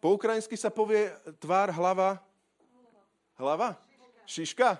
Po 0.00 0.12
ukrajinsky 0.14 0.56
sa 0.56 0.68
povie 0.68 1.08
tvár, 1.40 1.72
hlava. 1.72 2.20
Hlava? 3.36 3.76
Šiška? 4.28 4.76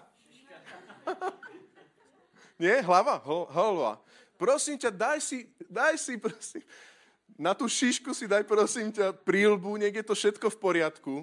Nie, 2.63 2.81
hlava? 2.85 3.21
Hlava. 3.25 4.01
Prosím 4.37 4.77
ťa, 4.77 4.91
daj 4.93 5.19
si, 5.25 5.49
daj 5.65 5.97
si, 5.97 6.21
prosím, 6.21 6.61
na 7.37 7.53
tú 7.53 7.69
šišku 7.69 8.13
si 8.13 8.29
daj, 8.29 8.45
prosím 8.45 8.93
ťa, 8.93 9.13
prílbu, 9.13 9.77
nech 9.81 9.93
je 9.93 10.05
to 10.05 10.17
všetko 10.17 10.53
v 10.53 10.61
poriadku. 10.61 11.15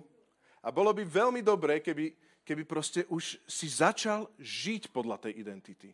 A 0.61 0.73
bolo 0.73 0.93
by 0.93 1.05
veľmi 1.05 1.41
dobré, 1.45 1.81
keby, 1.81 2.13
keby 2.45 2.63
proste 2.65 3.05
už 3.09 3.37
si 3.45 3.67
začal 3.69 4.29
žiť 4.41 4.89
podľa 4.93 5.29
tej 5.29 5.41
identity. 5.41 5.93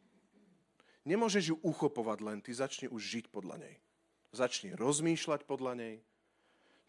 Nemôžeš 1.08 1.56
ju 1.56 1.56
uchopovať 1.64 2.20
len, 2.22 2.38
ty 2.44 2.52
začni 2.52 2.88
už 2.92 3.02
žiť 3.02 3.26
podľa 3.32 3.64
nej. 3.64 3.76
Začni 4.30 4.76
rozmýšľať 4.78 5.48
podľa 5.50 5.74
nej, 5.74 5.96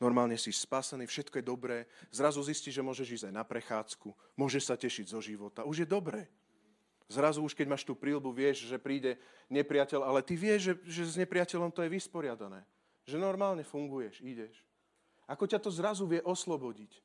normálne 0.01 0.35
si 0.41 0.49
spasený, 0.49 1.05
všetko 1.05 1.39
je 1.39 1.45
dobré, 1.45 1.79
zrazu 2.09 2.41
zistíš, 2.41 2.81
že 2.81 2.87
môžeš 2.87 3.09
ísť 3.21 3.27
aj 3.29 3.35
na 3.37 3.45
prechádzku, 3.45 4.09
môžeš 4.35 4.73
sa 4.73 4.75
tešiť 4.75 5.13
zo 5.13 5.21
života, 5.21 5.63
už 5.69 5.85
je 5.85 5.89
dobré. 5.89 6.27
Zrazu 7.11 7.43
už 7.43 7.53
keď 7.59 7.67
máš 7.69 7.85
tú 7.85 7.93
prílbu, 7.93 8.31
vieš, 8.33 8.71
že 8.71 8.79
príde 8.79 9.19
nepriateľ, 9.51 10.01
ale 10.07 10.23
ty 10.23 10.39
vieš, 10.39 10.73
že, 10.87 11.03
že 11.03 11.03
s 11.05 11.21
nepriateľom 11.21 11.75
to 11.75 11.83
je 11.83 11.91
vysporiadané. 11.91 12.63
Že 13.05 13.19
normálne 13.19 13.67
funguješ, 13.67 14.23
ideš. 14.23 14.55
Ako 15.27 15.47
ťa 15.51 15.59
to 15.59 15.75
zrazu 15.75 16.07
vie 16.07 16.23
oslobodiť? 16.23 17.03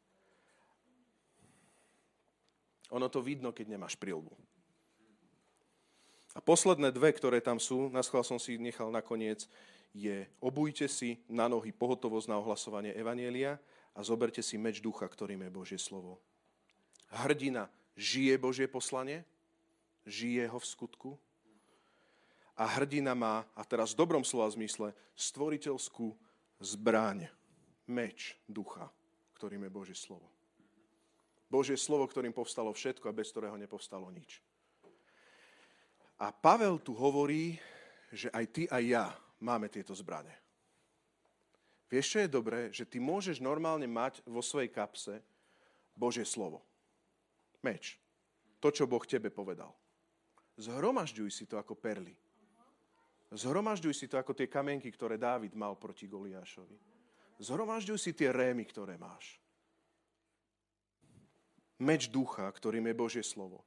Ono 2.94 3.10
to 3.10 3.18
vidno, 3.18 3.50
keď 3.50 3.66
nemáš 3.66 3.98
prílbu. 3.98 4.30
A 6.38 6.40
posledné 6.44 6.94
dve, 6.94 7.10
ktoré 7.10 7.42
tam 7.42 7.58
sú, 7.58 7.90
na 7.90 8.06
som 8.06 8.38
si 8.38 8.62
nechal 8.62 8.94
nakoniec, 8.94 9.50
je 9.96 10.28
obujte 10.44 10.92
si 10.92 11.24
na 11.32 11.48
nohy 11.48 11.72
pohotovosť 11.72 12.28
na 12.28 12.36
ohlasovanie 12.44 12.92
Evanielia 12.92 13.56
a 13.96 14.04
zoberte 14.04 14.44
si 14.44 14.60
meč 14.60 14.84
ducha, 14.84 15.08
ktorým 15.08 15.48
je 15.48 15.56
Božie 15.56 15.80
slovo. 15.80 16.20
Hrdina 17.24 17.72
žije 17.96 18.36
Božie 18.36 18.68
poslanie, 18.68 19.24
žije 20.04 20.52
ho 20.52 20.60
v 20.60 20.68
skutku 20.68 21.12
a 22.60 22.68
hrdina 22.76 23.16
má, 23.16 23.48
a 23.56 23.64
teraz 23.64 23.96
v 23.96 24.04
dobrom 24.04 24.28
slova 24.28 24.52
zmysle, 24.52 24.92
stvoriteľskú 25.16 26.12
zbraň, 26.60 27.32
meč 27.88 28.36
ducha, 28.52 28.92
ktorým 29.40 29.64
je 29.64 29.72
Božie 29.72 29.96
slovo. 29.96 30.28
Božie 31.48 31.80
slovo, 31.80 32.04
ktorým 32.04 32.36
povstalo 32.36 32.76
všetko 32.76 33.08
a 33.08 33.16
bez 33.16 33.32
ktorého 33.32 33.56
nepovstalo 33.56 34.12
nič. 34.12 34.44
A 36.20 36.36
Pavel 36.36 36.80
tu 36.84 36.92
hovorí, 36.96 37.60
že 38.12 38.28
aj 38.32 38.46
ty, 38.52 38.64
aj 38.68 38.84
ja 38.84 39.08
máme 39.46 39.70
tieto 39.70 39.94
zbrane. 39.94 40.34
Vieš, 41.86 42.18
čo 42.18 42.20
je 42.26 42.34
dobré? 42.34 42.74
Že 42.74 42.90
ty 42.90 42.98
môžeš 42.98 43.38
normálne 43.38 43.86
mať 43.86 44.26
vo 44.26 44.42
svojej 44.42 44.74
kapse 44.74 45.22
Božie 45.94 46.26
slovo. 46.26 46.66
Meč. 47.62 48.02
To, 48.58 48.74
čo 48.74 48.90
Boh 48.90 49.06
tebe 49.06 49.30
povedal. 49.30 49.70
Zhromažďuj 50.58 51.30
si 51.30 51.46
to 51.46 51.62
ako 51.62 51.78
perly. 51.78 52.18
Zhromažďuj 53.30 53.94
si 53.94 54.06
to 54.10 54.18
ako 54.18 54.34
tie 54.34 54.50
kamenky, 54.50 54.90
ktoré 54.90 55.22
Dávid 55.22 55.54
mal 55.54 55.78
proti 55.78 56.10
Goliášovi. 56.10 56.78
Zhromažďuj 57.38 58.00
si 58.02 58.12
tie 58.16 58.32
rémy, 58.34 58.66
ktoré 58.66 58.98
máš. 58.98 59.38
Meč 61.76 62.08
ducha, 62.08 62.48
ktorým 62.48 62.88
je 62.88 62.96
Božie 62.96 63.24
slovo. 63.26 63.62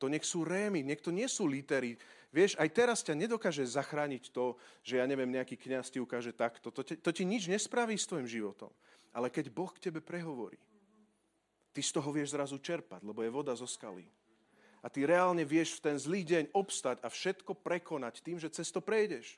To 0.00 0.08
nech 0.08 0.24
sú 0.24 0.42
rémy, 0.42 0.80
nech 0.80 1.04
to 1.04 1.12
nie 1.12 1.28
sú 1.28 1.44
litery. 1.44 2.00
Vieš, 2.32 2.56
aj 2.56 2.68
teraz 2.72 2.98
ťa 3.04 3.14
nedokáže 3.14 3.62
zachrániť 3.68 4.32
to, 4.32 4.56
že 4.80 4.96
ja 4.96 5.04
neviem, 5.04 5.28
nejaký 5.28 5.60
kniaz 5.60 5.92
ti 5.92 6.00
ukáže 6.00 6.32
takto. 6.32 6.72
To, 6.72 6.80
to, 6.80 7.10
ti 7.12 7.24
nič 7.28 7.46
nespraví 7.52 8.00
s 8.00 8.08
tvojim 8.08 8.24
životom. 8.24 8.72
Ale 9.12 9.28
keď 9.28 9.52
Boh 9.52 9.68
k 9.68 9.90
tebe 9.90 10.00
prehovorí, 10.00 10.56
ty 11.76 11.84
z 11.84 11.92
toho 11.92 12.08
vieš 12.10 12.32
zrazu 12.32 12.56
čerpať, 12.56 13.04
lebo 13.04 13.20
je 13.20 13.30
voda 13.30 13.52
zo 13.52 13.68
skaly 13.68 14.08
a 14.80 14.88
ty 14.88 15.04
reálne 15.04 15.44
vieš 15.44 15.76
v 15.78 15.92
ten 15.92 15.96
zlý 16.00 16.24
deň 16.24 16.44
obstať 16.56 17.04
a 17.04 17.12
všetko 17.12 17.52
prekonať 17.60 18.24
tým, 18.24 18.40
že 18.40 18.48
cez 18.48 18.72
to 18.72 18.80
prejdeš. 18.80 19.36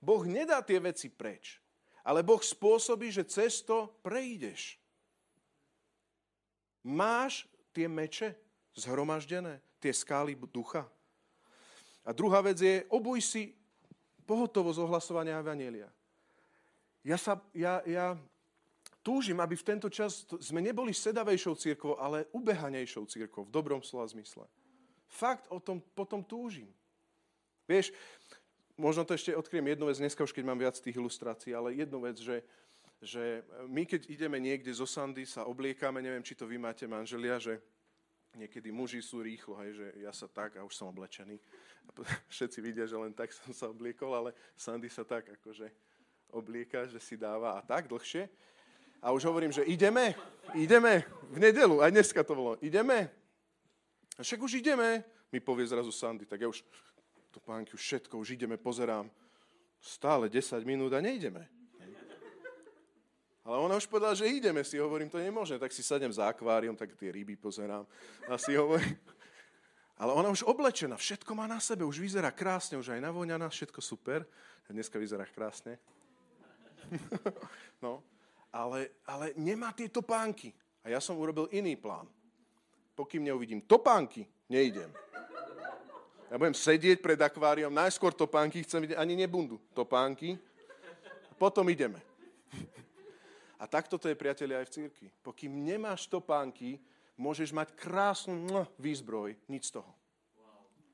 Boh 0.00 0.24
nedá 0.24 0.64
tie 0.64 0.80
veci 0.80 1.12
preč, 1.12 1.60
ale 2.00 2.24
Boh 2.24 2.40
spôsobí, 2.40 3.12
že 3.12 3.28
cez 3.28 3.60
to 3.60 3.92
prejdeš. 4.00 4.80
Máš 6.86 7.44
tie 7.76 7.84
meče 7.84 8.32
zhromaždené, 8.72 9.60
tie 9.78 9.94
skály 9.94 10.34
ducha. 10.50 10.86
A 12.04 12.10
druhá 12.12 12.42
vec 12.42 12.58
je, 12.58 12.84
obuj 12.90 13.20
si 13.20 13.42
pohotovosť 14.28 14.78
ohlasovania 14.84 15.40
Evanielia. 15.40 15.88
Ja, 17.04 17.16
sa, 17.16 17.40
ja, 17.56 17.80
ja 17.88 18.18
túžim, 19.00 19.40
aby 19.40 19.56
v 19.56 19.64
tento 19.64 19.88
čas 19.88 20.28
sme 20.42 20.60
neboli 20.60 20.92
sedavejšou 20.92 21.54
církvou, 21.56 21.96
ale 21.96 22.28
ubehanejšou 22.36 23.08
církvou, 23.08 23.48
v 23.48 23.54
dobrom 23.54 23.80
slova 23.80 24.04
zmysle. 24.10 24.44
Fakt 25.08 25.48
o 25.48 25.56
tom 25.56 25.80
potom 25.96 26.20
túžim. 26.20 26.68
Vieš, 27.64 27.92
možno 28.76 29.08
to 29.08 29.16
ešte 29.16 29.32
odkriem 29.32 29.64
jednu 29.72 29.88
vec, 29.88 29.96
dneska 29.96 30.24
už 30.24 30.36
keď 30.36 30.44
mám 30.44 30.60
viac 30.60 30.76
tých 30.76 30.96
ilustrácií, 31.00 31.56
ale 31.56 31.76
jednu 31.76 32.04
vec, 32.04 32.20
že, 32.20 32.44
že 33.00 33.40
my 33.64 33.88
keď 33.88 34.08
ideme 34.12 34.36
niekde 34.36 34.68
zo 34.72 34.84
Sandy, 34.84 35.24
sa 35.24 35.48
obliekame, 35.48 36.04
neviem, 36.04 36.24
či 36.24 36.36
to 36.36 36.44
vy 36.44 36.60
máte 36.60 36.84
manželia, 36.84 37.40
že 37.40 37.60
niekedy 38.38 38.70
muži 38.70 39.02
sú 39.02 39.18
rýchlo, 39.20 39.58
hej, 39.66 39.74
že 39.74 39.86
ja 40.00 40.14
sa 40.14 40.30
tak 40.30 40.54
a 40.56 40.64
už 40.64 40.72
som 40.72 40.86
oblečený. 40.88 41.36
A 41.86 41.90
všetci 42.34 42.58
vidia, 42.62 42.86
že 42.86 42.94
len 42.94 43.10
tak 43.10 43.34
som 43.34 43.50
sa 43.50 43.66
obliekol, 43.66 44.14
ale 44.14 44.30
Sandy 44.54 44.86
sa 44.86 45.02
tak 45.02 45.26
akože 45.42 45.66
oblieka, 46.30 46.86
že 46.86 47.02
si 47.02 47.18
dáva 47.18 47.58
a 47.58 47.60
tak 47.60 47.90
dlhšie. 47.90 48.30
A 49.02 49.14
už 49.14 49.26
hovorím, 49.30 49.54
že 49.54 49.66
ideme, 49.66 50.14
ideme 50.58 51.06
v 51.30 51.38
nedelu, 51.38 51.82
aj 51.82 51.94
dneska 51.94 52.22
to 52.26 52.34
bolo, 52.34 52.58
ideme, 52.58 53.06
a 54.18 54.22
však 54.22 54.42
už 54.42 54.54
ideme, 54.58 55.04
mi 55.30 55.38
povie 55.40 55.66
zrazu 55.66 55.94
Sandy, 55.94 56.26
tak 56.26 56.42
ja 56.42 56.50
už, 56.50 56.66
to 57.30 57.38
pánky, 57.38 57.70
už 57.74 57.82
všetko, 57.82 58.18
už 58.18 58.34
ideme, 58.34 58.58
pozerám. 58.58 59.06
Stále 59.78 60.26
10 60.26 60.66
minút 60.66 60.90
a 60.90 60.98
nejdeme. 60.98 61.46
Ale 63.48 63.56
ona 63.64 63.80
už 63.80 63.88
povedala, 63.88 64.12
že 64.12 64.28
ideme, 64.28 64.60
si 64.60 64.76
hovorím, 64.76 65.08
to 65.08 65.16
nemôže. 65.16 65.56
Tak 65.56 65.72
si 65.72 65.80
sadem 65.80 66.12
za 66.12 66.28
akvárium, 66.28 66.76
tak 66.76 66.92
tie 67.00 67.08
ryby 67.08 67.40
pozerám 67.40 67.88
a 68.28 68.36
si 68.36 68.52
hovorím. 68.52 68.92
Ale 69.96 70.12
ona 70.12 70.28
už 70.28 70.44
oblečená, 70.44 71.00
všetko 71.00 71.32
má 71.32 71.48
na 71.48 71.56
sebe, 71.56 71.88
už 71.88 71.96
vyzerá 71.96 72.28
krásne, 72.28 72.76
už 72.76 72.92
aj 72.92 73.00
navoňaná, 73.00 73.48
všetko 73.48 73.80
super. 73.80 74.28
Dneska 74.68 75.00
vyzerá 75.00 75.24
krásne. 75.24 75.80
no, 77.84 78.04
ale, 78.52 78.92
ale 79.08 79.32
nemá 79.40 79.72
tieto 79.72 80.04
pánky. 80.04 80.52
A 80.84 80.92
ja 80.92 81.00
som 81.00 81.16
urobil 81.16 81.48
iný 81.56 81.72
plán 81.72 82.04
pokým 82.98 83.22
neuvidím 83.22 83.62
topánky, 83.62 84.26
neidem. 84.50 84.90
Ja 86.26 86.34
budem 86.34 86.58
sedieť 86.58 86.98
pred 86.98 87.22
akváriom, 87.22 87.70
najskôr 87.70 88.10
topánky, 88.10 88.66
chcem 88.66 88.82
vidieť 88.82 88.98
ani 88.98 89.14
nebundu, 89.14 89.62
topánky, 89.70 90.34
potom 91.38 91.62
ideme. 91.70 92.02
A 93.58 93.66
takto 93.66 93.98
to 93.98 94.06
je, 94.06 94.14
priatelia, 94.14 94.62
aj 94.62 94.70
v 94.70 94.74
církvi. 94.74 95.08
Pokým 95.22 95.50
nemáš 95.50 96.06
topánky, 96.06 96.78
môžeš 97.18 97.50
mať 97.50 97.74
krásnu 97.74 98.64
výzbroj, 98.78 99.34
nič 99.50 99.74
z 99.74 99.82
toho. 99.82 99.90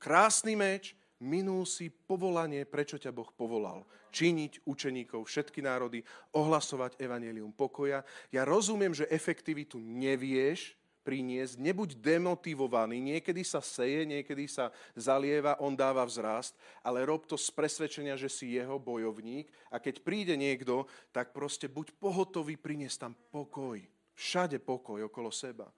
Krásny 0.01 0.57
meč, 0.57 0.97
minul 1.21 1.63
si 1.69 1.93
povolanie, 1.93 2.65
prečo 2.65 2.97
ťa 2.97 3.13
Boh 3.13 3.29
povolal. 3.33 3.85
Činiť 4.09 4.65
učeníkov, 4.65 5.27
všetky 5.27 5.61
národy, 5.61 6.01
ohlasovať 6.33 6.97
evanelium 6.97 7.53
pokoja. 7.53 8.01
Ja 8.33 8.47
rozumiem, 8.47 8.95
že 8.95 9.09
efektivitu 9.13 9.77
nevieš, 9.77 10.73
priniesť, 11.05 11.61
nebuď 11.61 12.01
demotivovaný, 12.01 12.97
niekedy 12.97 13.45
sa 13.45 13.61
seje, 13.61 14.09
niekedy 14.09 14.49
sa 14.49 14.73
zalieva, 14.97 15.61
on 15.61 15.77
dáva 15.77 16.01
vzrast, 16.01 16.57
ale 16.81 17.05
rob 17.05 17.29
to 17.29 17.37
z 17.37 17.53
presvedčenia, 17.53 18.17
že 18.17 18.33
si 18.33 18.57
jeho 18.57 18.81
bojovník 18.81 19.45
a 19.69 19.77
keď 19.77 20.01
príde 20.01 20.33
niekto, 20.33 20.89
tak 21.13 21.29
proste 21.29 21.69
buď 21.69 21.93
pohotový, 22.01 22.57
priniesť 22.57 22.97
tam 23.05 23.13
pokoj. 23.29 23.77
Všade 24.17 24.57
pokoj 24.57 25.05
okolo 25.05 25.29
seba. 25.29 25.69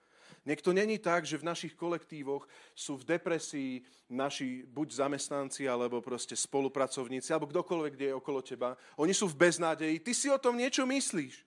Nech 0.47 0.63
to 0.63 0.71
není 0.71 0.95
tak, 0.95 1.27
že 1.27 1.35
v 1.35 1.43
našich 1.43 1.75
kolektívoch 1.75 2.47
sú 2.71 2.95
v 2.95 3.19
depresii 3.19 3.83
naši 4.07 4.63
buď 4.63 5.03
zamestnanci, 5.03 5.67
alebo 5.67 5.99
proste 5.99 6.39
spolupracovníci, 6.39 7.35
alebo 7.35 7.51
kdokoľvek, 7.51 7.91
kde 7.99 8.07
je 8.07 8.15
okolo 8.15 8.39
teba. 8.39 8.79
Oni 8.95 9.11
sú 9.11 9.27
v 9.27 9.35
beznádeji. 9.43 9.99
Ty 9.99 10.11
si 10.15 10.31
o 10.31 10.39
tom 10.39 10.55
niečo 10.55 10.87
myslíš. 10.87 11.43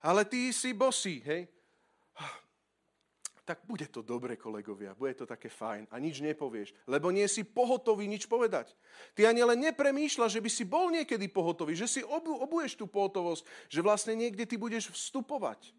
Ale 0.00 0.24
ty 0.24 0.48
si 0.56 0.72
bosý, 0.72 1.20
hej? 1.20 1.44
Tak 3.50 3.66
bude 3.66 3.90
to 3.90 4.06
dobre, 4.06 4.38
kolegovia, 4.38 4.94
bude 4.94 5.10
to 5.18 5.26
také 5.26 5.50
fajn 5.50 5.90
a 5.90 5.98
nič 5.98 6.22
nepovieš, 6.22 6.70
lebo 6.86 7.10
nie 7.10 7.26
si 7.26 7.42
pohotový 7.42 8.06
nič 8.06 8.30
povedať. 8.30 8.70
Ty 9.18 9.34
ani 9.34 9.42
len 9.42 9.58
nepremýšľaš, 9.58 10.38
že 10.38 10.44
by 10.44 10.50
si 10.54 10.62
bol 10.62 10.86
niekedy 10.94 11.26
pohotový, 11.26 11.74
že 11.74 11.90
si 11.90 12.00
obu, 12.06 12.38
obuješ 12.38 12.78
tú 12.78 12.86
pohotovosť, 12.86 13.42
že 13.66 13.82
vlastne 13.82 14.14
niekde 14.14 14.46
ty 14.46 14.54
budeš 14.54 14.94
vstupovať. 14.94 15.74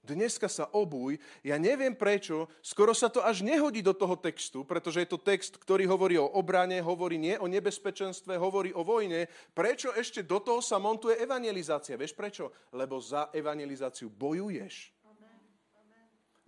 Dneska 0.00 0.48
sa 0.48 0.64
obuj, 0.72 1.20
ja 1.44 1.60
neviem 1.60 1.92
prečo, 1.92 2.48
skoro 2.64 2.96
sa 2.96 3.12
to 3.12 3.20
až 3.20 3.44
nehodí 3.44 3.84
do 3.84 3.92
toho 3.92 4.16
textu, 4.16 4.64
pretože 4.64 5.04
je 5.04 5.08
to 5.12 5.20
text, 5.20 5.60
ktorý 5.60 5.84
hovorí 5.84 6.16
o 6.16 6.24
obrane, 6.24 6.80
hovorí 6.80 7.20
nie 7.20 7.36
o 7.36 7.44
nebezpečenstve, 7.44 8.40
hovorí 8.40 8.72
o 8.72 8.80
vojne. 8.80 9.28
Prečo 9.52 9.92
ešte 9.92 10.24
do 10.24 10.40
toho 10.40 10.64
sa 10.64 10.80
montuje 10.80 11.20
evangelizácia? 11.20 12.00
Vieš 12.00 12.16
prečo? 12.16 12.48
Lebo 12.72 12.96
za 12.96 13.28
evangelizáciu 13.36 14.08
bojuješ. 14.08 14.96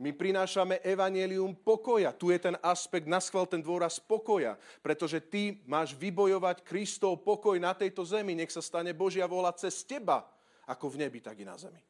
My 0.01 0.17
prinášame 0.17 0.81
evanelium 0.81 1.53
pokoja. 1.53 2.09
Tu 2.17 2.33
je 2.33 2.41
ten 2.41 2.57
aspekt, 2.65 3.05
naschval 3.05 3.45
ten 3.45 3.61
dôraz 3.61 4.01
pokoja, 4.01 4.57
pretože 4.81 5.21
ty 5.21 5.61
máš 5.69 5.93
vybojovať 5.93 6.65
Kristov 6.65 7.21
pokoj 7.21 7.61
na 7.61 7.77
tejto 7.77 8.01
zemi. 8.09 8.33
Nech 8.33 8.49
sa 8.49 8.65
stane 8.65 8.97
Božia 8.97 9.29
vola 9.29 9.53
cez 9.53 9.85
teba, 9.85 10.25
ako 10.65 10.97
v 10.97 11.05
nebi, 11.05 11.21
tak 11.21 11.37
i 11.37 11.45
na 11.45 11.53
zemi. 11.61 11.85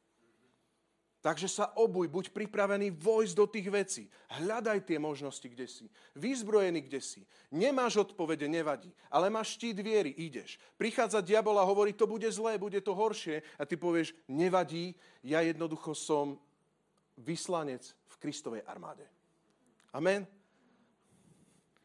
Takže 1.20 1.52
sa 1.52 1.70
obuj, 1.76 2.08
buď 2.08 2.32
pripravený 2.32 2.96
vojsť 2.96 3.34
do 3.36 3.46
tých 3.46 3.68
vecí. 3.68 4.04
Hľadaj 4.40 4.88
tie 4.88 4.96
možnosti, 4.96 5.44
kde 5.44 5.68
si. 5.68 5.86
Vyzbrojený, 6.16 6.80
kde 6.88 6.98
si. 7.04 7.20
Nemáš 7.52 8.00
odpovede, 8.08 8.48
nevadí. 8.48 8.88
Ale 9.12 9.28
máš 9.28 9.54
štít 9.60 9.84
viery, 9.84 10.16
ideš. 10.16 10.56
Prichádza 10.80 11.20
diabol 11.20 11.60
a 11.60 11.68
hovorí, 11.68 11.92
to 11.92 12.08
bude 12.08 12.26
zlé, 12.32 12.56
bude 12.56 12.80
to 12.80 12.96
horšie. 12.96 13.44
A 13.60 13.68
ty 13.68 13.76
povieš, 13.76 14.16
nevadí, 14.32 14.96
ja 15.20 15.44
jednoducho 15.44 15.92
som 15.92 16.40
vyslanec 17.20 17.84
v 17.84 18.14
Kristovej 18.16 18.62
armáde. 18.64 19.04
Amen. 19.92 20.24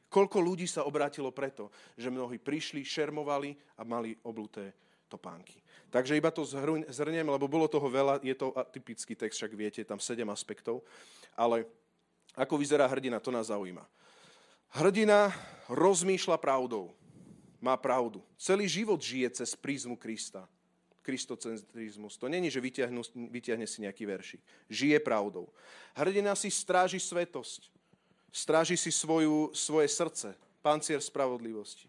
Koľko 0.07 0.39
ľudí 0.39 0.63
sa 0.63 0.88
obrátilo 0.88 1.27
preto, 1.36 1.67
že 1.99 2.07
mnohí 2.07 2.39
prišli, 2.39 2.88
šermovali 2.88 3.51
a 3.75 3.83
mali 3.83 4.15
obluté 4.23 4.71
topánky. 5.11 5.59
Takže 5.91 6.15
iba 6.15 6.31
to 6.31 6.47
zhrniem, 6.88 7.27
lebo 7.27 7.51
bolo 7.51 7.67
toho 7.67 7.86
veľa, 7.88 8.23
je 8.23 8.36
to 8.36 8.55
atypický 8.55 9.15
text, 9.15 9.38
však 9.38 9.51
viete, 9.53 9.81
tam 9.83 9.99
sedem 9.99 10.27
aspektov, 10.31 10.88
ale 11.36 11.67
ako 12.36 12.55
vyzerá 12.59 12.88
hrdina, 12.88 13.19
to 13.19 13.31
nás 13.31 13.51
zaujíma. 13.51 13.83
Hrdina 14.75 15.31
rozmýšľa 15.71 16.36
pravdou, 16.39 16.91
má 17.63 17.75
pravdu. 17.79 18.19
Celý 18.36 18.67
život 18.67 18.99
žije 18.99 19.43
cez 19.43 19.55
prízmu 19.55 19.95
Krista 19.95 20.47
kristocentrizmus. 21.06 22.18
To 22.18 22.26
není, 22.26 22.49
že 22.49 22.58
vyťahne 22.58 23.70
si 23.70 23.86
nejaký 23.86 24.10
veršik. 24.10 24.41
Žije 24.66 24.97
pravdou. 25.06 25.53
Hrdina 25.93 26.34
si 26.34 26.49
stráži 26.49 26.97
svetosť. 26.97 27.70
Stráži 28.34 28.74
si 28.74 28.89
svoju, 28.89 29.53
svoje 29.53 29.86
srdce 29.93 30.34
pancier 30.66 30.97
spravodlivosti. 30.97 31.86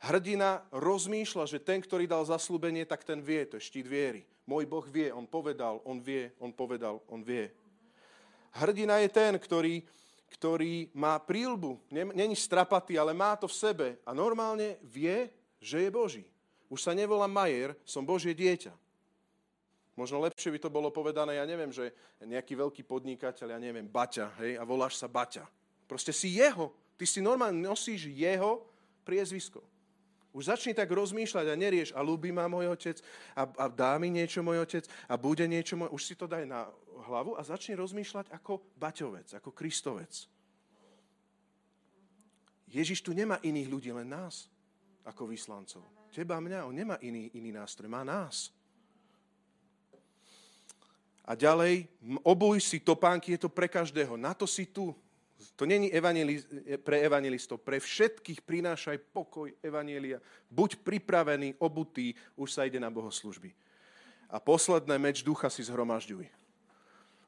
Hrdina 0.00 0.64
rozmýšľa, 0.72 1.44
že 1.44 1.60
ten, 1.60 1.84
ktorý 1.84 2.08
dal 2.08 2.24
zaslúbenie, 2.24 2.88
tak 2.88 3.04
ten 3.04 3.20
vie, 3.20 3.44
to 3.44 3.60
je 3.60 3.68
štít 3.68 3.84
viery. 3.84 4.24
Môj 4.48 4.64
Boh 4.64 4.84
vie, 4.88 5.12
on 5.12 5.28
povedal, 5.28 5.84
on 5.84 6.00
vie, 6.00 6.32
on 6.40 6.48
povedal, 6.52 7.04
on 7.12 7.20
vie. 7.20 7.52
Hrdina 8.56 9.04
je 9.04 9.08
ten, 9.12 9.36
ktorý, 9.36 9.84
ktorý 10.32 10.88
má 10.96 11.20
prílbu, 11.20 11.80
není 11.92 12.36
strapatý, 12.36 12.96
ale 12.96 13.12
má 13.12 13.36
to 13.36 13.48
v 13.48 13.58
sebe 13.58 13.88
a 14.04 14.16
normálne 14.16 14.80
vie, 14.80 15.28
že 15.60 15.84
je 15.84 15.90
Boží. 15.92 16.24
Už 16.66 16.82
sa 16.82 16.92
nevolám 16.92 17.30
Majer, 17.30 17.78
som 17.86 18.02
Božie 18.02 18.34
dieťa. 18.34 18.74
Možno 19.96 20.20
lepšie 20.20 20.52
by 20.52 20.60
to 20.60 20.68
bolo 20.68 20.92
povedané, 20.92 21.40
ja 21.40 21.48
neviem, 21.48 21.72
že 21.72 21.88
nejaký 22.20 22.52
veľký 22.52 22.84
podnikateľ, 22.84 23.56
ja 23.56 23.60
neviem, 23.60 23.88
Baťa, 23.88 24.28
hej, 24.44 24.60
a 24.60 24.62
voláš 24.68 25.00
sa 25.00 25.08
Baťa. 25.08 25.48
Proste 25.88 26.12
si 26.12 26.36
jeho. 26.36 26.68
Ty 27.00 27.04
si 27.08 27.24
normálne 27.24 27.64
nosíš 27.64 28.12
jeho 28.12 28.60
priezvisko. 29.08 29.64
Už 30.36 30.52
začni 30.52 30.76
tak 30.76 30.92
rozmýšľať 30.92 31.48
a 31.48 31.56
nerieš, 31.56 31.90
a 31.96 32.04
ľúbi 32.04 32.28
ma 32.28 32.44
môj 32.44 32.68
otec, 32.68 33.00
a, 33.32 33.48
a 33.48 33.64
dá 33.72 33.96
mi 33.96 34.12
niečo 34.12 34.44
môj 34.44 34.68
otec, 34.68 34.84
a 35.08 35.16
bude 35.16 35.48
niečo 35.48 35.80
môj... 35.80 35.88
Už 35.88 36.02
si 36.04 36.12
to 36.12 36.28
daj 36.28 36.44
na 36.44 36.68
hlavu 37.08 37.32
a 37.32 37.40
začni 37.40 37.72
rozmýšľať 37.72 38.28
ako 38.36 38.60
baťovec, 38.76 39.32
ako 39.32 39.48
kristovec. 39.56 40.28
Ježiš 42.68 43.00
tu 43.00 43.16
nemá 43.16 43.40
iných 43.40 43.72
ľudí, 43.72 43.88
len 43.96 44.12
nás, 44.12 44.52
ako 45.08 45.32
vyslancov. 45.32 45.95
Teba, 46.10 46.40
mňa, 46.40 46.64
on 46.64 46.74
nemá 46.74 46.96
iný, 47.04 47.28
iný 47.36 47.52
nástroj, 47.52 47.90
má 47.92 48.00
nás. 48.00 48.54
A 51.26 51.34
ďalej, 51.34 51.90
obuj 52.22 52.62
si 52.62 52.78
topánky, 52.78 53.34
je 53.34 53.44
to 53.44 53.50
pre 53.50 53.66
každého. 53.66 54.14
Na 54.14 54.30
to 54.30 54.46
si 54.46 54.70
tu. 54.70 54.94
To 55.58 55.66
není 55.66 55.90
evangelist, 55.90 56.46
pre 56.86 57.02
evangelistov. 57.02 57.58
Pre 57.60 57.82
všetkých 57.82 58.46
prinášaj 58.46 58.96
pokoj 59.10 59.50
evanielia. 59.58 60.22
Buď 60.46 60.78
pripravený, 60.86 61.58
obutý, 61.58 62.14
už 62.38 62.54
sa 62.54 62.62
ide 62.62 62.78
na 62.78 62.88
bohoslužby. 62.88 63.50
A 64.30 64.38
posledné, 64.38 64.94
meč 65.02 65.26
ducha 65.26 65.50
si 65.50 65.66
zhromažďuj. 65.66 66.30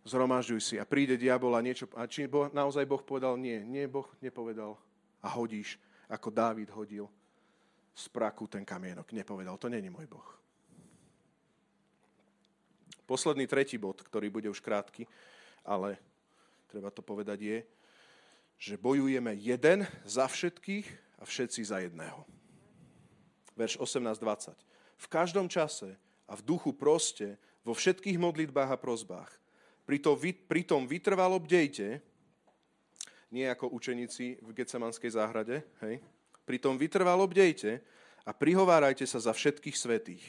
Zhromažďuj 0.06 0.60
si 0.62 0.74
a 0.78 0.86
príde 0.86 1.18
diabol 1.18 1.58
a 1.58 1.60
niečo... 1.60 1.90
A 1.98 2.06
či 2.06 2.30
naozaj 2.30 2.86
Boh 2.86 3.02
povedal? 3.02 3.34
Nie, 3.34 3.66
nie, 3.66 3.90
Boh 3.90 4.06
nepovedal. 4.22 4.78
A 5.18 5.28
hodíš, 5.34 5.74
ako 6.06 6.30
Dávid 6.30 6.70
hodil 6.70 7.10
z 7.98 8.06
praku 8.14 8.46
ten 8.46 8.62
kamienok. 8.62 9.10
Nepovedal, 9.10 9.58
to 9.58 9.66
není 9.66 9.90
môj 9.90 10.06
Boh. 10.06 10.28
Posledný 13.10 13.50
tretí 13.50 13.74
bod, 13.74 13.98
ktorý 14.06 14.30
bude 14.30 14.46
už 14.46 14.62
krátky, 14.62 15.08
ale 15.66 15.98
treba 16.70 16.94
to 16.94 17.02
povedať 17.02 17.38
je, 17.42 17.58
že 18.58 18.74
bojujeme 18.78 19.34
jeden 19.34 19.82
za 20.06 20.30
všetkých 20.30 20.86
a 21.18 21.26
všetci 21.26 21.60
za 21.66 21.82
jedného. 21.82 22.22
Verš 23.58 23.82
18.20. 23.82 24.54
V 24.98 25.06
každom 25.10 25.50
čase 25.50 25.98
a 26.30 26.38
v 26.38 26.42
duchu 26.46 26.70
proste, 26.70 27.34
vo 27.66 27.74
všetkých 27.74 28.20
modlitbách 28.20 28.70
a 28.70 28.78
prozbách. 28.78 29.30
Pritom, 29.88 30.14
pritom 30.46 30.86
vytrvalo 30.86 31.40
bdejte, 31.40 31.98
nie 33.32 33.44
ako 33.48 33.72
učeníci 33.72 34.44
v 34.44 34.50
Getsemanskej 34.52 35.10
záhrade, 35.16 35.64
hej? 35.82 35.98
Pritom 36.48 36.80
vytrvalo 36.80 37.28
bdejte 37.28 37.84
a 38.24 38.32
prihovárajte 38.32 39.04
sa 39.04 39.20
za 39.20 39.36
všetkých 39.36 39.76
svetých 39.76 40.24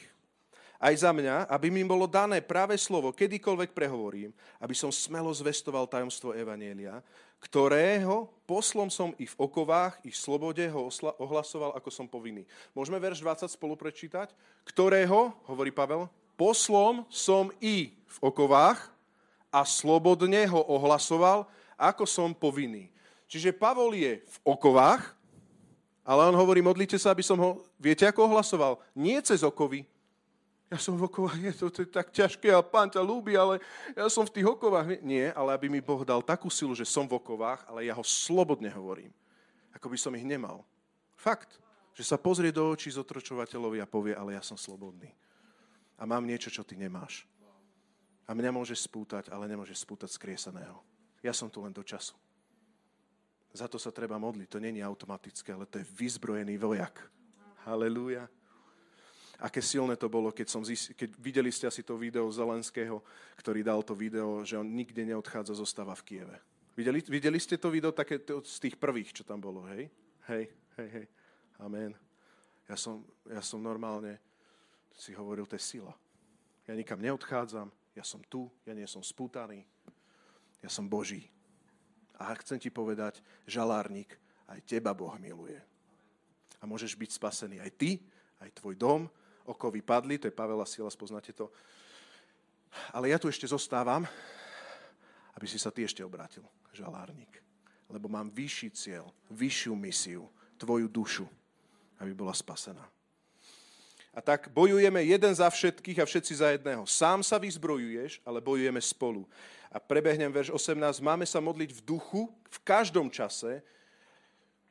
aj 0.80 1.04
za 1.04 1.12
mňa, 1.12 1.44
aby 1.52 1.68
mi 1.68 1.84
bolo 1.84 2.08
dané 2.08 2.40
práve 2.40 2.72
slovo, 2.80 3.12
kedykoľvek 3.12 3.76
prehovorím, 3.76 4.32
aby 4.56 4.72
som 4.72 4.88
smelo 4.88 5.28
zvestoval 5.28 5.84
tajomstvo 5.84 6.32
Evanielia, 6.32 7.04
ktorého 7.36 8.32
poslom 8.48 8.88
som 8.88 9.12
i 9.20 9.28
v 9.28 9.36
okovách, 9.36 10.00
i 10.08 10.10
v 10.12 10.16
slobode 10.16 10.64
ho 10.72 10.88
ohlasoval, 11.20 11.76
ako 11.76 11.92
som 11.92 12.08
povinný. 12.08 12.48
Môžeme 12.72 12.96
verš 12.96 13.20
20 13.20 13.52
spolu 13.52 13.76
prečítať? 13.76 14.32
Ktorého, 14.64 15.36
hovorí 15.44 15.68
Pavel, 15.68 16.08
poslom 16.40 17.04
som 17.12 17.52
i 17.60 17.92
v 17.92 18.18
okovách 18.24 18.80
a 19.52 19.68
slobodne 19.68 20.48
ho 20.48 20.64
ohlasoval, 20.64 21.44
ako 21.76 22.08
som 22.08 22.32
povinný. 22.32 22.88
Čiže 23.28 23.52
Pavol 23.52 23.92
je 23.92 24.24
v 24.24 24.36
okovách, 24.48 25.19
ale 26.10 26.26
on 26.26 26.34
hovorí, 26.34 26.58
modlite 26.58 26.98
sa, 26.98 27.14
aby 27.14 27.22
som 27.22 27.38
ho, 27.38 27.62
viete, 27.78 28.02
ako 28.02 28.26
ohlasoval? 28.26 28.82
Nie 28.98 29.22
cez 29.22 29.46
okovy, 29.46 29.86
ja 30.70 30.78
som 30.78 30.94
v 30.94 31.10
okovách, 31.10 31.38
je 31.38 31.54
to, 31.58 31.66
to 31.66 31.78
je 31.82 31.90
tak 31.90 32.14
ťažké 32.14 32.46
a 32.54 32.62
pán 32.62 32.86
ťa 32.86 33.02
ľúbi, 33.02 33.34
ale 33.34 33.58
ja 33.94 34.06
som 34.06 34.22
v 34.22 34.38
tých 34.38 34.46
okovách. 34.46 35.02
Nie, 35.02 35.34
ale 35.34 35.50
aby 35.50 35.66
mi 35.66 35.82
Boh 35.82 36.06
dal 36.06 36.22
takú 36.22 36.46
silu, 36.46 36.78
že 36.78 36.86
som 36.86 37.10
v 37.10 37.18
okovách, 37.18 37.66
ale 37.66 37.90
ja 37.90 37.94
ho 37.98 38.06
slobodne 38.06 38.70
hovorím. 38.70 39.10
Ako 39.74 39.90
by 39.90 39.98
som 39.98 40.14
ich 40.14 40.22
nemal. 40.22 40.62
Fakt. 41.18 41.58
Že 41.90 42.06
sa 42.06 42.22
pozrie 42.22 42.54
do 42.54 42.70
očí 42.70 42.86
zotročovateľovi 42.94 43.82
a 43.82 43.90
povie, 43.90 44.14
ale 44.14 44.38
ja 44.38 44.42
som 44.46 44.54
slobodný. 44.54 45.10
A 45.98 46.06
mám 46.06 46.22
niečo, 46.22 46.54
čo 46.54 46.62
ty 46.62 46.78
nemáš. 46.78 47.26
A 48.24 48.30
mňa 48.30 48.54
môžeš 48.54 48.86
spútať, 48.86 49.26
ale 49.34 49.50
nemôžeš 49.50 49.82
spútať 49.82 50.14
skriesaného. 50.14 50.78
Ja 51.18 51.34
som 51.34 51.50
tu 51.50 51.66
len 51.66 51.74
do 51.74 51.82
času. 51.82 52.14
Za 53.50 53.66
to 53.66 53.78
sa 53.78 53.90
treba 53.90 54.18
modliť. 54.18 54.48
To 54.50 54.62
není 54.62 54.78
automatické, 54.82 55.50
ale 55.54 55.66
to 55.66 55.82
je 55.82 55.90
vyzbrojený 55.98 56.54
vojak. 56.58 56.94
Halelúja 57.66 58.30
aké 59.40 59.64
silné 59.64 59.96
to 59.96 60.12
bolo, 60.12 60.28
keď, 60.30 60.46
som 60.52 60.60
zist, 60.60 60.92
keď 60.92 61.16
videli 61.16 61.48
ste 61.48 61.64
asi 61.64 61.80
to 61.80 61.96
video 61.96 62.28
Zelenského, 62.28 63.00
ktorý 63.40 63.64
dal 63.64 63.80
to 63.80 63.96
video, 63.96 64.44
že 64.44 64.60
on 64.60 64.68
nikde 64.68 65.00
neodchádza, 65.00 65.56
zostáva 65.56 65.96
v 65.96 66.04
Kieve. 66.04 66.36
Videli, 66.76 67.00
videli 67.08 67.40
ste 67.40 67.56
to 67.56 67.72
video 67.72 67.90
také 67.90 68.20
to, 68.20 68.44
z 68.44 68.68
tých 68.68 68.76
prvých, 68.76 69.16
čo 69.16 69.24
tam 69.24 69.40
bolo, 69.40 69.64
hej? 69.72 69.88
Hej, 70.28 70.44
hej, 70.76 70.88
hej. 70.92 71.06
Amen. 71.60 71.96
Ja 72.68 72.76
som, 72.76 73.02
ja 73.26 73.40
som 73.40 73.58
normálne 73.64 74.20
si 74.94 75.16
hovoril, 75.16 75.48
to 75.48 75.56
je 75.56 75.64
sila. 75.64 75.92
Ja 76.68 76.76
nikam 76.76 77.00
neodchádzam, 77.00 77.72
ja 77.96 78.04
som 78.04 78.20
tu, 78.28 78.46
ja 78.68 78.76
nie 78.76 78.86
som 78.86 79.00
spútaný, 79.00 79.64
ja 80.60 80.68
som 80.68 80.86
Boží. 80.86 81.26
A 82.20 82.36
chcem 82.36 82.60
ti 82.60 82.68
povedať, 82.68 83.24
žalárnik, 83.48 84.12
aj 84.52 84.60
teba 84.68 84.92
Boh 84.92 85.16
miluje. 85.16 85.56
A 86.60 86.68
môžeš 86.68 86.92
byť 86.92 87.16
spasený 87.16 87.56
aj 87.64 87.70
ty, 87.80 87.96
aj 88.44 88.52
tvoj 88.60 88.76
dom, 88.76 89.08
okovy 89.48 89.80
padli, 89.80 90.20
to 90.20 90.28
je 90.28 90.36
Pavel 90.36 90.60
a 90.60 90.68
Silas, 90.68 90.98
poznáte 90.98 91.32
to. 91.32 91.48
Ale 92.92 93.08
ja 93.08 93.16
tu 93.16 93.26
ešte 93.26 93.48
zostávam, 93.48 94.04
aby 95.34 95.46
si 95.48 95.56
sa 95.56 95.72
ty 95.72 95.82
ešte 95.82 96.04
obrátil, 96.04 96.44
žalárnik. 96.76 97.40
Lebo 97.88 98.06
mám 98.06 98.28
vyšší 98.30 98.68
cieľ, 98.76 99.08
vyššiu 99.32 99.72
misiu, 99.74 100.28
tvoju 100.60 100.86
dušu, 100.86 101.26
aby 101.98 102.12
bola 102.12 102.36
spasená. 102.36 102.84
A 104.10 104.18
tak 104.18 104.50
bojujeme 104.50 105.06
jeden 105.06 105.32
za 105.34 105.46
všetkých 105.46 106.02
a 106.02 106.08
všetci 106.08 106.32
za 106.34 106.50
jedného. 106.50 106.82
Sám 106.82 107.22
sa 107.22 107.38
vyzbrojuješ, 107.38 108.18
ale 108.26 108.42
bojujeme 108.42 108.82
spolu. 108.82 109.22
A 109.70 109.78
prebehnem 109.78 110.34
verš 110.34 110.50
18. 110.50 110.98
Máme 110.98 111.22
sa 111.22 111.38
modliť 111.38 111.70
v 111.78 111.84
duchu 111.86 112.26
v 112.50 112.58
každom 112.66 113.06
čase, 113.06 113.62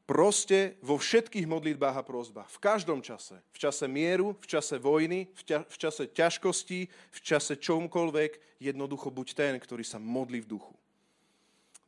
Proste 0.09 0.73
vo 0.81 0.97
všetkých 0.97 1.45
modlitbách 1.45 1.93
a 1.93 2.01
prozbách. 2.01 2.49
V 2.49 2.57
každom 2.57 2.97
čase. 2.97 3.37
V 3.53 3.61
čase 3.61 3.85
mieru, 3.85 4.33
v 4.41 4.47
čase 4.49 4.81
vojny, 4.81 5.29
v, 5.37 5.41
ťa, 5.45 5.59
v 5.69 5.77
čase 5.77 6.03
ťažkostí, 6.09 6.89
v 6.89 7.19
čase 7.21 7.53
čomkoľvek. 7.61 8.57
Jednoducho 8.57 9.13
buď 9.13 9.27
ten, 9.37 9.53
ktorý 9.61 9.85
sa 9.85 10.01
modlí 10.01 10.41
v 10.41 10.57
duchu. 10.57 10.73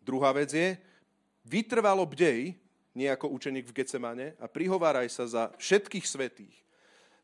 Druhá 0.06 0.38
vec 0.38 0.54
je, 0.54 0.78
vytrvalo 1.50 2.06
bdej, 2.06 2.54
nie 2.94 3.10
ako 3.10 3.26
učeník 3.34 3.66
v 3.66 3.82
Gecemane, 3.82 4.38
a 4.38 4.46
prihováraj 4.46 5.10
sa 5.10 5.26
za 5.26 5.44
všetkých 5.58 6.06
svetých. 6.06 6.54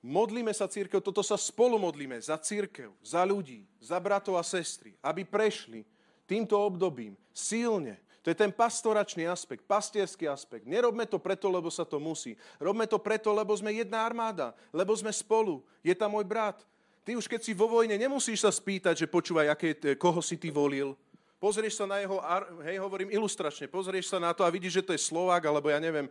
Modlíme 0.01 0.53
sa 0.53 0.69
církev, 0.69 1.01
toto 1.01 1.25
sa 1.25 1.35
spolu 1.35 1.81
modlíme 1.81 2.15
za 2.21 2.37
církev, 2.37 2.93
za 3.01 3.25
ľudí, 3.25 3.65
za 3.81 3.97
bratov 3.97 4.37
a 4.37 4.45
sestry, 4.45 4.93
aby 5.01 5.25
prešli 5.25 5.81
týmto 6.29 6.53
obdobím 6.53 7.17
silne, 7.33 7.97
to 8.27 8.35
je 8.35 8.43
ten 8.43 8.51
pastoračný 8.51 9.23
aspekt, 9.23 9.63
pastierský 9.63 10.27
aspekt. 10.27 10.67
Nerobme 10.67 11.07
to 11.07 11.15
preto, 11.15 11.47
lebo 11.47 11.71
sa 11.71 11.87
to 11.87 11.95
musí. 11.95 12.35
Robme 12.59 12.83
to 12.83 12.99
preto, 12.99 13.31
lebo 13.31 13.55
sme 13.55 13.71
jedna 13.71 14.03
armáda, 14.03 14.51
lebo 14.75 14.91
sme 14.99 15.15
spolu. 15.15 15.63
Je 15.79 15.95
tam 15.95 16.11
môj 16.11 16.27
brat. 16.27 16.59
Ty 17.07 17.15
už 17.15 17.23
keď 17.23 17.39
si 17.39 17.55
vo 17.55 17.71
vojne, 17.71 17.95
nemusíš 17.95 18.43
sa 18.43 18.51
spýtať, 18.51 18.99
že 18.99 19.07
počúvaj, 19.07 19.47
aké, 19.47 19.95
koho 19.95 20.19
si 20.19 20.35
ty 20.35 20.51
volil. 20.51 20.91
Pozrieš 21.37 21.77
sa 21.77 21.85
na 21.85 22.01
jeho, 22.01 22.17
hej, 22.65 22.81
hovorím 22.81 23.13
ilustračne, 23.13 23.69
pozrieš 23.69 24.09
sa 24.09 24.17
na 24.17 24.33
to 24.33 24.41
a 24.41 24.49
vidíš, 24.49 24.81
že 24.81 24.85
to 24.89 24.91
je 24.97 25.05
Slovák, 25.05 25.45
alebo 25.45 25.69
ja 25.69 25.77
neviem, 25.77 26.09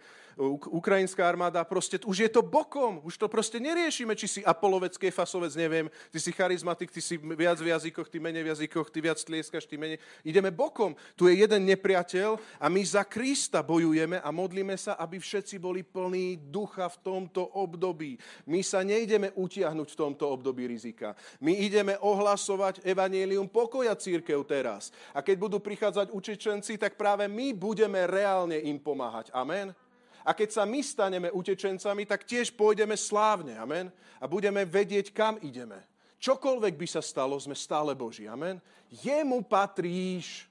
ukrajinská 0.71 1.25
armáda, 1.25 1.65
proste 1.65 1.99
už 2.05 2.29
je 2.29 2.31
to 2.31 2.47
bokom, 2.47 3.03
už 3.03 3.19
to 3.19 3.27
proste 3.27 3.57
neriešime, 3.59 4.15
či 4.15 4.29
si 4.29 4.41
apolovec, 4.47 4.95
kefasovec, 4.95 5.57
neviem, 5.59 5.91
ty 6.13 6.23
si 6.23 6.31
charizmatik, 6.31 6.93
ty 6.93 7.01
si 7.03 7.19
viac 7.19 7.59
v 7.59 7.73
jazykoch, 7.73 8.07
ty 8.07 8.23
menej 8.23 8.45
v 8.45 8.51
jazykoch, 8.55 8.87
ty 8.93 9.03
viac 9.03 9.19
tlieskaš, 9.19 9.65
ty 9.67 9.75
menej. 9.81 9.99
Ideme 10.23 10.53
bokom. 10.53 10.93
Tu 11.17 11.33
je 11.33 11.41
jeden 11.41 11.65
nepriateľ 11.75 12.37
a 12.61 12.67
my 12.69 12.85
za 12.85 13.03
Krista 13.03 13.65
bojujeme 13.65 14.21
a 14.21 14.29
modlíme 14.29 14.77
sa, 14.77 14.95
aby 15.01 15.17
všetci 15.17 15.57
boli 15.57 15.83
plní 15.83 16.53
ducha 16.53 16.87
v 16.87 17.01
tomto 17.01 17.43
období. 17.57 18.21
My 18.45 18.61
sa 18.61 18.85
nejdeme 18.85 19.33
utiahnuť 19.33 19.89
v 19.89 19.99
tomto 19.99 20.29
období 20.29 20.69
rizika. 20.69 21.17
My 21.41 21.57
ideme 21.65 21.97
ohlasovať 21.97 22.85
evanielium 22.85 23.49
pokoja 23.49 23.97
církev 23.97 24.45
teraz 24.45 24.93
a 25.17 25.25
keď 25.25 25.37
budú 25.41 25.59
prichádzať 25.65 26.13
učičenci, 26.13 26.77
tak 26.77 27.01
práve 27.01 27.25
my 27.25 27.57
budeme 27.57 28.05
reálne 28.05 28.61
im 28.61 28.77
pomáhať. 28.77 29.33
Amen. 29.33 29.73
A 30.21 30.37
keď 30.37 30.61
sa 30.61 30.69
my 30.69 30.85
staneme 30.85 31.33
utečencami, 31.33 32.05
tak 32.05 32.29
tiež 32.29 32.53
pôjdeme 32.53 32.93
slávne. 33.01 33.57
Amen. 33.57 33.89
A 34.21 34.29
budeme 34.29 34.69
vedieť, 34.69 35.17
kam 35.17 35.41
ideme. 35.41 35.81
Čokoľvek 36.21 36.77
by 36.77 36.85
sa 36.85 37.01
stalo, 37.01 37.33
sme 37.41 37.57
stále 37.57 37.97
Boží. 37.97 38.29
Amen. 38.29 38.61
Jemu 38.93 39.41
patríš. 39.41 40.45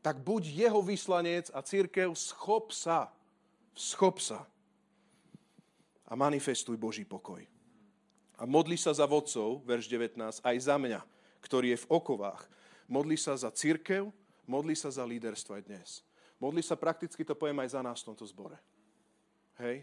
Tak 0.00 0.24
buď 0.24 0.56
jeho 0.56 0.80
vyslanec 0.80 1.52
a 1.52 1.60
církev 1.60 2.16
schop 2.16 2.72
sa. 2.72 3.12
Schop 3.76 4.24
sa. 4.24 4.48
A 6.08 6.16
manifestuj 6.16 6.80
Boží 6.80 7.04
pokoj. 7.04 7.44
A 8.40 8.48
modli 8.48 8.80
sa 8.80 8.96
za 8.96 9.04
vodcov, 9.04 9.60
verš 9.68 9.84
19, 9.90 10.16
aj 10.40 10.56
za 10.64 10.76
mňa, 10.80 11.00
ktorý 11.44 11.76
je 11.76 11.82
v 11.84 11.90
okovách. 11.92 12.55
Modli 12.86 13.18
sa 13.18 13.34
za 13.34 13.50
církev, 13.50 14.08
modli 14.46 14.78
sa 14.78 14.90
za 14.90 15.02
líderstvo 15.02 15.58
aj 15.58 15.62
dnes. 15.66 15.88
Modli 16.38 16.62
sa 16.62 16.78
prakticky, 16.78 17.26
to 17.26 17.34
poviem 17.34 17.64
aj 17.66 17.74
za 17.74 17.80
nás 17.82 18.02
v 18.04 18.12
tomto 18.12 18.24
zbore. 18.28 18.58
Hej? 19.58 19.82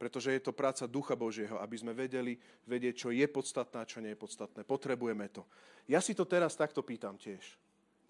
Pretože 0.00 0.32
je 0.32 0.40
to 0.40 0.56
práca 0.56 0.88
Ducha 0.88 1.12
Božieho, 1.12 1.60
aby 1.60 1.76
sme 1.76 1.92
vedeli, 1.92 2.40
vedieť, 2.64 3.06
čo 3.06 3.08
je 3.12 3.26
podstatné 3.28 3.76
a 3.84 3.88
čo 3.88 4.00
nie 4.00 4.16
je 4.16 4.18
podstatné. 4.18 4.64
Potrebujeme 4.64 5.28
to. 5.28 5.44
Ja 5.84 6.00
si 6.00 6.16
to 6.16 6.24
teraz 6.24 6.56
takto 6.56 6.80
pýtam 6.80 7.20
tiež. 7.20 7.60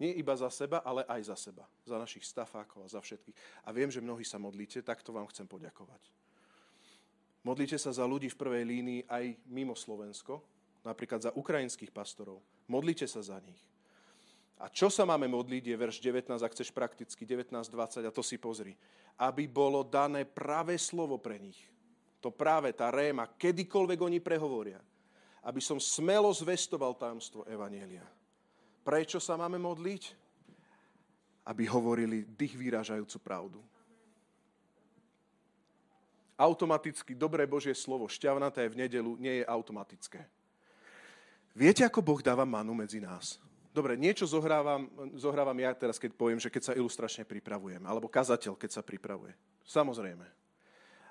Nie 0.01 0.17
iba 0.17 0.33
za 0.33 0.49
seba, 0.49 0.81
ale 0.81 1.05
aj 1.05 1.29
za 1.29 1.37
seba. 1.37 1.67
Za 1.85 1.99
našich 1.99 2.25
stafákov 2.25 2.87
a 2.87 2.89
za 2.89 3.03
všetkých. 3.03 3.37
A 3.67 3.75
viem, 3.75 3.91
že 3.91 4.01
mnohí 4.01 4.25
sa 4.25 4.41
modlíte, 4.41 4.81
tak 4.81 5.03
to 5.05 5.13
vám 5.13 5.29
chcem 5.29 5.45
poďakovať. 5.45 6.01
Modlíte 7.45 7.77
sa 7.77 7.93
za 7.93 8.05
ľudí 8.07 8.29
v 8.29 8.39
prvej 8.39 8.63
línii 8.65 9.01
aj 9.05 9.37
mimo 9.49 9.73
Slovensko, 9.73 10.41
napríklad 10.81 11.25
za 11.25 11.31
ukrajinských 11.33 11.93
pastorov. 11.93 12.41
Modlíte 12.69 13.05
sa 13.05 13.21
za 13.21 13.37
nich. 13.41 13.70
A 14.61 14.69
čo 14.69 14.93
sa 14.93 15.09
máme 15.09 15.25
modliť, 15.25 15.73
je 15.73 15.75
verš 15.75 15.97
19, 16.05 16.37
ak 16.37 16.53
chceš 16.53 16.69
prakticky, 16.69 17.25
19.20, 17.25 18.05
a 18.05 18.13
to 18.13 18.21
si 18.21 18.37
pozri. 18.37 18.77
Aby 19.17 19.49
bolo 19.49 19.81
dané 19.81 20.21
práve 20.21 20.77
slovo 20.77 21.17
pre 21.17 21.41
nich. 21.41 21.57
To 22.21 22.29
práve, 22.29 22.69
tá 22.69 22.93
réma, 22.93 23.25
kedykoľvek 23.25 23.99
oni 24.05 24.21
prehovoria. 24.21 24.77
Aby 25.41 25.65
som 25.65 25.81
smelo 25.81 26.29
zvestoval 26.29 26.93
tajomstvo 26.93 27.41
Evanielia. 27.49 28.05
Prečo 28.85 29.17
sa 29.17 29.33
máme 29.33 29.57
modliť? 29.57 30.13
Aby 31.49 31.65
hovorili 31.65 32.29
dých 32.29 32.53
vyrážajúcu 32.53 33.17
pravdu. 33.17 33.59
Automaticky 36.37 37.17
dobré 37.17 37.49
Božie 37.49 37.73
slovo, 37.73 38.05
šťavnaté 38.05 38.69
v 38.69 38.85
nedelu, 38.85 39.17
nie 39.17 39.41
je 39.41 39.45
automatické. 39.49 40.21
Viete, 41.57 41.81
ako 41.81 42.05
Boh 42.05 42.21
dáva 42.21 42.45
manu 42.45 42.77
medzi 42.77 43.01
nás? 43.01 43.41
Dobre, 43.71 43.95
niečo 43.95 44.27
zohrávam, 44.27 44.91
zohrávam 45.15 45.55
ja 45.55 45.71
teraz, 45.71 45.95
keď 45.95 46.11
poviem, 46.19 46.43
že 46.43 46.51
keď 46.51 46.71
sa 46.71 46.77
ilustračne 46.77 47.23
pripravujem, 47.23 47.79
alebo 47.87 48.11
kazateľ, 48.11 48.59
keď 48.59 48.69
sa 48.75 48.83
pripravuje. 48.83 49.31
Samozrejme. 49.63 50.27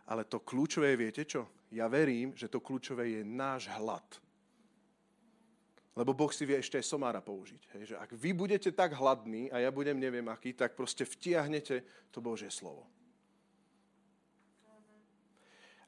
Ale 0.05 0.29
to 0.29 0.45
kľúčové 0.45 0.93
viete 0.93 1.25
čo? 1.25 1.49
Ja 1.73 1.89
verím, 1.89 2.37
že 2.37 2.53
to 2.53 2.61
kľúčové 2.61 3.17
je 3.17 3.23
náš 3.25 3.73
hlad. 3.73 4.05
Lebo 5.97 6.13
Boh 6.13 6.29
si 6.31 6.45
vie 6.45 6.61
ešte 6.61 6.77
aj 6.77 6.87
somára 6.87 7.25
použiť. 7.25 7.63
Hej? 7.77 7.83
Že 7.95 7.97
ak 7.97 8.11
vy 8.13 8.31
budete 8.37 8.71
tak 8.77 8.93
hladní 8.93 9.49
a 9.49 9.59
ja 9.65 9.73
budem 9.73 9.97
neviem 9.97 10.29
aký, 10.29 10.53
tak 10.53 10.77
proste 10.77 11.09
vtiahnete 11.09 11.83
to 12.13 12.21
Božie 12.21 12.53
slovo. 12.53 12.85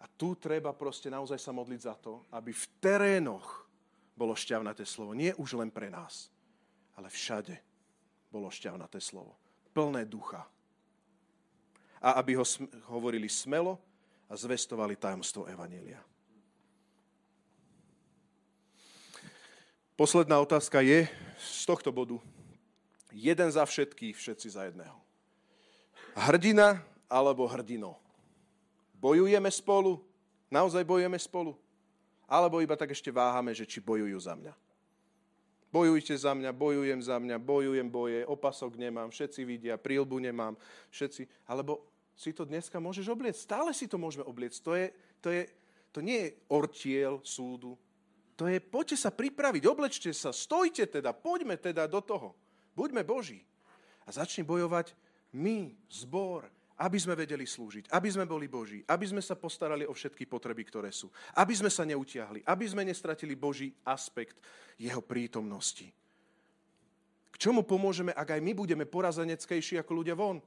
A 0.03 0.09
tu 0.18 0.35
treba 0.35 0.75
proste 0.75 1.07
naozaj 1.12 1.39
sa 1.39 1.55
modliť 1.55 1.81
za 1.85 1.95
to, 1.95 2.27
aby 2.35 2.51
v 2.51 2.64
terénoch 2.83 3.68
bolo 4.18 4.35
šťavnaté 4.35 4.83
slovo. 4.83 5.14
Nie 5.14 5.31
už 5.39 5.55
len 5.55 5.70
pre 5.70 5.87
nás, 5.87 6.33
ale 6.97 7.09
všade 7.09 7.57
bolo 8.32 8.49
šťavnaté 8.49 9.01
slovo. 9.01 9.36
Plné 9.72 10.05
ducha. 10.05 10.45
A 12.03 12.18
aby 12.18 12.36
ho 12.36 12.45
sm- 12.45 12.68
hovorili 12.88 13.28
smelo 13.28 13.78
a 14.28 14.36
zvestovali 14.36 14.97
tajomstvo 14.97 15.45
Evanília. 15.47 16.01
Posledná 19.93 20.40
otázka 20.40 20.80
je 20.80 21.07
z 21.36 21.62
tohto 21.68 21.93
bodu. 21.93 22.16
Jeden 23.12 23.53
za 23.53 23.62
všetkých, 23.62 24.16
všetci 24.16 24.49
za 24.51 24.64
jedného. 24.66 24.97
Hrdina 26.16 26.80
alebo 27.07 27.45
hrdino? 27.45 28.01
Bojujeme 28.97 29.53
spolu? 29.53 30.01
Naozaj 30.49 30.84
bojujeme 30.84 31.20
spolu? 31.20 31.57
Alebo 32.24 32.64
iba 32.64 32.72
tak 32.72 32.97
ešte 32.97 33.12
váhame, 33.12 33.53
že 33.53 33.68
či 33.68 33.84
bojujú 33.84 34.16
za 34.16 34.32
mňa? 34.32 34.53
Bojujte 35.73 36.12
za 36.12 36.37
mňa, 36.37 36.53
bojujem 36.53 37.01
za 37.01 37.16
mňa, 37.16 37.41
bojujem 37.41 37.89
boje, 37.89 38.20
opasok 38.29 38.77
nemám, 38.77 39.09
všetci 39.09 39.41
vidia, 39.49 39.81
prílbu 39.81 40.20
nemám, 40.20 40.53
všetci. 40.93 41.49
Alebo 41.49 41.89
si 42.12 42.37
to 42.37 42.45
dneska 42.45 42.77
môžeš 42.77 43.09
obliecť. 43.09 43.41
Stále 43.41 43.73
si 43.73 43.89
to 43.89 43.97
môžeme 43.97 44.20
obliecť. 44.29 44.59
To, 44.61 44.73
je, 44.77 44.87
to, 45.25 45.29
je, 45.33 45.43
to 45.89 46.05
nie 46.05 46.29
je 46.29 46.35
ortiel 46.53 47.25
súdu. 47.25 47.81
To 48.37 48.45
je, 48.45 48.61
poďte 48.61 49.01
sa 49.01 49.11
pripraviť, 49.12 49.64
oblečte 49.64 50.12
sa, 50.12 50.29
stojte 50.29 50.85
teda, 50.85 51.16
poďme 51.16 51.57
teda 51.57 51.89
do 51.89 52.05
toho. 52.05 52.37
Buďme 52.77 53.01
Boží. 53.01 53.41
A 54.05 54.12
začni 54.12 54.45
bojovať 54.45 54.93
my, 55.33 55.73
zbor, 55.89 56.53
aby 56.83 56.99
sme 56.99 57.14
vedeli 57.14 57.47
slúžiť, 57.47 57.95
aby 57.95 58.09
sme 58.11 58.26
boli 58.26 58.51
Boží, 58.51 58.83
aby 58.91 59.07
sme 59.07 59.22
sa 59.22 59.39
postarali 59.39 59.87
o 59.87 59.95
všetky 59.95 60.26
potreby, 60.26 60.66
ktoré 60.66 60.91
sú, 60.91 61.07
aby 61.39 61.55
sme 61.55 61.70
sa 61.70 61.87
neutiahli, 61.87 62.43
aby 62.43 62.64
sme 62.66 62.83
nestratili 62.83 63.39
Boží 63.39 63.70
aspekt 63.87 64.43
jeho 64.74 64.99
prítomnosti. 64.99 65.87
K 67.30 67.37
čomu 67.39 67.62
pomôžeme, 67.62 68.11
ak 68.11 68.35
aj 68.35 68.41
my 68.43 68.53
budeme 68.59 68.83
porazeneckejší 68.83 69.78
ako 69.78 69.93
ľudia 69.95 70.18
von? 70.18 70.43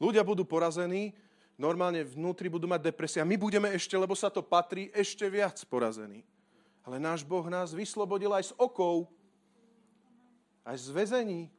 Ľudia 0.00 0.24
budú 0.24 0.48
porazení, 0.48 1.12
normálne 1.60 2.02
vnútri 2.02 2.48
budú 2.48 2.64
mať 2.64 2.90
depresia. 2.90 3.22
My 3.22 3.36
budeme 3.38 3.70
ešte, 3.70 3.94
lebo 3.94 4.16
sa 4.16 4.32
to 4.32 4.40
patrí, 4.42 4.90
ešte 4.90 5.28
viac 5.28 5.60
porazení. 5.68 6.24
Ale 6.82 6.96
náš 6.96 7.22
Boh 7.22 7.44
nás 7.46 7.76
vyslobodil 7.76 8.32
aj 8.32 8.50
z 8.50 8.52
okov, 8.56 9.06
aj 10.64 10.76
z 10.80 10.88
väzení, 10.90 11.53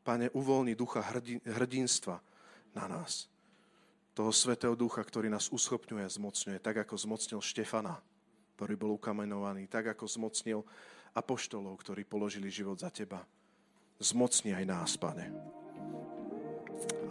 Pane, 0.00 0.32
uvoľni 0.32 0.72
ducha 0.72 1.04
hrdinstva 1.44 2.18
na 2.72 2.84
nás. 2.88 3.28
Toho 4.16 4.32
svetého 4.32 4.74
ducha, 4.74 5.04
ktorý 5.04 5.28
nás 5.28 5.52
uschopňuje 5.52 6.02
a 6.02 6.10
zmocňuje, 6.10 6.58
tak 6.58 6.82
ako 6.82 6.96
zmocnil 6.96 7.40
Štefana, 7.44 8.00
ktorý 8.56 8.74
bol 8.74 8.96
ukamenovaný, 8.96 9.68
tak 9.68 9.92
ako 9.92 10.08
zmocnil 10.08 10.60
apoštolov, 11.14 11.76
ktorí 11.80 12.08
položili 12.08 12.48
život 12.48 12.80
za 12.80 12.90
teba. 12.90 13.22
Zmocni 14.00 14.56
aj 14.56 14.64
nás, 14.64 14.90
Pane. 14.96 15.28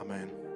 Amen. 0.01 0.48